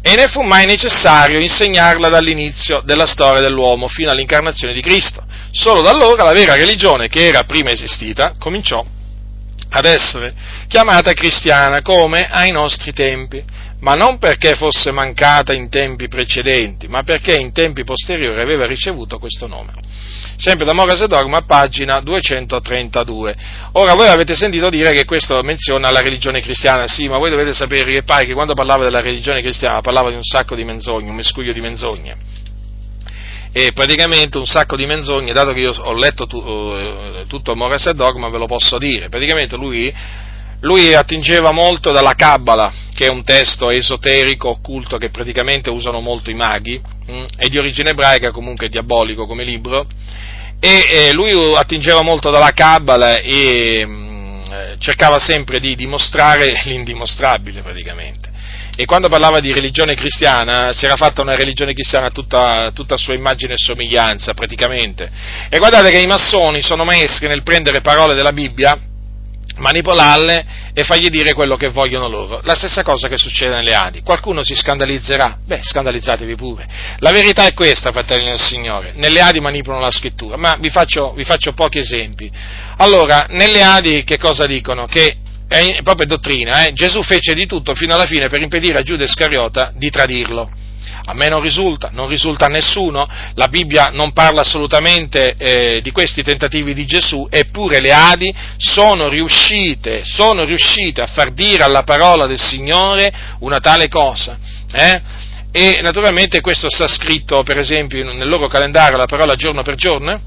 [0.00, 5.24] e ne fu mai necessario insegnarla dall'inizio della storia dell'uomo fino all'incarnazione di Cristo.
[5.50, 8.84] Solo da allora la vera religione, che era prima esistita, cominciò
[9.70, 10.32] ad essere
[10.66, 13.42] chiamata cristiana come ai nostri tempi,
[13.80, 19.18] ma non perché fosse mancata in tempi precedenti, ma perché in tempi posteriori aveva ricevuto
[19.18, 19.72] questo nome
[20.38, 23.36] sempre da Moras e Dogma, pagina 232.
[23.72, 27.52] Ora, voi avete sentito dire che questo menziona la religione cristiana, sì, ma voi dovete
[27.52, 31.10] sapere che pare che quando parlava della religione cristiana parlava di un sacco di menzogne,
[31.10, 32.16] un miscuglio di menzogne.
[33.50, 37.86] E praticamente un sacco di menzogne, dato che io ho letto tu, uh, tutto Moras
[37.86, 39.08] e Dogma, ve lo posso dire.
[39.08, 39.92] Praticamente lui
[40.60, 46.30] lui attingeva molto dalla Kabbala, che è un testo esoterico, occulto, che praticamente usano molto
[46.30, 49.86] i maghi, mh, mm, è di origine ebraica, comunque diabolico come libro,
[50.60, 54.40] e eh, lui attingeva molto dalla Kabbala e mh, mm,
[54.78, 58.26] cercava sempre di dimostrare l'indimostrabile praticamente.
[58.80, 63.14] E quando parlava di religione cristiana, si era fatta una religione cristiana tutta, tutta sua
[63.14, 65.10] immagine e somiglianza, praticamente.
[65.48, 68.78] E guardate che i massoni sono maestri nel prendere parole della Bibbia
[69.58, 72.40] manipolarle e fargli dire quello che vogliono loro.
[72.44, 74.02] La stessa cosa che succede nelle Adi.
[74.02, 75.38] Qualcuno si scandalizzerà?
[75.44, 76.66] Beh, scandalizzatevi pure.
[76.98, 78.92] La verità è questa, fratelli del Signore.
[78.94, 82.30] Nelle Adi manipolano la scrittura, ma vi faccio, vi faccio pochi esempi.
[82.78, 84.86] Allora, nelle Adi che cosa dicono?
[84.86, 85.16] Che
[85.48, 86.72] è proprio dottrina, eh?
[86.72, 90.66] Gesù fece di tutto fino alla fine per impedire a Giuda Iscariota di tradirlo.
[91.10, 95.90] A me non risulta, non risulta a nessuno, la Bibbia non parla assolutamente eh, di
[95.90, 101.82] questi tentativi di Gesù, eppure le Adi sono riuscite, sono riuscite a far dire alla
[101.82, 104.36] parola del Signore una tale cosa.
[104.70, 105.00] Eh?
[105.50, 110.20] E naturalmente questo sta scritto, per esempio, nel loro calendario la parola giorno per giorno.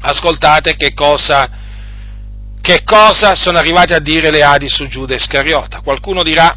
[0.00, 1.46] Ascoltate che cosa,
[2.62, 5.82] che cosa sono arrivati a dire le Adi su Giuda Iscariota.
[5.82, 6.56] Qualcuno dirà,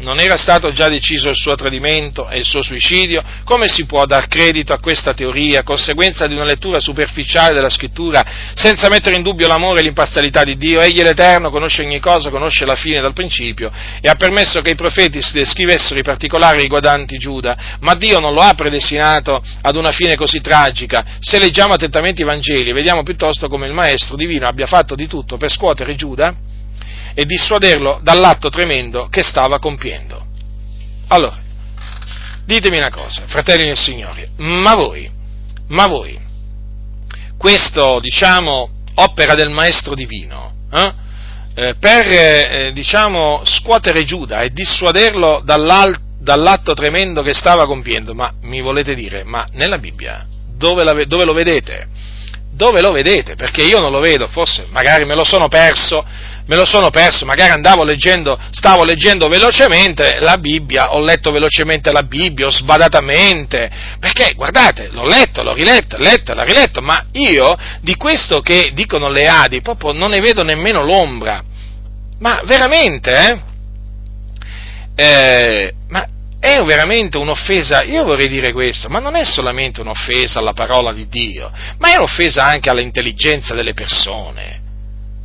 [0.00, 3.22] non era stato già deciso il suo tradimento e il suo suicidio?
[3.44, 8.24] Come si può dar credito a questa teoria, conseguenza di una lettura superficiale della scrittura,
[8.54, 10.80] senza mettere in dubbio l'amore e l'imparzialità di Dio?
[10.80, 13.70] Egli l'Eterno conosce ogni cosa, conosce la fine dal principio
[14.00, 18.34] e ha permesso che i profeti si descrivessero i particolari riguardanti Giuda, ma Dio non
[18.34, 21.18] lo ha predestinato ad una fine così tragica.
[21.20, 25.36] Se leggiamo attentamente i Vangeli, vediamo piuttosto come il Maestro divino abbia fatto di tutto
[25.36, 26.48] per scuotere Giuda
[27.20, 30.24] e dissuaderlo dall'atto tremendo che stava compiendo.
[31.08, 31.38] Allora,
[32.46, 35.06] ditemi una cosa, fratelli del Signore, ma voi,
[35.68, 36.18] ma voi,
[37.36, 40.92] questo, diciamo, opera del Maestro Divino, eh,
[41.56, 48.62] eh, per, eh, diciamo, scuotere Giuda e dissuaderlo dall'atto tremendo che stava compiendo, ma mi
[48.62, 50.26] volete dire, ma nella Bibbia
[50.56, 51.86] dove, la, dove lo vedete?
[52.50, 53.34] Dove lo vedete?
[53.34, 56.02] Perché io non lo vedo, forse magari me lo sono perso,
[56.50, 61.92] me lo sono perso, magari andavo leggendo, stavo leggendo velocemente la Bibbia, ho letto velocemente
[61.92, 63.70] la Bibbia, ho sbadatamente,
[64.00, 69.08] perché guardate, l'ho letto, l'ho riletta, letta, l'ho riletto, ma io di questo che dicono
[69.08, 71.40] le Adi proprio non ne vedo nemmeno l'ombra.
[72.18, 73.38] Ma veramente, eh?
[74.96, 76.04] eh ma
[76.40, 81.06] è veramente un'offesa, io vorrei dire questo, ma non è solamente un'offesa alla parola di
[81.06, 81.48] Dio,
[81.78, 84.60] ma è un'offesa anche all'intelligenza delle persone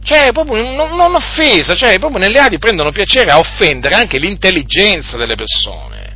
[0.06, 5.18] Cioè, proprio non, non offesa, cioè, proprio nelle Adi prendono piacere a offendere anche l'intelligenza
[5.18, 6.16] delle persone.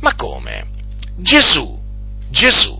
[0.00, 0.64] Ma come?
[1.18, 1.78] Gesù,
[2.30, 2.76] Gesù,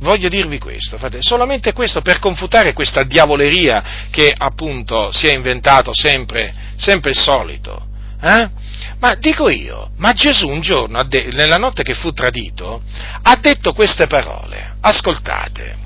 [0.00, 5.92] voglio dirvi questo, fate, solamente questo per confutare questa diavoleria che appunto si è inventato
[5.92, 7.86] sempre, sempre il solito.
[8.18, 8.48] Eh?
[8.98, 12.80] Ma dico io, ma Gesù un giorno, nella notte che fu tradito,
[13.20, 15.84] ha detto queste parole, ascoltate,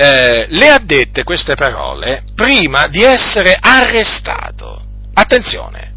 [0.00, 4.80] eh, le ha dette queste parole prima di essere arrestato.
[5.12, 5.92] Attenzione,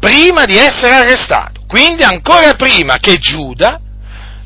[0.00, 3.80] prima di essere arrestato, quindi ancora prima che Giuda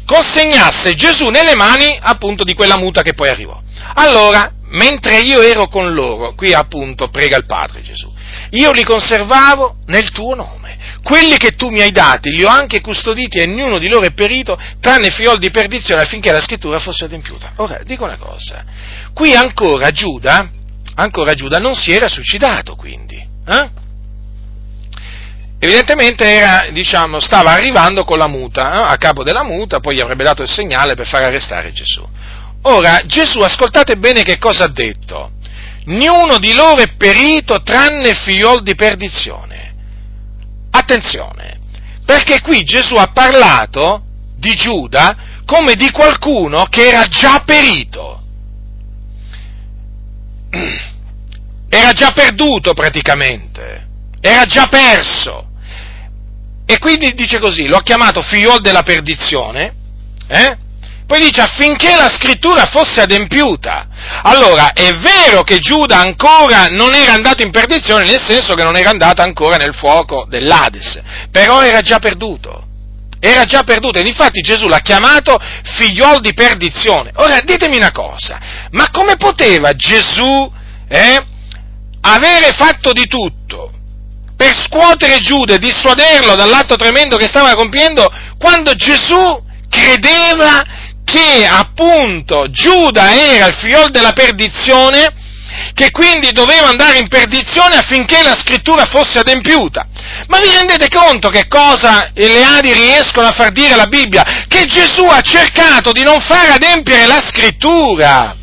[0.04, 3.58] consegnasse Gesù nelle mani appunto di quella muta che poi arrivò.
[3.94, 8.12] Allora, mentre io ero con loro, qui appunto prega il Padre Gesù,
[8.56, 10.76] io li conservavo nel tuo nome.
[11.02, 14.12] Quelli che tu mi hai dati li ho anche custoditi e ognuno di loro è
[14.12, 17.52] perito, tranne fiol di perdizione, affinché la scrittura fosse adempiuta.
[17.56, 18.64] Ora, dico una cosa,
[19.14, 20.48] qui ancora Giuda,
[20.96, 23.16] ancora Giuda non si era suicidato quindi,
[23.46, 23.84] eh?
[25.58, 28.92] Evidentemente era, diciamo, stava arrivando con la muta, eh?
[28.92, 32.06] a capo della muta, poi gli avrebbe dato il segnale per far arrestare Gesù.
[32.62, 35.30] Ora, Gesù, ascoltate bene che cosa ha detto.
[35.86, 39.74] Niuno di loro è perito tranne figliol di perdizione.
[40.70, 41.58] Attenzione,
[42.04, 44.02] perché qui Gesù ha parlato
[44.36, 48.22] di Giuda come di qualcuno che era già perito.
[51.68, 53.86] Era già perduto praticamente,
[54.20, 55.50] era già perso.
[56.64, 59.74] E quindi dice così, l'ho chiamato figliol della perdizione,
[60.26, 60.56] eh?
[61.06, 63.86] Poi dice affinché la scrittura fosse adempiuta.
[64.22, 68.76] Allora, è vero che Giuda ancora non era andato in perdizione, nel senso che non
[68.76, 71.00] era andato ancora nel fuoco dell'Ades,
[71.30, 72.64] però era già perduto.
[73.20, 77.12] Era già perduto, ed infatti Gesù l'ha chiamato figliol di perdizione.
[77.14, 78.38] Ora, ditemi una cosa,
[78.72, 80.52] ma come poteva Gesù
[80.88, 81.26] eh,
[82.00, 83.72] avere fatto di tutto
[84.36, 88.06] per scuotere Giuda e dissuaderlo dall'atto tremendo che stava compiendo
[88.38, 90.64] quando Gesù credeva
[91.06, 95.06] che appunto Giuda era il figlio della perdizione,
[95.72, 99.86] che quindi doveva andare in perdizione affinché la scrittura fosse adempiuta.
[100.26, 104.44] Ma vi rendete conto che cosa le Adi riescono a far dire alla Bibbia?
[104.48, 108.36] Che Gesù ha cercato di non far adempiere la scrittura.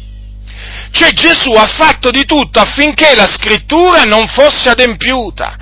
[0.92, 5.58] Cioè Gesù ha fatto di tutto affinché la scrittura non fosse adempiuta.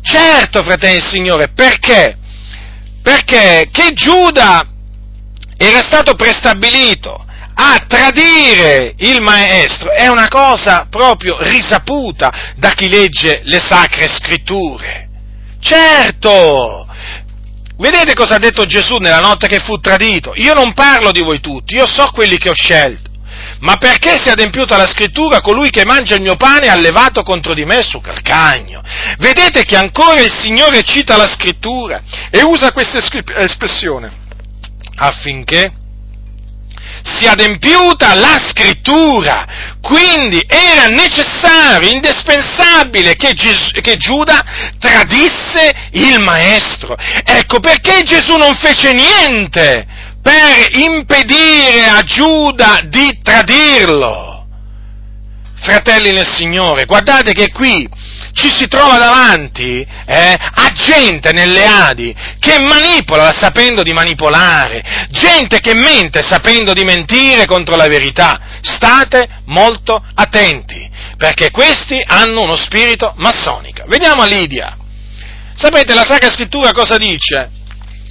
[0.00, 2.16] Certo, fratelli e Signore, perché?
[3.02, 4.74] Perché che Giuda
[5.56, 7.24] era stato prestabilito
[7.58, 15.08] a tradire il maestro è una cosa proprio risaputa da chi legge le sacre scritture.
[15.58, 16.86] Certo!
[17.78, 20.32] Vedete cosa ha detto Gesù nella notte che fu tradito?
[20.34, 23.10] Io non parlo di voi tutti, io so quelli che ho scelto.
[23.60, 27.22] Ma perché si è adempiuta la scrittura, colui che mangia il mio pane ha levato
[27.22, 28.82] contro di me su calcagno.
[29.18, 34.24] Vedete che ancora il Signore cita la scrittura e usa questa espressione
[34.96, 35.72] affinché
[37.02, 39.74] sia adempiuta la scrittura.
[39.80, 44.44] Quindi era necessario, indispensabile che, Gesù, che, Giuda
[44.78, 46.96] tradisse il maestro.
[47.24, 49.86] Ecco perché Gesù non fece niente
[50.20, 54.34] per impedire a Giuda di tradirlo.
[55.58, 57.88] Fratelli nel Signore, guardate che qui
[58.36, 65.58] ci si trova davanti eh, a gente nelle Adi che manipola sapendo di manipolare, gente
[65.60, 68.38] che mente sapendo di mentire contro la verità.
[68.60, 73.84] State molto attenti, perché questi hanno uno spirito massonico.
[73.86, 74.76] Vediamo a Lidia.
[75.54, 77.48] Sapete la Sacra Scrittura cosa dice?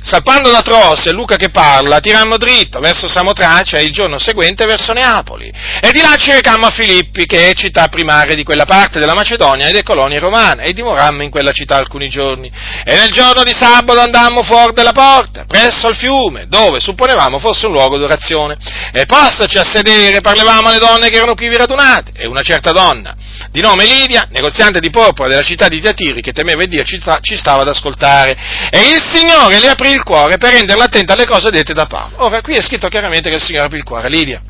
[0.05, 4.63] Salpando da Tros, è Luca che parla, tirammo dritto verso Samotracia e il giorno seguente
[4.67, 5.51] verso Neapoli.
[5.81, 9.15] E di là ci recammo a Filippi, che è città primaria di quella parte della
[9.15, 12.51] Macedonia ed è colonia romana, e dimorammo in quella città alcuni giorni.
[12.83, 17.65] E nel giorno di sabato andammo fuori della porta, presso al fiume, dove supponevamo fosse
[17.65, 18.57] un luogo d'orazione.
[18.93, 23.15] E postoci a sedere, parlavamo alle donne che erano qui radunate, e una certa donna,
[23.49, 27.35] di nome Lidia, negoziante di porpora della città di Tiatiri, che temeva Dio, ci, ci
[27.35, 28.37] stava ad ascoltare.
[28.69, 32.23] E il Signore le aprì il cuore per renderla attenta alle cose dette da Paolo.
[32.23, 34.41] Ora, qui è scritto chiaramente che il Signore aprì il cuore Lidia.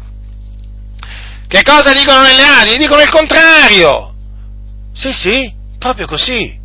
[1.47, 2.77] Che cosa dicono nelle ali?
[2.77, 4.13] Dicono il contrario.
[4.93, 6.63] Sì, sì, proprio così.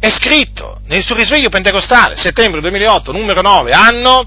[0.00, 4.24] È scritto nel suo risveglio pentecostale, settembre 2008, numero 9, anno...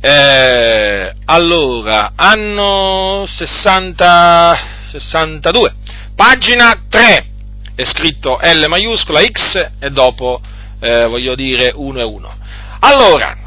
[0.00, 4.58] Eh, allora, anno 60,
[4.90, 5.74] 62,
[6.14, 7.26] pagina 3,
[7.74, 10.40] è scritto L maiuscola X e dopo
[10.80, 12.34] eh, voglio dire, uno e uno.
[12.80, 13.44] Allora,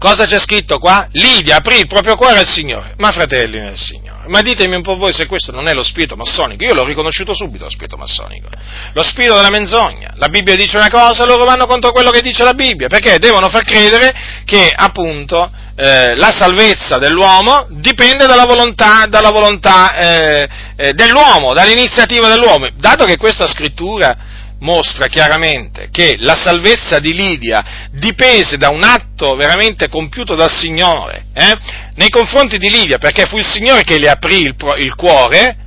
[0.00, 1.08] Cosa c'è scritto qua?
[1.12, 2.94] Lidia aprì il proprio cuore al Signore.
[2.96, 6.16] Ma fratelli nel Signore, ma ditemi un po' voi se questo non è lo spirito
[6.16, 6.64] massonico.
[6.64, 8.48] Io l'ho riconosciuto subito lo spirito massonico.
[8.94, 10.14] Lo spirito della menzogna.
[10.16, 13.50] La Bibbia dice una cosa, loro vanno contro quello che dice la Bibbia, perché devono
[13.50, 14.14] far credere
[14.46, 22.26] che appunto eh, la salvezza dell'uomo dipende dalla volontà, dalla volontà eh, eh, dell'uomo, dall'iniziativa
[22.28, 22.70] dell'uomo.
[22.74, 24.16] Dato che questa scrittura
[24.60, 31.26] mostra chiaramente che la salvezza di Lidia dipese da un atto veramente compiuto dal Signore
[31.34, 31.56] eh,
[31.94, 35.59] nei confronti di Lidia, perché fu il Signore che le aprì il, il cuore,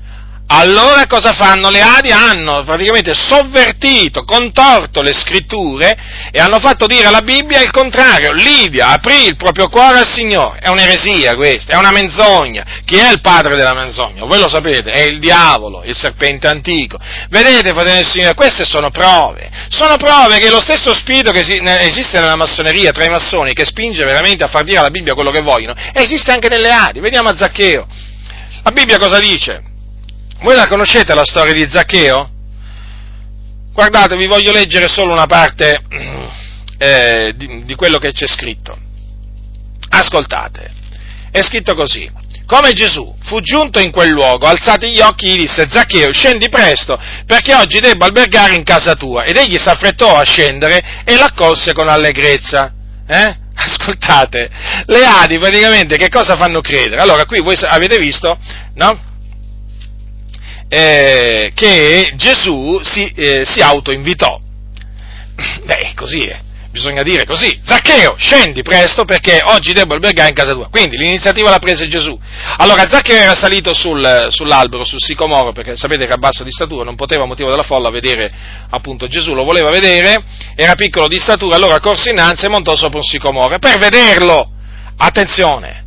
[0.55, 1.69] allora cosa fanno?
[1.69, 5.97] Le Adi hanno praticamente sovvertito, contorto le scritture
[6.31, 8.33] e hanno fatto dire alla Bibbia il contrario.
[8.33, 10.59] Lidia aprì il proprio cuore al Signore.
[10.59, 12.63] È un'eresia questa, è una menzogna.
[12.85, 14.25] Chi è il padre della menzogna?
[14.25, 16.99] Voi lo sapete, è il diavolo, il serpente antico.
[17.29, 19.49] Vedete, fratelli del Signore, queste sono prove.
[19.69, 24.03] Sono prove che lo stesso spirito che esiste nella massoneria, tra i massoni, che spinge
[24.05, 26.99] veramente a far dire alla Bibbia quello che vogliono, esiste anche nelle Adi.
[26.99, 27.87] Vediamo a Zaccheo.
[28.61, 29.71] La Bibbia cosa dice?
[30.43, 32.29] Voi la conoscete la storia di Zaccheo?
[33.71, 35.81] Guardate, vi voglio leggere solo una parte
[36.77, 38.77] eh, di, di quello che c'è scritto.
[39.87, 40.69] Ascoltate,
[41.31, 42.11] è scritto così.
[42.45, 46.99] Come Gesù fu giunto in quel luogo, alzati gli occhi, gli disse, Zaccheo, scendi presto,
[47.25, 49.23] perché oggi debbo albergare in casa tua.
[49.23, 52.69] Ed egli s'affrettò a scendere e l'accolse con allegrezza.
[53.07, 53.37] Eh?
[53.55, 54.49] Ascoltate,
[54.87, 56.99] le Adi praticamente che cosa fanno credere?
[56.99, 58.37] Allora, qui voi avete visto,
[58.73, 59.11] no?
[60.75, 64.39] Eh, che Gesù si, eh, si autoinvitò.
[65.65, 66.39] Beh, così è.
[66.71, 70.69] Bisogna dire così, Zaccheo, scendi presto perché oggi devo albergare in casa tua.
[70.69, 72.19] Quindi l'iniziativa l'ha presa Gesù.
[72.57, 76.83] Allora Zaccheo era salito sul, sull'albero, sul sicomoro, perché sapete che era basso di statura,
[76.83, 78.31] non poteva a motivo della folla vedere
[78.71, 80.23] appunto Gesù, lo voleva vedere,
[80.55, 84.49] era piccolo di statura, allora corse innanzi e montò sopra un sicomoro per vederlo.
[84.97, 85.82] Attenzione,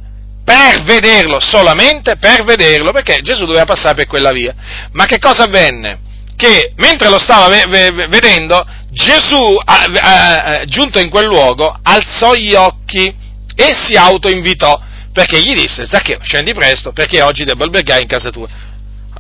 [0.47, 4.55] per vederlo, solamente per vederlo, perché Gesù doveva passare per quella via.
[4.93, 5.99] Ma che cosa avvenne?
[6.37, 9.59] Che mentre lo stava ve- ve- vedendo, Gesù,
[10.67, 13.13] giunto in quel luogo, alzò gli occhi
[13.57, 14.81] e si autoinvitò,
[15.13, 18.47] perché gli disse, Zaccheo, scendi presto, perché oggi devo albergare in casa tua.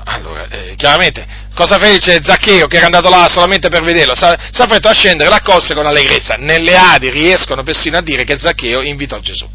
[0.04, 4.14] Allora, eh, chiaramente, cosa fece Zaccheo che era andato là solamente per vederlo?
[4.14, 6.36] Si affrettò a scendere, l'accolse con allegrezza.
[6.38, 9.48] Nelle Adi riescono persino a dire che Zaccheo invitò Gesù.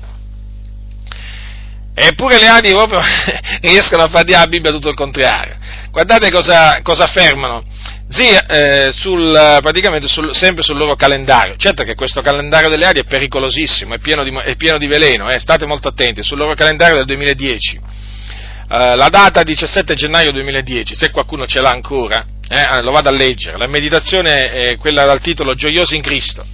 [2.03, 2.99] Eppure le Adi proprio
[3.61, 5.55] riescono a far dire alla Bibbia tutto il contrario.
[5.91, 7.63] Guardate cosa, cosa affermano.
[8.09, 11.55] Zia, eh, sul, praticamente sul, sempre sul loro calendario.
[11.57, 15.29] Certo che questo calendario delle Adi è pericolosissimo, è pieno di, è pieno di veleno,
[15.29, 16.23] eh, state molto attenti.
[16.23, 21.69] Sul loro calendario del 2010, eh, la data 17 gennaio 2010, se qualcuno ce l'ha
[21.69, 23.55] ancora, eh, lo vado a leggere.
[23.57, 26.45] La meditazione è quella dal titolo Gioiosi in Cristo.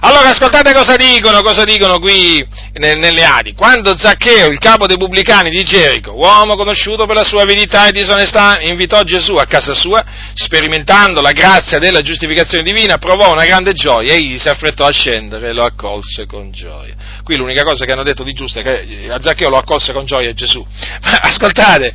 [0.00, 2.44] Allora ascoltate cosa dicono, cosa dicono qui
[2.74, 3.52] nelle Adi.
[3.52, 7.92] Quando Zaccheo, il capo dei pubblicani di Gerico, uomo conosciuto per la sua avidità e
[7.92, 10.02] disonestà, invitò Gesù a casa sua,
[10.32, 14.92] sperimentando la grazia della giustificazione divina, provò una grande gioia e egli si affrettò a
[14.92, 16.94] scendere e lo accolse con gioia.
[17.22, 20.06] Qui l'unica cosa che hanno detto di giusto è che a Zaccheo lo accolse con
[20.06, 20.66] gioia Gesù.
[21.02, 21.92] Ma ascoltate,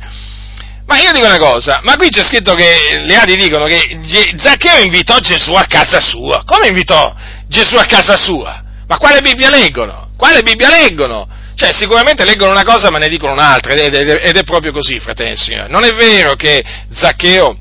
[0.90, 4.00] ma io dico una cosa, ma qui c'è scritto che le Adi dicono che
[4.36, 6.42] Zaccheo invitò Gesù a casa sua.
[6.44, 7.14] Come invitò
[7.46, 8.60] Gesù a casa sua?
[8.88, 10.10] Ma quale Bibbia leggono?
[10.16, 11.28] Quale Bibbia leggono?
[11.54, 14.98] Cioè, sicuramente leggono una cosa ma ne dicono un'altra, ed è, ed è proprio così,
[14.98, 15.70] fratelli e signori.
[15.70, 16.60] Non è vero che
[16.92, 17.56] Zaccheo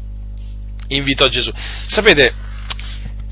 [0.87, 1.51] invitò Gesù.
[1.85, 2.33] Sapete,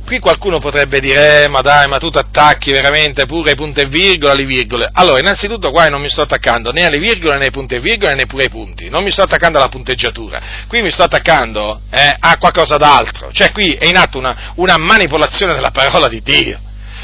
[0.07, 3.81] qui qualcuno potrebbe dire, eh, ma dai, ma tu ti attacchi veramente pure ai punti
[3.81, 4.89] e virgola, alle virgole.
[4.93, 8.15] Allora, innanzitutto qua non mi sto attaccando né alle virgole, né ai punti e virgole,
[8.15, 8.87] né pure ai punti.
[8.87, 10.41] Non mi sto attaccando alla punteggiatura.
[10.65, 13.33] Qui mi sto attaccando eh, a qualcosa d'altro.
[13.33, 16.57] Cioè, qui è in atto una, una manipolazione della parola di Dio.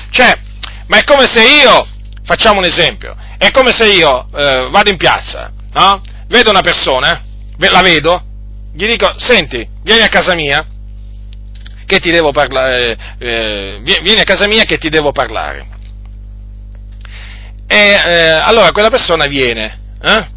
[0.10, 0.34] Cioè,
[0.88, 1.86] ma è come se io,
[2.24, 6.02] facciamo un esempio, è come se io eh, vado in piazza, no?
[6.30, 7.22] Vedo una persona,
[7.58, 8.24] la vedo,
[8.74, 10.66] gli dico, senti, vieni a casa mia,
[11.94, 15.68] che ti devo parlare, eh, vieni a casa mia che ti devo parlare.
[17.68, 20.28] E eh, allora quella persona viene, eh?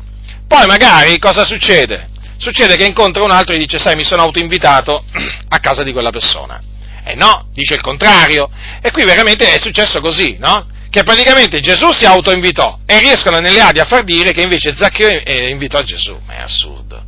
[0.47, 2.09] poi magari cosa succede?
[2.37, 5.03] Succede che incontra un altro e dice, sai, mi sono autoinvitato
[5.49, 6.61] a casa di quella persona.
[7.03, 8.51] E no, dice il contrario.
[8.83, 10.67] E qui veramente è successo così, no?
[10.91, 15.09] Che praticamente Gesù si autoinvitò e riescono nelle Adi a far dire che invece Zaccheo
[15.09, 16.19] eh, invitò Gesù.
[16.27, 17.03] Ma è assurdo,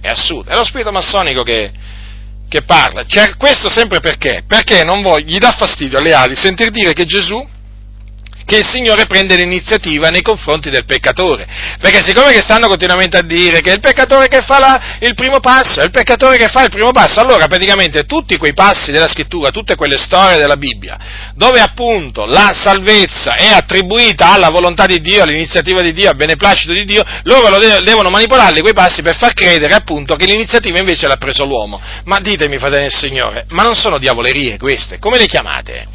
[0.00, 0.50] è assurdo.
[0.50, 1.70] È lo spirito massonico che,
[2.52, 3.06] che parla.
[3.06, 4.44] Cioè, questo sempre perché?
[4.46, 7.42] Perché non vuoi, gli dà fastidio alle ali sentir dire che Gesù
[8.44, 11.46] che il Signore prende l'iniziativa nei confronti del peccatore.
[11.80, 15.14] Perché siccome che stanno continuamente a dire che è il peccatore che fa la, il
[15.14, 18.92] primo passo, è il peccatore che fa il primo passo, allora praticamente tutti quei passi
[18.92, 20.98] della scrittura, tutte quelle storie della Bibbia,
[21.34, 26.72] dove appunto la salvezza è attribuita alla volontà di Dio, all'iniziativa di Dio, al beneplacito
[26.72, 31.06] di Dio, loro de- devono manipolarli quei passi per far credere appunto che l'iniziativa invece
[31.06, 31.80] l'ha preso l'uomo.
[32.04, 34.98] Ma ditemi, fratelli del Signore, ma non sono diavolerie queste?
[34.98, 35.86] Come le chiamate?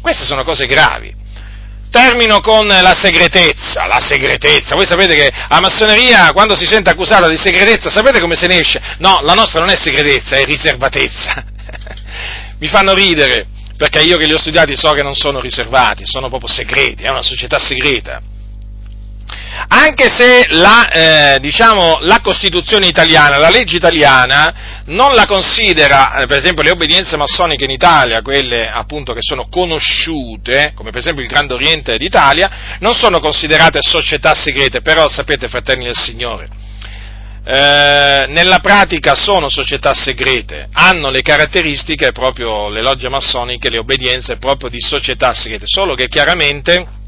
[0.00, 1.23] Queste sono cose gravi.
[1.94, 4.74] Termino con la segretezza, la segretezza.
[4.74, 8.58] Voi sapete che la massoneria, quando si sente accusata di segretezza, sapete come se ne
[8.58, 8.82] esce?
[8.98, 11.44] No, la nostra non è segretezza, è riservatezza.
[12.58, 13.46] Mi fanno ridere,
[13.76, 17.10] perché io che li ho studiati so che non sono riservati, sono proprio segreti, è
[17.10, 18.20] una società segreta
[19.68, 26.26] anche se la, eh, diciamo, la, Costituzione italiana, la legge italiana, non la considera, eh,
[26.26, 31.22] per esempio, le obbedienze massoniche in Italia, quelle appunto che sono conosciute, come per esempio
[31.22, 36.48] il Grande Oriente d'Italia, non sono considerate società segrete, però sapete, fratelli del Signore,
[37.46, 44.36] eh, nella pratica sono società segrete, hanno le caratteristiche proprio, le logge massoniche, le obbedienze
[44.36, 47.02] proprio di società segrete, solo che chiaramente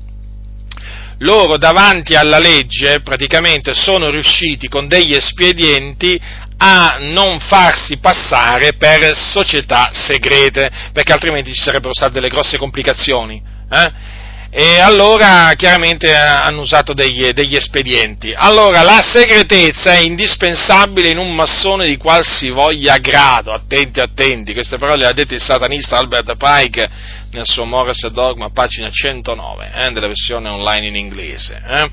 [1.19, 6.21] loro davanti alla legge praticamente sono riusciti con degli espedienti
[6.59, 13.43] a non farsi passare per società segrete, perché altrimenti ci sarebbero state delle grosse complicazioni.
[13.71, 14.15] Eh?
[14.49, 18.33] E allora chiaramente hanno usato degli, degli, espedienti.
[18.35, 25.01] Allora la segretezza è indispensabile in un massone di qualsivoglia grado, attenti, attenti, queste parole
[25.01, 26.89] le ha dette il satanista Albert Pike
[27.31, 31.63] nel suo Morris Dogma, pagina 109, eh, della versione online in inglese.
[31.67, 31.91] Eh.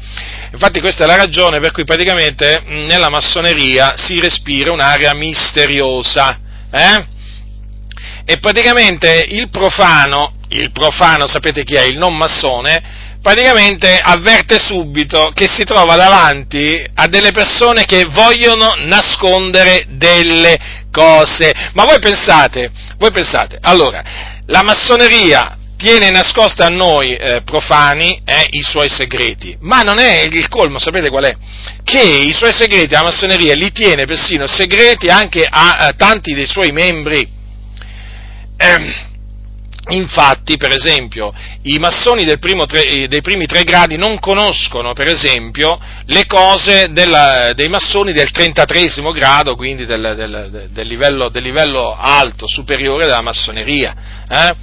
[0.52, 6.40] Infatti questa è la ragione per cui praticamente nella massoneria si respira un'area misteriosa.
[6.72, 7.06] Eh?
[8.26, 11.84] E praticamente il profano, il profano sapete chi è?
[11.84, 12.82] Il non massone,
[13.22, 21.54] praticamente avverte subito che si trova davanti a delle persone che vogliono nascondere delle cose.
[21.74, 28.48] Ma voi pensate, voi pensate, allora, la massoneria tiene nascosta a noi eh, profani eh,
[28.52, 31.36] i suoi segreti, ma non è il colmo, sapete qual è?
[31.84, 36.48] Che i suoi segreti, la massoneria li tiene persino segreti anche a, a tanti dei
[36.48, 37.28] suoi membri.
[38.56, 39.11] Eh,
[39.90, 41.34] Infatti, per esempio,
[41.64, 42.24] i massoni
[42.66, 48.14] tre, eh, dei primi tre gradi non conoscono, per esempio, le cose della, dei massoni
[48.14, 54.24] del 33 grado, quindi del, del, del, livello, del, livello, alto, superiore della massoneria.
[54.30, 54.56] Eh?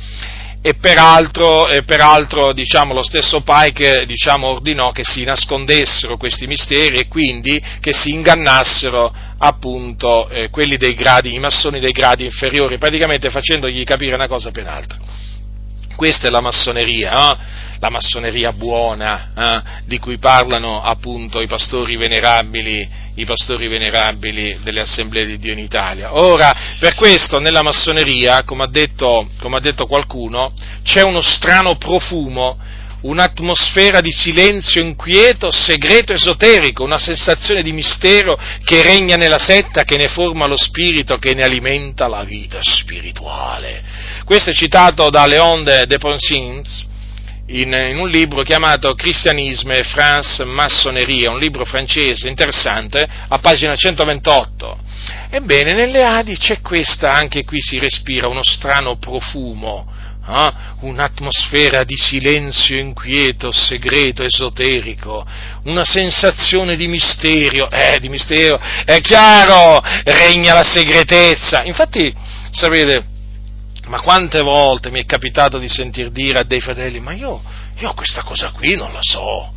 [0.62, 6.98] E peraltro, e peraltro diciamo, lo stesso Pike diciamo, ordinò che si nascondessero questi misteri
[6.98, 12.76] e quindi che si ingannassero appunto eh, quelli dei gradi, i massoni dei gradi inferiori,
[12.76, 14.98] praticamente facendogli capire una cosa per un'altra.
[16.00, 17.36] Questa è la massoneria, eh?
[17.78, 19.62] la massoneria buona, eh?
[19.84, 25.58] di cui parlano appunto i pastori venerabili, i pastori venerabili delle assemblee di Dio in
[25.58, 26.18] Italia.
[26.18, 31.76] Ora, per questo nella massoneria, come ha detto, come ha detto qualcuno, c'è uno strano
[31.76, 32.56] profumo
[33.02, 39.96] un'atmosfera di silenzio inquieto, segreto, esoterico, una sensazione di mistero che regna nella setta, che
[39.96, 43.82] ne forma lo spirito, che ne alimenta la vita spirituale.
[44.24, 46.88] Questo è citato da Léon de, Ponsins
[47.46, 53.74] in, in, un libro chiamato Cristianisme e France Massonerie, un libro francese interessante, a pagina
[53.74, 54.78] 128.
[55.30, 59.90] Ebbene, nelle Adi c'è questa, anche qui si respira uno strano profumo,
[60.30, 60.52] eh?
[60.80, 65.26] un'atmosfera di silenzio inquieto, segreto, esoterico,
[65.64, 71.62] una sensazione di misterio, eh, di mistero, è chiaro, regna la segretezza.
[71.64, 72.14] Infatti,
[72.50, 73.04] sapete,
[73.88, 77.42] ma quante volte mi è capitato di sentir dire a dei fratelli, ma io,
[77.78, 79.52] io questa cosa qui non la so.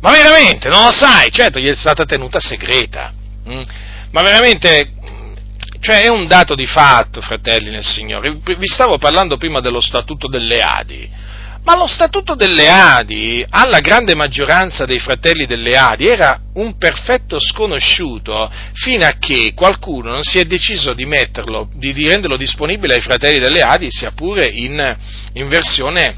[0.00, 1.30] Ma veramente, non lo sai?
[1.30, 3.12] Certo, gli è stata tenuta segreta.
[3.48, 3.62] Mm?
[4.10, 4.92] Ma veramente
[5.86, 8.40] cioè è un dato di fatto, fratelli nel Signore.
[8.42, 11.08] Vi stavo parlando prima dello statuto delle Adi,
[11.62, 17.38] ma lo statuto delle Adi alla grande maggioranza dei fratelli delle Adi era un perfetto
[17.38, 22.94] sconosciuto fino a che qualcuno non si è deciso di metterlo, di, di renderlo disponibile
[22.94, 24.96] ai fratelli delle Adi, sia pure in,
[25.34, 26.16] in versione,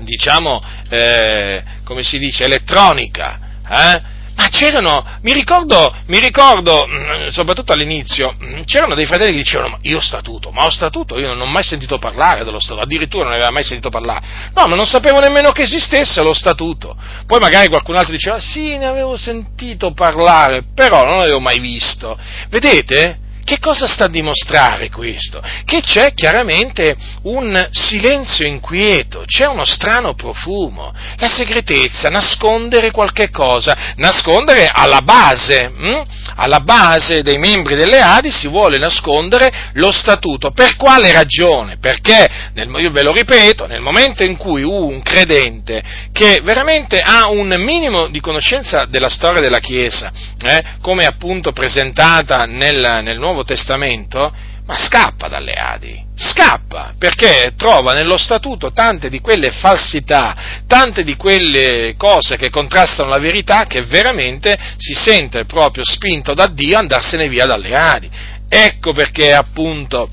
[0.00, 3.38] diciamo, eh, come si dice, elettronica.
[3.68, 4.18] Eh?
[4.40, 9.76] Ma c'erano, mi ricordo, mi ricordo, mm, soprattutto all'inizio, mm, c'erano dei fratelli che dicevano,
[9.82, 13.34] io statuto, ma ho statuto, io non ho mai sentito parlare dello statuto, addirittura non
[13.34, 14.50] aveva mai sentito parlare.
[14.54, 16.96] No, ma non sapevo nemmeno che esistesse lo statuto.
[17.26, 22.18] Poi magari qualcun altro diceva, sì, ne avevo sentito parlare, però non l'avevo mai visto.
[22.48, 23.18] Vedete?
[23.44, 25.42] Che cosa sta a dimostrare questo?
[25.64, 33.94] Che c'è chiaramente un silenzio inquieto, c'è uno strano profumo, la segretezza, nascondere qualche cosa,
[33.96, 36.02] nascondere alla base, hm?
[36.36, 40.50] alla base dei membri delle Adi si vuole nascondere lo statuto.
[40.50, 41.78] Per quale ragione?
[41.78, 47.28] Perché, nel, io ve lo ripeto, nel momento in cui un credente che veramente ha
[47.28, 50.12] un minimo di conoscenza della storia della Chiesa,
[50.42, 54.32] eh, come appunto presentata nel, nel Nuovo Testamento,
[54.66, 61.16] ma scappa dalle Adi, scappa, perché trova nello statuto tante di quelle falsità, tante di
[61.16, 66.80] quelle cose che contrastano la verità, che veramente si sente proprio spinto da Dio a
[66.80, 68.10] andarsene via dalle Adi.
[68.48, 70.08] Ecco perché appunto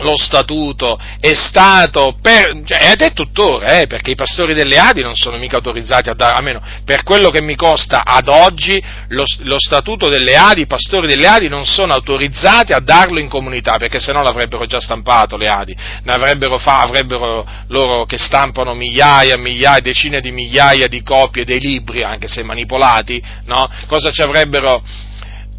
[0.00, 5.02] lo statuto è stato, per, cioè, ed è tuttora, eh, perché i pastori delle Adi
[5.02, 9.24] non sono mica autorizzati a dare, almeno per quello che mi costa ad oggi, lo,
[9.40, 13.76] lo, statuto delle Adi, i pastori delle Adi non sono autorizzati a darlo in comunità,
[13.76, 18.74] perché se no l'avrebbero già stampato le Adi, ne avrebbero, fa, avrebbero loro che stampano
[18.74, 23.68] migliaia, migliaia, decine di migliaia di copie dei libri, anche se manipolati, no?
[23.86, 24.82] Cosa ci avrebbero?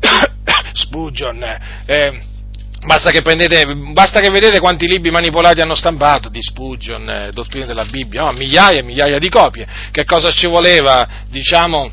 [0.74, 1.44] Spurgeon,
[1.86, 2.22] eh,
[2.84, 3.64] Basta che, prendete,
[3.94, 8.32] basta che, vedete quanti libri manipolati hanno stampato di Spurgeon, eh, dottrine della Bibbia, no?
[8.32, 9.68] migliaia e migliaia di copie.
[9.92, 11.92] Che cosa ci voleva, diciamo,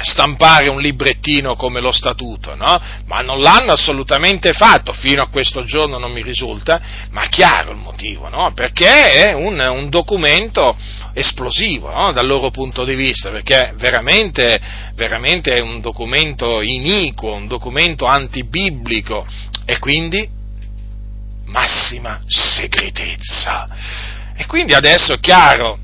[0.00, 2.80] stampare un librettino come lo statuto, no?
[3.06, 6.80] Ma non l'hanno assolutamente fatto, fino a questo giorno non mi risulta,
[7.10, 8.52] ma chiaro il motivo, no?
[8.54, 10.76] Perché è un, un documento
[11.14, 12.12] esplosivo no?
[12.12, 14.60] dal loro punto di vista, perché veramente,
[14.94, 19.26] veramente è un documento iniquo, un documento antibiblico,
[19.72, 20.28] e quindi
[21.46, 23.68] massima segretezza.
[24.36, 25.78] E quindi adesso è chiaro,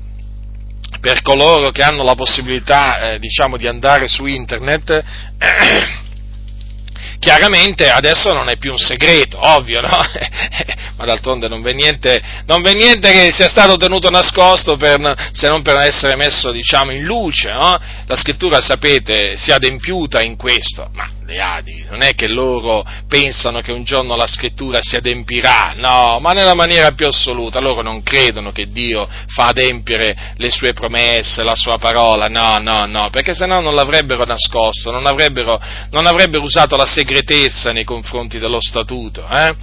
[1.01, 5.97] per coloro che hanno la possibilità, eh, diciamo, di andare su internet, eh,
[7.19, 9.89] chiaramente adesso non è più un segreto, ovvio, no?
[10.97, 15.47] Ma d'altronde non v'è, niente, non v'è niente, che sia stato tenuto nascosto per, se
[15.47, 17.75] non per essere messo, diciamo, in luce, no?
[18.05, 22.83] La scrittura, sapete, si è adempiuta in questo, ma le Adi, non è che loro
[23.07, 27.81] pensano che un giorno la scrittura si adempirà, no, ma nella maniera più assoluta, loro
[27.81, 33.09] non credono che Dio fa adempiere le sue promesse, la sua parola, no, no, no,
[33.11, 35.61] perché se no non l'avrebbero nascosto, non avrebbero,
[35.91, 39.55] non avrebbero usato la segretezza nei confronti dello statuto, eh?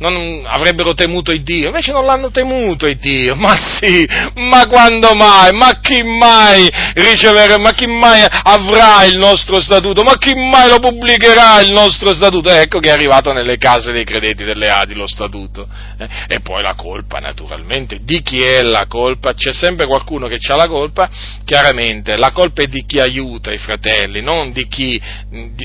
[0.00, 5.14] Non avrebbero temuto il Dio, invece non l'hanno temuto il Dio, ma sì, ma quando
[5.14, 10.68] mai, ma chi mai riceverà, ma chi mai avrà il nostro statuto, ma chi mai
[10.68, 12.48] lo pubblicherà il nostro statuto?
[12.48, 15.68] Ecco che è arrivato nelle case dei credenti delle Adi lo statuto.
[15.98, 16.08] Eh?
[16.28, 19.34] E poi la colpa, naturalmente, di chi è la colpa?
[19.34, 21.10] C'è sempre qualcuno che ha la colpa,
[21.44, 25.00] chiaramente, la colpa è di chi aiuta i fratelli, non di chi,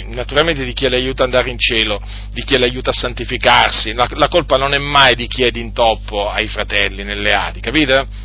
[0.10, 2.02] naturalmente di chi li aiuta ad andare in cielo,
[2.32, 5.44] di chi li aiuta a santificarsi, la, la la colpa non è mai di chi
[5.44, 8.24] è d'intoppo ai fratelli nelle Adi, capite?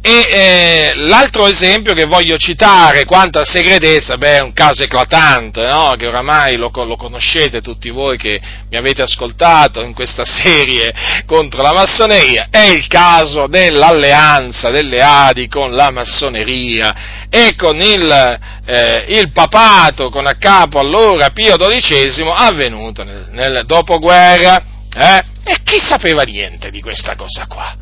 [0.00, 5.66] E eh, l'altro esempio che voglio citare quanto a segretezza, beh, è un caso eclatante,
[5.66, 5.94] no?
[5.98, 8.40] che oramai lo, lo, conoscete tutti voi che
[8.70, 10.94] mi avete ascoltato in questa serie
[11.26, 18.38] contro la massoneria, è il caso dell'alleanza delle Adi con la massoneria e con il,
[18.64, 25.24] eh, il papato con a capo allora Pio XII avvenuto nel, nel dopoguerra eh?
[25.44, 27.76] E chi sapeva niente di questa cosa qua?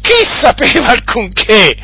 [0.00, 1.76] Chi sapeva alcunché?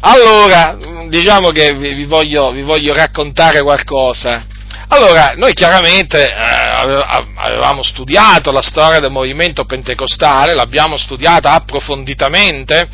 [0.00, 0.76] Allora,
[1.08, 4.44] diciamo che vi, vi, voglio, vi voglio, raccontare qualcosa.
[4.88, 6.32] Allora, noi chiaramente eh,
[7.36, 12.88] avevamo studiato la storia del movimento pentecostale, l'abbiamo studiata approfonditamente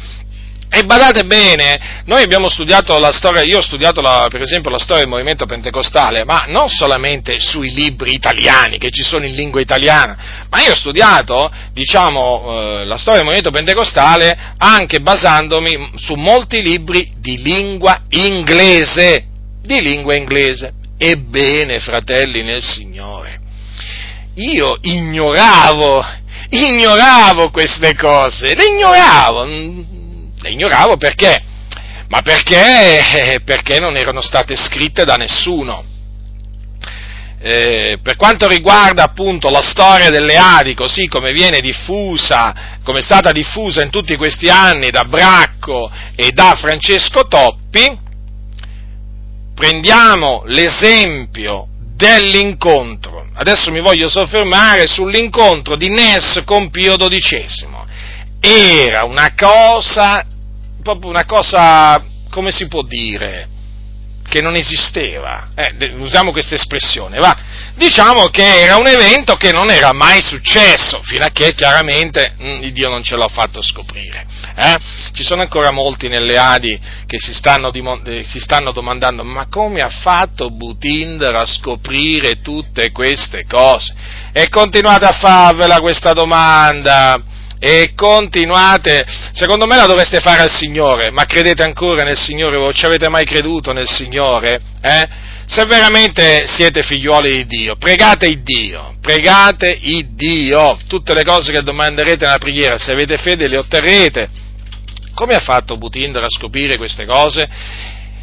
[0.75, 4.79] e badate bene, noi abbiamo studiato la storia, io ho studiato la, per esempio la
[4.79, 9.61] storia del movimento pentecostale, ma non solamente sui libri italiani che ci sono in lingua
[9.61, 16.15] italiana, ma io ho studiato, diciamo, eh, la storia del movimento pentecostale anche basandomi su
[16.15, 19.27] molti libri di lingua inglese,
[19.61, 20.73] di lingua inglese.
[20.97, 23.41] Ebbene, fratelli nel Signore,
[24.37, 26.03] io ignoravo,
[26.49, 30.01] ignoravo queste cose, le ignoravo
[30.43, 31.41] le ignoravo perché?
[32.09, 33.41] Ma perché?
[33.45, 35.85] Perché non erano state scritte da nessuno.
[37.45, 43.03] Eh, per quanto riguarda appunto la storia delle Adi, così come viene diffusa, come è
[43.03, 47.99] stata diffusa in tutti questi anni da Bracco e da Francesco Toppi,
[49.55, 51.67] prendiamo l'esempio
[51.97, 53.27] dell'incontro.
[53.35, 57.71] Adesso mi voglio soffermare sull'incontro di Nes con Pio XII.
[58.39, 60.27] Era una cosa
[60.83, 63.49] proprio una cosa, come si può dire,
[64.29, 65.51] che non esisteva.
[65.55, 67.37] Eh, usiamo questa espressione, va.
[67.75, 72.69] diciamo che era un evento che non era mai successo, fino a che chiaramente mh,
[72.69, 74.25] Dio non ce l'ha fatto scoprire.
[74.55, 74.77] Eh?
[75.13, 79.81] Ci sono ancora molti nelle Adi che si stanno, eh, si stanno domandando ma come
[79.81, 83.95] ha fatto Butinder a scoprire tutte queste cose?
[84.33, 87.21] E continuate a farvela questa domanda
[87.65, 92.57] e continuate, secondo me la dovreste fare al Signore, ma credete ancora nel Signore?
[92.57, 94.61] Voi ci avete mai creduto nel Signore?
[94.81, 95.09] Eh?
[95.47, 101.53] Se veramente siete figliuoli di Dio, pregate il Dio, pregate il Dio, tutte le cose
[101.53, 104.29] che domanderete nella preghiera, se avete fede le otterrete.
[105.15, 107.49] Come ha fatto Butinder a scoprire queste cose?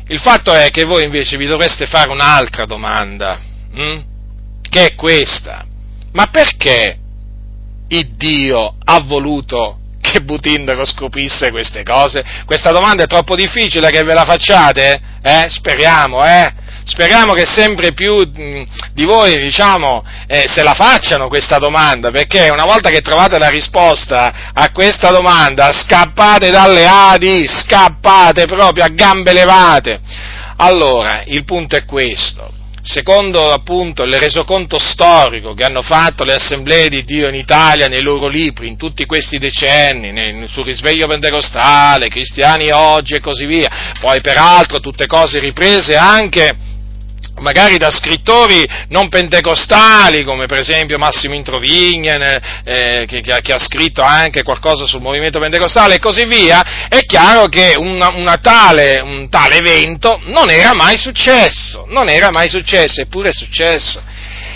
[0.09, 3.39] Il fatto è che voi invece vi dovreste fare un'altra domanda,
[3.71, 3.99] hm?
[4.69, 5.65] che è questa.
[6.11, 6.97] Ma perché
[7.89, 12.23] il Dio ha voluto che Butinder scoprisse queste cose?
[12.45, 14.99] Questa domanda è troppo difficile che ve la facciate?
[15.21, 15.45] Eh?
[15.49, 16.51] Speriamo, eh?
[16.83, 18.63] Speriamo che sempre più mm,
[18.93, 23.49] di voi, diciamo, eh, se la facciano questa domanda, perché una volta che trovate la
[23.49, 29.99] risposta a questa domanda, scappate dalle Adi, scappate proprio a gambe levate.
[30.57, 32.58] Allora, il punto è questo.
[32.91, 38.01] Secondo appunto il resoconto storico che hanno fatto le assemblee di Dio in Italia nei
[38.01, 43.93] loro libri in tutti questi decenni, nel, sul risveglio pentecostale, cristiani oggi e così via,
[43.99, 46.51] poi peraltro tutte cose riprese anche
[47.39, 54.01] magari da scrittori non pentecostali, come per esempio Massimo Introvignen, eh, che, che, ha scritto
[54.01, 59.29] anche qualcosa sul movimento pentecostale e così via, è chiaro che una, una tale, un
[59.29, 64.01] tale evento non era mai successo, non era mai successo, eppure è successo.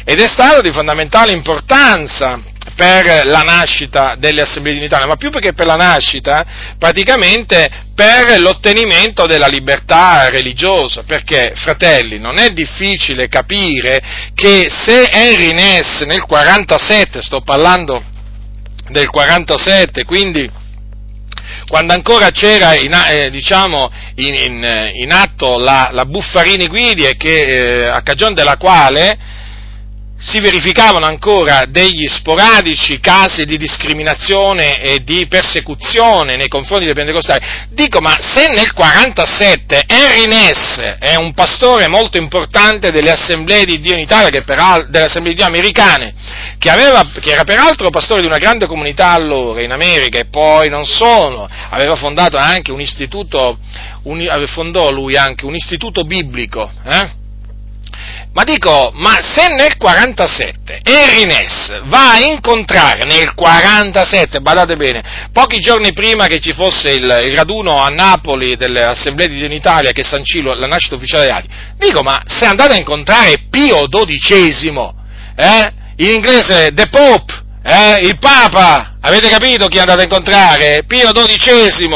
[0.06, 2.42] Ed è stato di fondamentale importanza
[2.76, 6.46] per la nascita delle assemblee di Italia, ma più che per la nascita,
[6.78, 14.02] praticamente per l'ottenimento della libertà religiosa, perché, fratelli, non è difficile capire
[14.34, 18.02] che se Henry Ness nel 47, sto parlando
[18.90, 20.50] del 47, quindi
[21.68, 27.42] quando ancora c'era in, eh, diciamo, in, in, in atto la, la Buffarini Guidi, che,
[27.44, 29.33] eh, a cagione della quale
[30.18, 37.46] si verificavano ancora degli sporadici casi di discriminazione e di persecuzione nei confronti dei pentecostali.
[37.70, 43.82] Dico, ma se nel 47 Henry Ness è un pastore molto importante delle assemblee di
[43.82, 46.14] Dio in Italia, per, delle assemblee di Dio americane,
[46.58, 50.70] che, aveva, che, era peraltro pastore di una grande comunità allora in America e poi
[50.70, 53.58] non solo, aveva fondato anche un istituto,
[54.04, 57.22] un, fondò lui anche un istituto biblico, eh?
[58.34, 65.30] Ma dico, ma se nel 47 Henry Ness va a incontrare nel 47, badate bene,
[65.32, 69.46] pochi giorni prima che ci fosse il, il raduno a Napoli delle assemblee di Dio
[69.46, 71.48] in Italia che sancì la nascita ufficiale dei Adi,
[71.78, 74.94] dico, ma se andate a incontrare Pio XII,
[75.36, 77.34] eh, in inglese The Pope,
[77.64, 80.86] eh, il Papa, avete capito chi andate a incontrare?
[80.88, 81.88] Pio XII,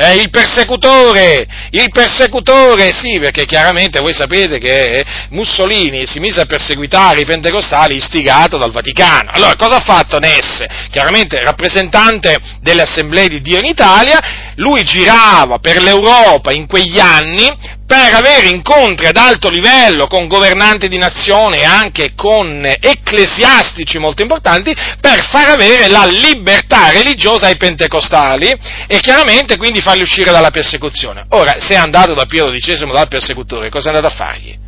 [0.00, 6.46] eh, il persecutore, il persecutore, sì, perché chiaramente voi sapete che Mussolini si mise a
[6.46, 9.30] perseguitare i pentecostali istigato dal Vaticano.
[9.32, 10.68] Allora, cosa ha fatto Nesse?
[10.90, 17.76] Chiaramente rappresentante delle assemblee di Dio in Italia, lui girava per l'Europa in quegli anni
[17.86, 24.22] per avere incontri ad alto livello con governanti di nazione e anche con ecclesiastici molto
[24.22, 28.52] importanti per far avere la libertà religiosa ai pentecostali
[28.86, 31.24] e chiaramente quindi farli uscire dalla persecuzione.
[31.30, 34.58] Ora, se è andato da Pio XII dal persecutore, cosa è andato a fargli?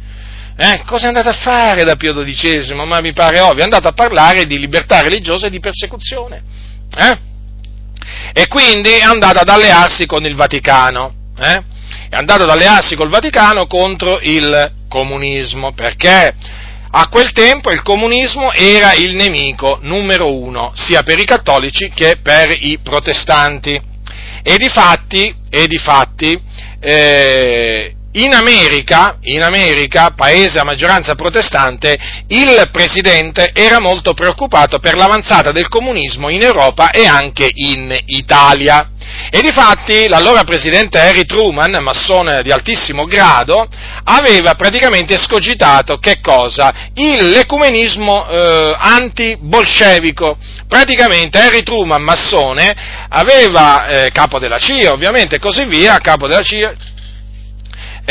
[0.57, 2.75] Eh, cosa è andato a fare da Pio XII?
[2.75, 6.43] Ma mi pare ovvio, è andato a parlare di libertà religiosa e di persecuzione.
[6.97, 7.29] Eh?
[8.33, 11.15] E quindi è andato ad allearsi con il Vaticano.
[11.39, 11.79] Eh?
[12.11, 16.35] è andato ad allearsi col Vaticano contro il comunismo, perché
[16.91, 22.17] a quel tempo il comunismo era il nemico numero uno, sia per i cattolici che
[22.21, 23.81] per i protestanti.
[24.43, 26.41] E di fatti, e di fatti
[26.81, 31.97] eh, in America, in America, paese a maggioranza protestante,
[32.27, 38.91] il presidente era molto preoccupato per l'avanzata del comunismo in Europa e anche in Italia.
[39.31, 43.69] E difatti l'allora presidente Harry Truman, massone di altissimo grado,
[44.05, 46.91] aveva praticamente escogitato che cosa?
[46.95, 50.37] L'ecumenismo eh, anti-bolscevico.
[50.67, 52.75] Praticamente Harry Truman, massone,
[53.09, 56.73] aveva, eh, capo della CIA ovviamente e così via, capo della CIA,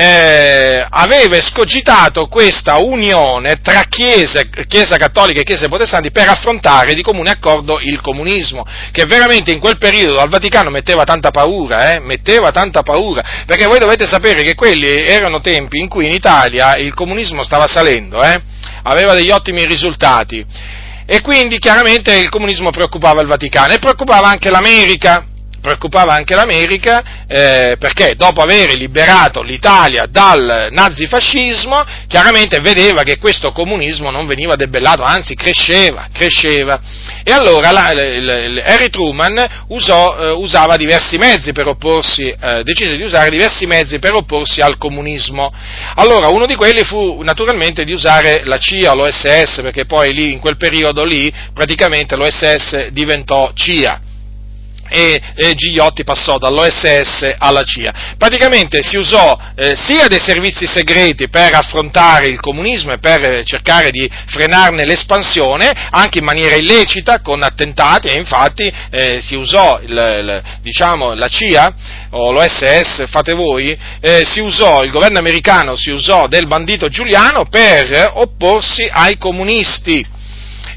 [0.01, 7.01] eh, aveva escogitato questa unione tra chiesa, chiesa, cattolica e Chiese protestanti per affrontare di
[7.01, 11.99] comune accordo il comunismo, che veramente in quel periodo al Vaticano metteva tanta paura, eh,
[11.99, 16.77] metteva tanta paura, perché voi dovete sapere che quelli erano tempi in cui in Italia
[16.77, 18.37] il comunismo stava salendo, eh,
[18.83, 20.45] aveva degli ottimi risultati.
[21.05, 25.25] E quindi chiaramente il comunismo preoccupava il Vaticano e preoccupava anche l'America,
[25.59, 33.51] preoccupava anche l'America eh, perché dopo aver liberato l'Italia dal nazifascismo, chiaramente vedeva che questo
[33.51, 36.79] comunismo non veniva debellato, anzi cresceva, cresceva.
[37.23, 42.63] E allora la, la, la, Harry Truman usò, eh, usava diversi mezzi per opporsi, eh,
[42.63, 45.53] decise di usare diversi mezzi per opporsi al comunismo.
[45.95, 50.39] Allora uno di quelli fu naturalmente di usare la CIA l'OSS, perché poi lì, in
[50.39, 54.01] quel periodo lì, praticamente l'OSS diventò CIA
[54.89, 58.15] e, e Gigliotti passò dall'OSS alla CIA.
[58.17, 63.91] Praticamente si usò eh, sia dei servizi segreti per affrontare il comunismo e per cercare
[63.91, 69.89] di frenarne l'espansione, anche in maniera illecita, con attentati, e infatti eh, si usò il,
[69.89, 71.73] il, diciamo, la CIA
[72.11, 77.45] o l'OSS, fate voi, eh, si usò, il governo americano si usò del bandito Giuliano
[77.45, 80.17] per opporsi ai comunisti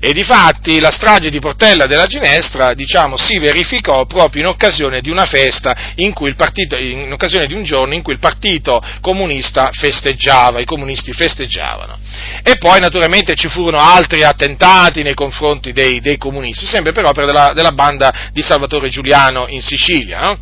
[0.04, 5.10] e difatti la strage di Portella della Ginestra, diciamo, si verificò proprio in occasione di
[5.10, 10.58] una festa, in, partito, in occasione di un giorno in cui il partito comunista festeggiava,
[10.58, 11.96] i comunisti festeggiavano.
[12.42, 17.26] E poi naturalmente ci furono altri attentati nei confronti dei, dei comunisti, sempre per opera
[17.26, 20.18] della, della, banda di Salvatore Giuliano in Sicilia.
[20.18, 20.38] No?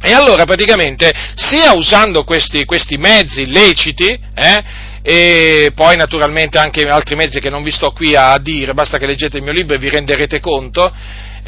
[0.00, 7.14] E allora praticamente, sia usando questi, questi mezzi illeciti, eh, e poi naturalmente anche altri
[7.14, 9.78] mezzi che non vi sto qui a dire, basta che leggete il mio libro e
[9.78, 10.92] vi renderete conto,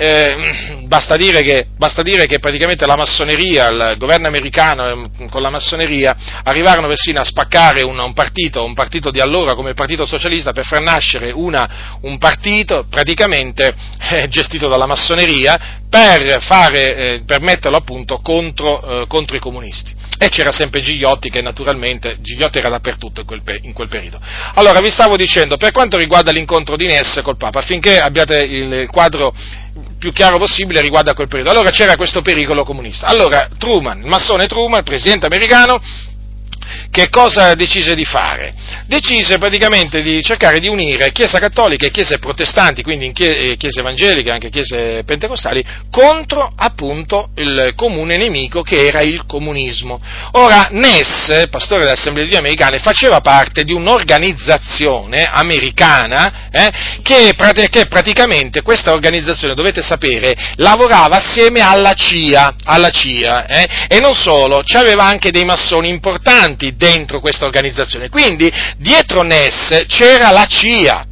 [0.03, 5.43] eh, basta, dire che, basta, dire che, praticamente la massoneria, il governo americano eh, con
[5.43, 9.75] la massoneria arrivarono persino a spaccare un, un, partito, un partito di allora come il
[9.75, 13.75] Partito Socialista per far nascere una, un partito praticamente
[14.13, 19.93] eh, gestito dalla massoneria per, fare, eh, per metterlo appunto contro, eh, contro, i comunisti.
[20.17, 24.21] E c'era sempre Gigliotti che naturalmente, Gigliotti era dappertutto in quel, in quel, periodo.
[24.55, 28.89] Allora, vi stavo dicendo, per quanto riguarda l'incontro di Ness col Papa, affinché abbiate il
[28.89, 29.35] quadro
[29.99, 31.51] più chiaro possibile riguardo a quel periodo.
[31.51, 33.07] Allora c'era questo pericolo comunista.
[33.07, 35.81] Allora Truman, il massone Truman, presidente americano,
[36.91, 38.55] che cosa decise di fare?
[38.87, 44.33] Decise praticamente di cercare di unire Chiesa cattolica e Chiese protestanti, quindi Chiese evangeliche e
[44.33, 50.01] anche Chiese pentecostali, contro appunto il comune nemico che era il comunismo.
[50.33, 56.71] Ora, Ness, pastore dell'Assemblea di Dio americane, faceva parte di un'organizzazione americana eh,
[57.03, 57.35] che,
[57.69, 64.15] che, praticamente questa organizzazione, dovete sapere, lavorava assieme alla CIA, alla CIA eh, e non
[64.15, 68.09] solo, c'aveva anche dei massoni importanti importanti dentro questa organizzazione.
[68.09, 71.05] Quindi dietro Ness c'era la CIA.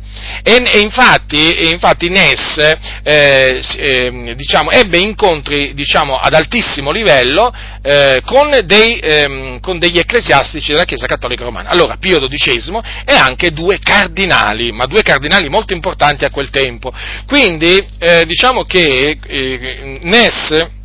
[0.43, 2.59] E, e infatti, infatti Ness
[3.03, 7.53] eh, eh, diciamo, ebbe incontri diciamo, ad altissimo livello
[7.83, 11.71] eh, con, dei, ehm, con, degli ecclesiastici della Chiesa Cattolica Romana.
[11.71, 16.93] Allora, Pio XII e anche due cardinali, ma due cardinali molto importanti a quel tempo.
[17.27, 20.77] Quindi eh, diciamo che eh, Ness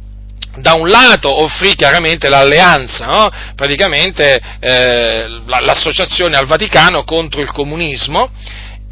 [0.55, 3.29] da un lato offrì chiaramente l'alleanza, no?
[3.55, 8.29] praticamente eh, l'associazione al Vaticano contro il comunismo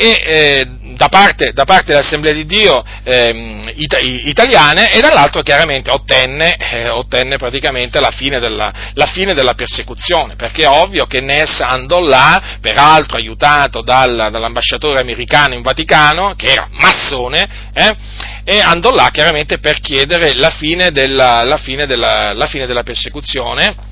[0.02, 5.92] e eh, da, parte, da, parte, dell'Assemblea di Dio eh, it- italiane e dall'altro chiaramente
[5.92, 11.22] ottenne, eh, ottenne praticamente la fine, della, la fine, della, persecuzione, perché è ovvio che
[11.22, 17.96] Ness andò là, peraltro aiutato dal, dall'ambasciatore americano in Vaticano, che era massone, eh,
[18.44, 22.82] e andò là chiaramente per chiedere la fine della, la fine della, la fine della
[22.82, 23.90] persecuzione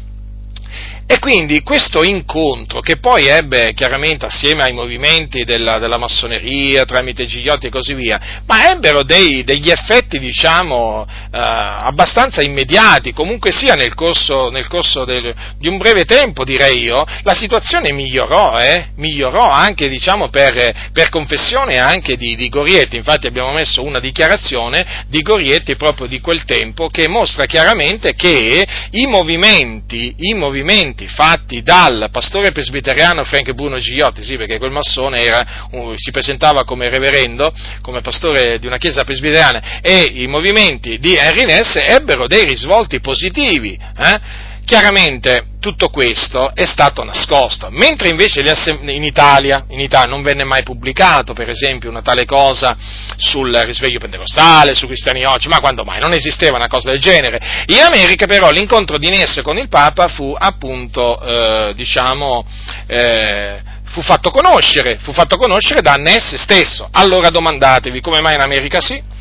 [1.12, 7.26] e quindi questo incontro, che poi ebbe chiaramente assieme ai movimenti della, della massoneria, tramite
[7.26, 13.74] Gigliotti e così via, ma ebbero dei, degli effetti, diciamo, eh, abbastanza immediati, comunque sia
[13.74, 18.90] nel corso, nel corso del, di un breve tempo, direi io, la situazione migliorò, eh,
[18.98, 25.06] migliorò anche, diciamo, per, per confessione anche di, di Gorietti, infatti abbiamo messo una dichiarazione
[25.08, 31.08] di Gorietti proprio di quel tempo che mostra chiaramente che i movimenti, i movimenti documenti
[31.08, 35.46] fatti dal pastore presbiteriano Frank Bruno Gigliotti, sì, perché quel massone era,
[35.96, 41.46] si presentava come reverendo, come pastore di una chiesa presbiteriana, e i movimenti di Henry
[41.46, 43.80] Ness ebbero dei risvolti positivi.
[43.98, 44.48] Eh?
[44.70, 50.62] Chiaramente tutto questo è stato nascosto, mentre invece in Italia, in Italia, non venne mai
[50.62, 52.78] pubblicato, per esempio, una tale cosa
[53.18, 56.00] sul risveglio pentecostale, su cristiani oggi, ma quando mai?
[56.00, 57.40] Non esisteva una cosa del genere.
[57.66, 62.46] In America però l'incontro di Ness con il Papa fu appunto, eh, diciamo,
[62.86, 66.88] eh, fu fatto conoscere, fu fatto conoscere da Ness stesso.
[66.92, 69.18] Allora domandatevi come mai in America sì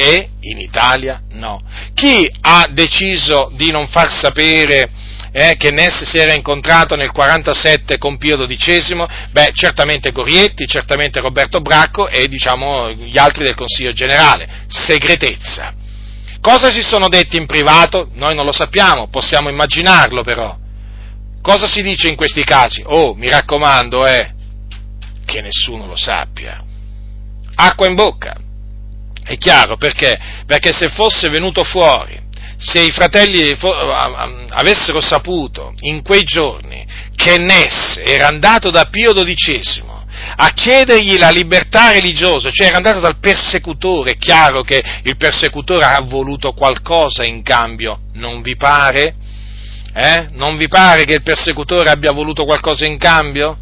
[0.00, 1.60] e in Italia no.
[1.92, 4.88] Chi ha deciso di non far sapere
[5.32, 11.20] eh, che Ness si era incontrato nel 47 con Pio XII, beh, certamente Gorietti, certamente
[11.20, 14.64] Roberto Bracco e diciamo gli altri del Consiglio generale.
[14.66, 15.74] Segretezza.
[16.40, 18.08] Cosa si sono detti in privato?
[18.14, 20.56] Noi non lo sappiamo, possiamo immaginarlo però.
[21.42, 22.82] Cosa si dice in questi casi?
[22.84, 24.32] Oh, mi raccomando, eh,
[25.26, 26.64] che nessuno lo sappia.
[27.54, 28.34] Acqua in bocca.
[29.22, 30.18] È chiaro perché?
[30.46, 32.28] Perché se fosse venuto fuori
[32.62, 33.56] se i fratelli
[34.50, 36.86] avessero saputo in quei giorni
[37.16, 39.88] che Ness era andato da Pio XII
[40.36, 45.84] a chiedergli la libertà religiosa, cioè era andato dal persecutore, è chiaro che il persecutore
[45.84, 49.14] ha voluto qualcosa in cambio, non vi pare?
[49.92, 50.28] Eh?
[50.32, 53.56] Non vi pare che il persecutore abbia voluto qualcosa in cambio?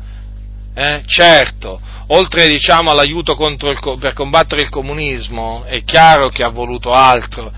[0.74, 1.02] Eh?
[1.06, 7.52] Certo, oltre diciamo, all'aiuto il, per combattere il comunismo, è chiaro che ha voluto altro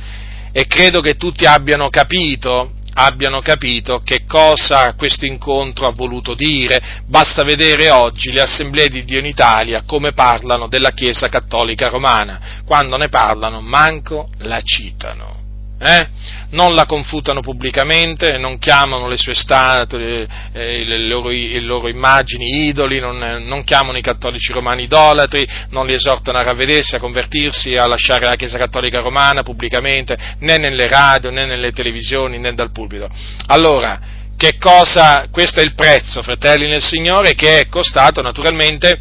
[0.52, 7.02] e credo che tutti abbiano capito, abbiano capito che cosa questo incontro ha voluto dire.
[7.06, 12.62] Basta vedere oggi le assemblee di Dio in Italia come parlano della Chiesa Cattolica Romana.
[12.64, 15.49] Quando ne parlano, manco la citano.
[15.82, 16.09] Eh?
[16.51, 22.66] non la confutano pubblicamente, non chiamano le sue statue, eh, le, loro, le, loro, immagini
[22.66, 27.74] idoli, non, non, chiamano i cattolici romani idolatri, non li esortano a ravvedersi, a convertirsi,
[27.74, 32.73] a lasciare la Chiesa Cattolica Romana pubblicamente, né nelle radio, né nelle televisioni, né dal
[32.73, 33.09] pulpito.
[33.47, 38.98] Allora, che cosa, questo è il prezzo, fratelli nel Signore, che è costato naturalmente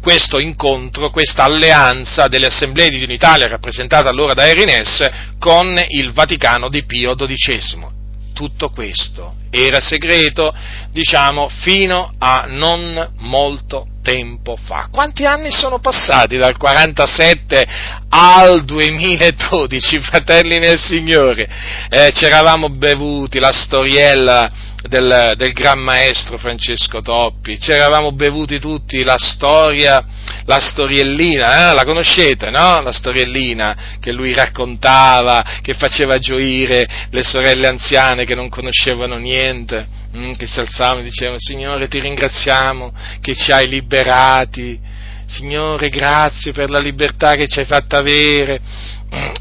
[0.00, 5.08] questo incontro, questa alleanza delle assemblee di Italia rappresentata allora da Erinès
[5.38, 7.98] con il Vaticano di Pio XII.
[8.32, 10.54] Tutto questo era segreto,
[10.90, 14.88] diciamo, fino a non molto tempo fa.
[14.90, 17.66] Quanti anni sono passati dal 47
[18.08, 21.48] al 2012, fratelli nel Signore?
[21.90, 24.48] Eh, ci eravamo bevuti la storiella
[24.88, 30.04] del, del, gran maestro Francesco Toppi, ci eravamo bevuti tutti la storia,
[30.44, 31.74] la storiellina, eh?
[31.74, 32.80] la conoscete, no?
[32.80, 39.86] La storiellina che lui raccontava, che faceva gioire le sorelle anziane che non conoscevano niente,
[40.12, 40.32] hm?
[40.32, 44.78] che si alzavano e dicevano Signore ti ringraziamo che ci hai liberati,
[45.26, 48.60] Signore grazie per la libertà che ci hai fatta avere,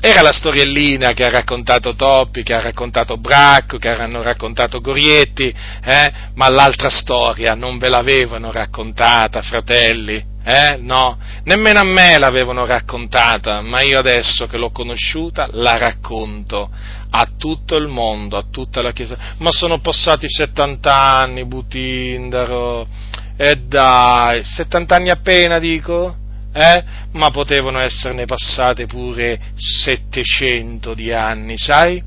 [0.01, 5.53] era la storiellina che ha raccontato Toppi, che ha raccontato Bracco, che hanno raccontato Gorietti,
[5.83, 6.11] eh?
[6.35, 10.77] ma l'altra storia non ve l'avevano raccontata, fratelli, eh?
[10.79, 16.69] no, nemmeno a me l'avevano raccontata, ma io adesso che l'ho conosciuta la racconto
[17.11, 19.35] a tutto il mondo, a tutta la Chiesa.
[19.37, 22.87] Ma sono passati 70 anni, Butindaro,
[23.35, 26.27] e dai, 70 anni appena dico?
[26.53, 26.83] Eh?
[27.13, 32.01] ma potevano esserne passate pure 700 di anni, sai?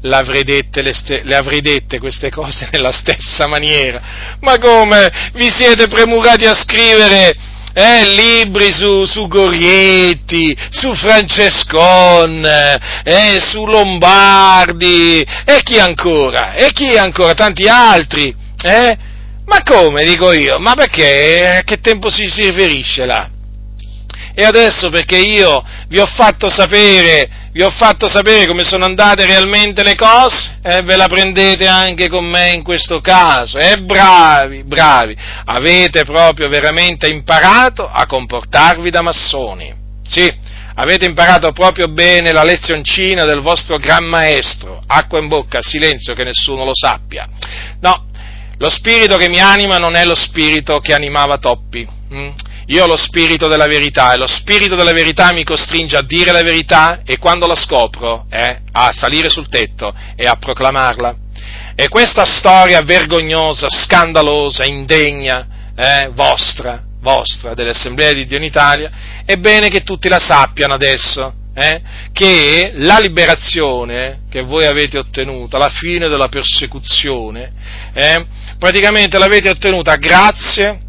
[0.00, 4.36] Le avrei, dette, le, ste, le avrei dette queste cose nella stessa maniera.
[4.40, 7.34] Ma come vi siete premurati a scrivere
[7.72, 12.44] eh, libri su, su, Gorietti, su Francescon,
[13.04, 16.52] eh, su Lombardi, e chi ancora?
[16.52, 17.34] E chi ancora?
[17.34, 18.98] Tanti altri, eh?
[19.46, 20.58] Ma come, dico io?
[20.58, 21.58] Ma perché?
[21.58, 23.28] A che tempo si, si riferisce là?
[24.34, 29.24] E adesso perché io vi ho fatto sapere, vi ho fatto sapere come sono andate
[29.26, 33.58] realmente le cose, eh, ve la prendete anche con me in questo caso.
[33.58, 39.72] E eh, bravi, bravi, avete proprio veramente imparato a comportarvi da massoni.
[40.04, 40.28] Sì,
[40.74, 44.82] avete imparato proprio bene la lezioncina del vostro gran maestro.
[44.84, 47.28] Acqua in bocca, silenzio che nessuno lo sappia.
[47.80, 48.06] No,
[48.58, 51.86] lo spirito che mi anima non è lo spirito che animava Toppi.
[52.10, 52.32] Hm?
[52.66, 56.32] Io ho lo spirito della verità e lo spirito della verità mi costringe a dire
[56.32, 61.16] la verità e quando la scopro eh, a salire sul tetto e a proclamarla.
[61.74, 68.90] E questa storia vergognosa, scandalosa, indegna, eh, vostra, vostra, delle assemblee di Dio in Italia,
[69.26, 71.82] è bene che tutti la sappiano adesso, eh,
[72.12, 77.52] che la liberazione che voi avete ottenuto alla fine della persecuzione,
[77.92, 78.24] eh,
[78.58, 80.80] praticamente l'avete ottenuta grazie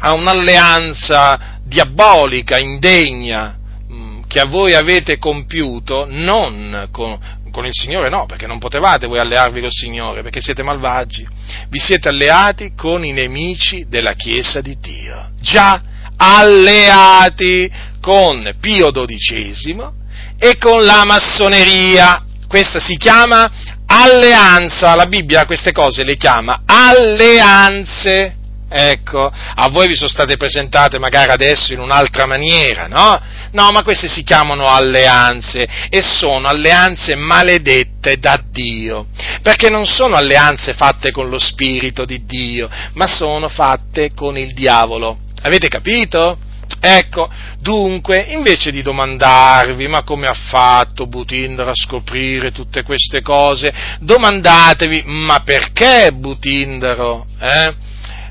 [0.00, 3.56] a un'alleanza diabolica, indegna,
[3.90, 7.18] mm, che a voi avete compiuto non con,
[7.50, 11.26] con il Signore no, perché non potevate voi allearvi col Signore, perché siete malvagi.
[11.68, 15.30] Vi siete alleati con i nemici della Chiesa di Dio.
[15.40, 15.80] Già
[16.16, 17.70] alleati
[18.00, 19.98] con Pio XII
[20.38, 22.24] e con la massoneria.
[22.48, 23.50] Questa si chiama
[23.86, 28.38] alleanza, la Bibbia queste cose le chiama alleanze.
[28.72, 33.20] Ecco, a voi vi sono state presentate magari adesso in un'altra maniera, no?
[33.50, 39.06] No, ma queste si chiamano alleanze e sono alleanze maledette da Dio,
[39.42, 44.54] perché non sono alleanze fatte con lo Spirito di Dio, ma sono fatte con il
[44.54, 45.18] diavolo.
[45.42, 46.38] Avete capito?
[46.78, 47.28] Ecco,
[47.58, 55.02] dunque, invece di domandarvi ma come ha fatto Butinder a scoprire tutte queste cose, domandatevi
[55.06, 57.74] ma perché Butindero eh,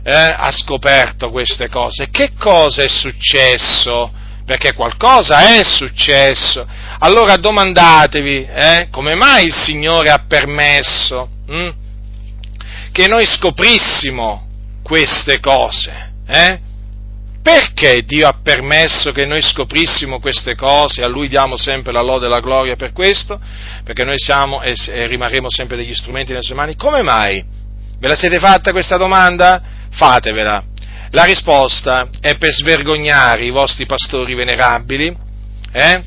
[0.09, 2.09] eh, ha scoperto queste cose?
[2.09, 4.11] Che cosa è successo?
[4.43, 6.65] Perché qualcosa è successo.
[6.99, 11.69] Allora domandatevi eh, come mai il Signore ha permesso hm,
[12.91, 14.47] che noi scoprissimo
[14.81, 16.13] queste cose.
[16.27, 16.59] Eh?
[17.43, 21.03] Perché Dio ha permesso che noi scoprissimo queste cose?
[21.03, 23.39] A Lui diamo sempre la lode e la gloria per questo,
[23.83, 26.75] perché noi siamo e rimarremo sempre degli strumenti nelle sue mani.
[26.75, 27.43] Come mai?
[27.99, 29.77] Ve la siete fatta questa domanda?
[29.91, 30.63] Fatevela.
[31.11, 35.15] La risposta è per svergognare i vostri pastori venerabili,
[35.71, 36.03] eh?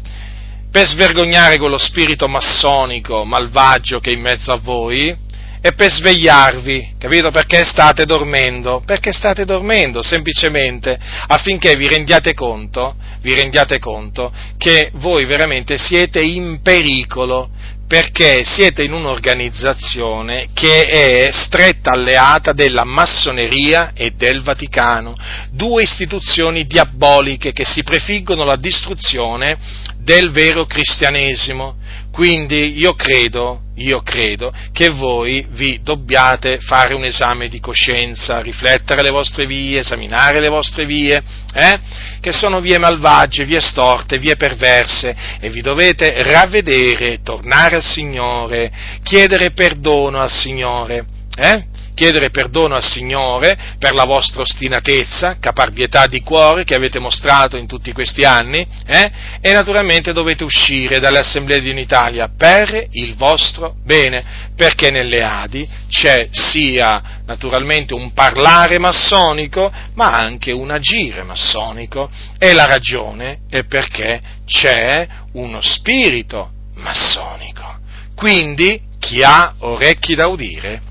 [0.70, 5.16] per svergognare quello spirito massonico malvagio che è in mezzo a voi,
[5.64, 7.30] e per svegliarvi, capito?
[7.30, 8.82] Perché state dormendo?
[8.84, 10.98] Perché state dormendo, semplicemente
[11.28, 17.50] affinché vi rendiate conto, vi rendiate conto che voi veramente siete in pericolo,
[17.86, 25.14] perché siete in un'organizzazione che è stretta alleata della massoneria e del Vaticano,
[25.50, 29.58] due istituzioni diaboliche che si prefiggono la distruzione
[29.98, 31.76] del vero cristianesimo.
[32.10, 39.02] Quindi io credo, io credo che voi vi dobbiate fare un esame di coscienza, riflettere
[39.02, 41.22] le vostre vie, esaminare le vostre vie,
[41.54, 41.80] eh?
[42.20, 48.70] che sono vie malvagie, vie storte, vie perverse, e vi dovete ravvedere, tornare al Signore,
[49.02, 51.04] chiedere perdono al Signore.
[51.34, 51.64] Eh?
[51.94, 57.66] Chiedere perdono al Signore per la vostra ostinatezza, caparbietà di cuore che avete mostrato in
[57.66, 59.10] tutti questi anni eh?
[59.40, 65.68] e naturalmente dovete uscire dalle assemblee di un'Italia per il vostro bene, perché nelle Adi
[65.88, 73.64] c'è sia naturalmente un parlare massonico ma anche un agire massonico e la ragione è
[73.64, 77.78] perché c'è uno spirito massonico.
[78.14, 80.90] Quindi chi ha orecchi da udire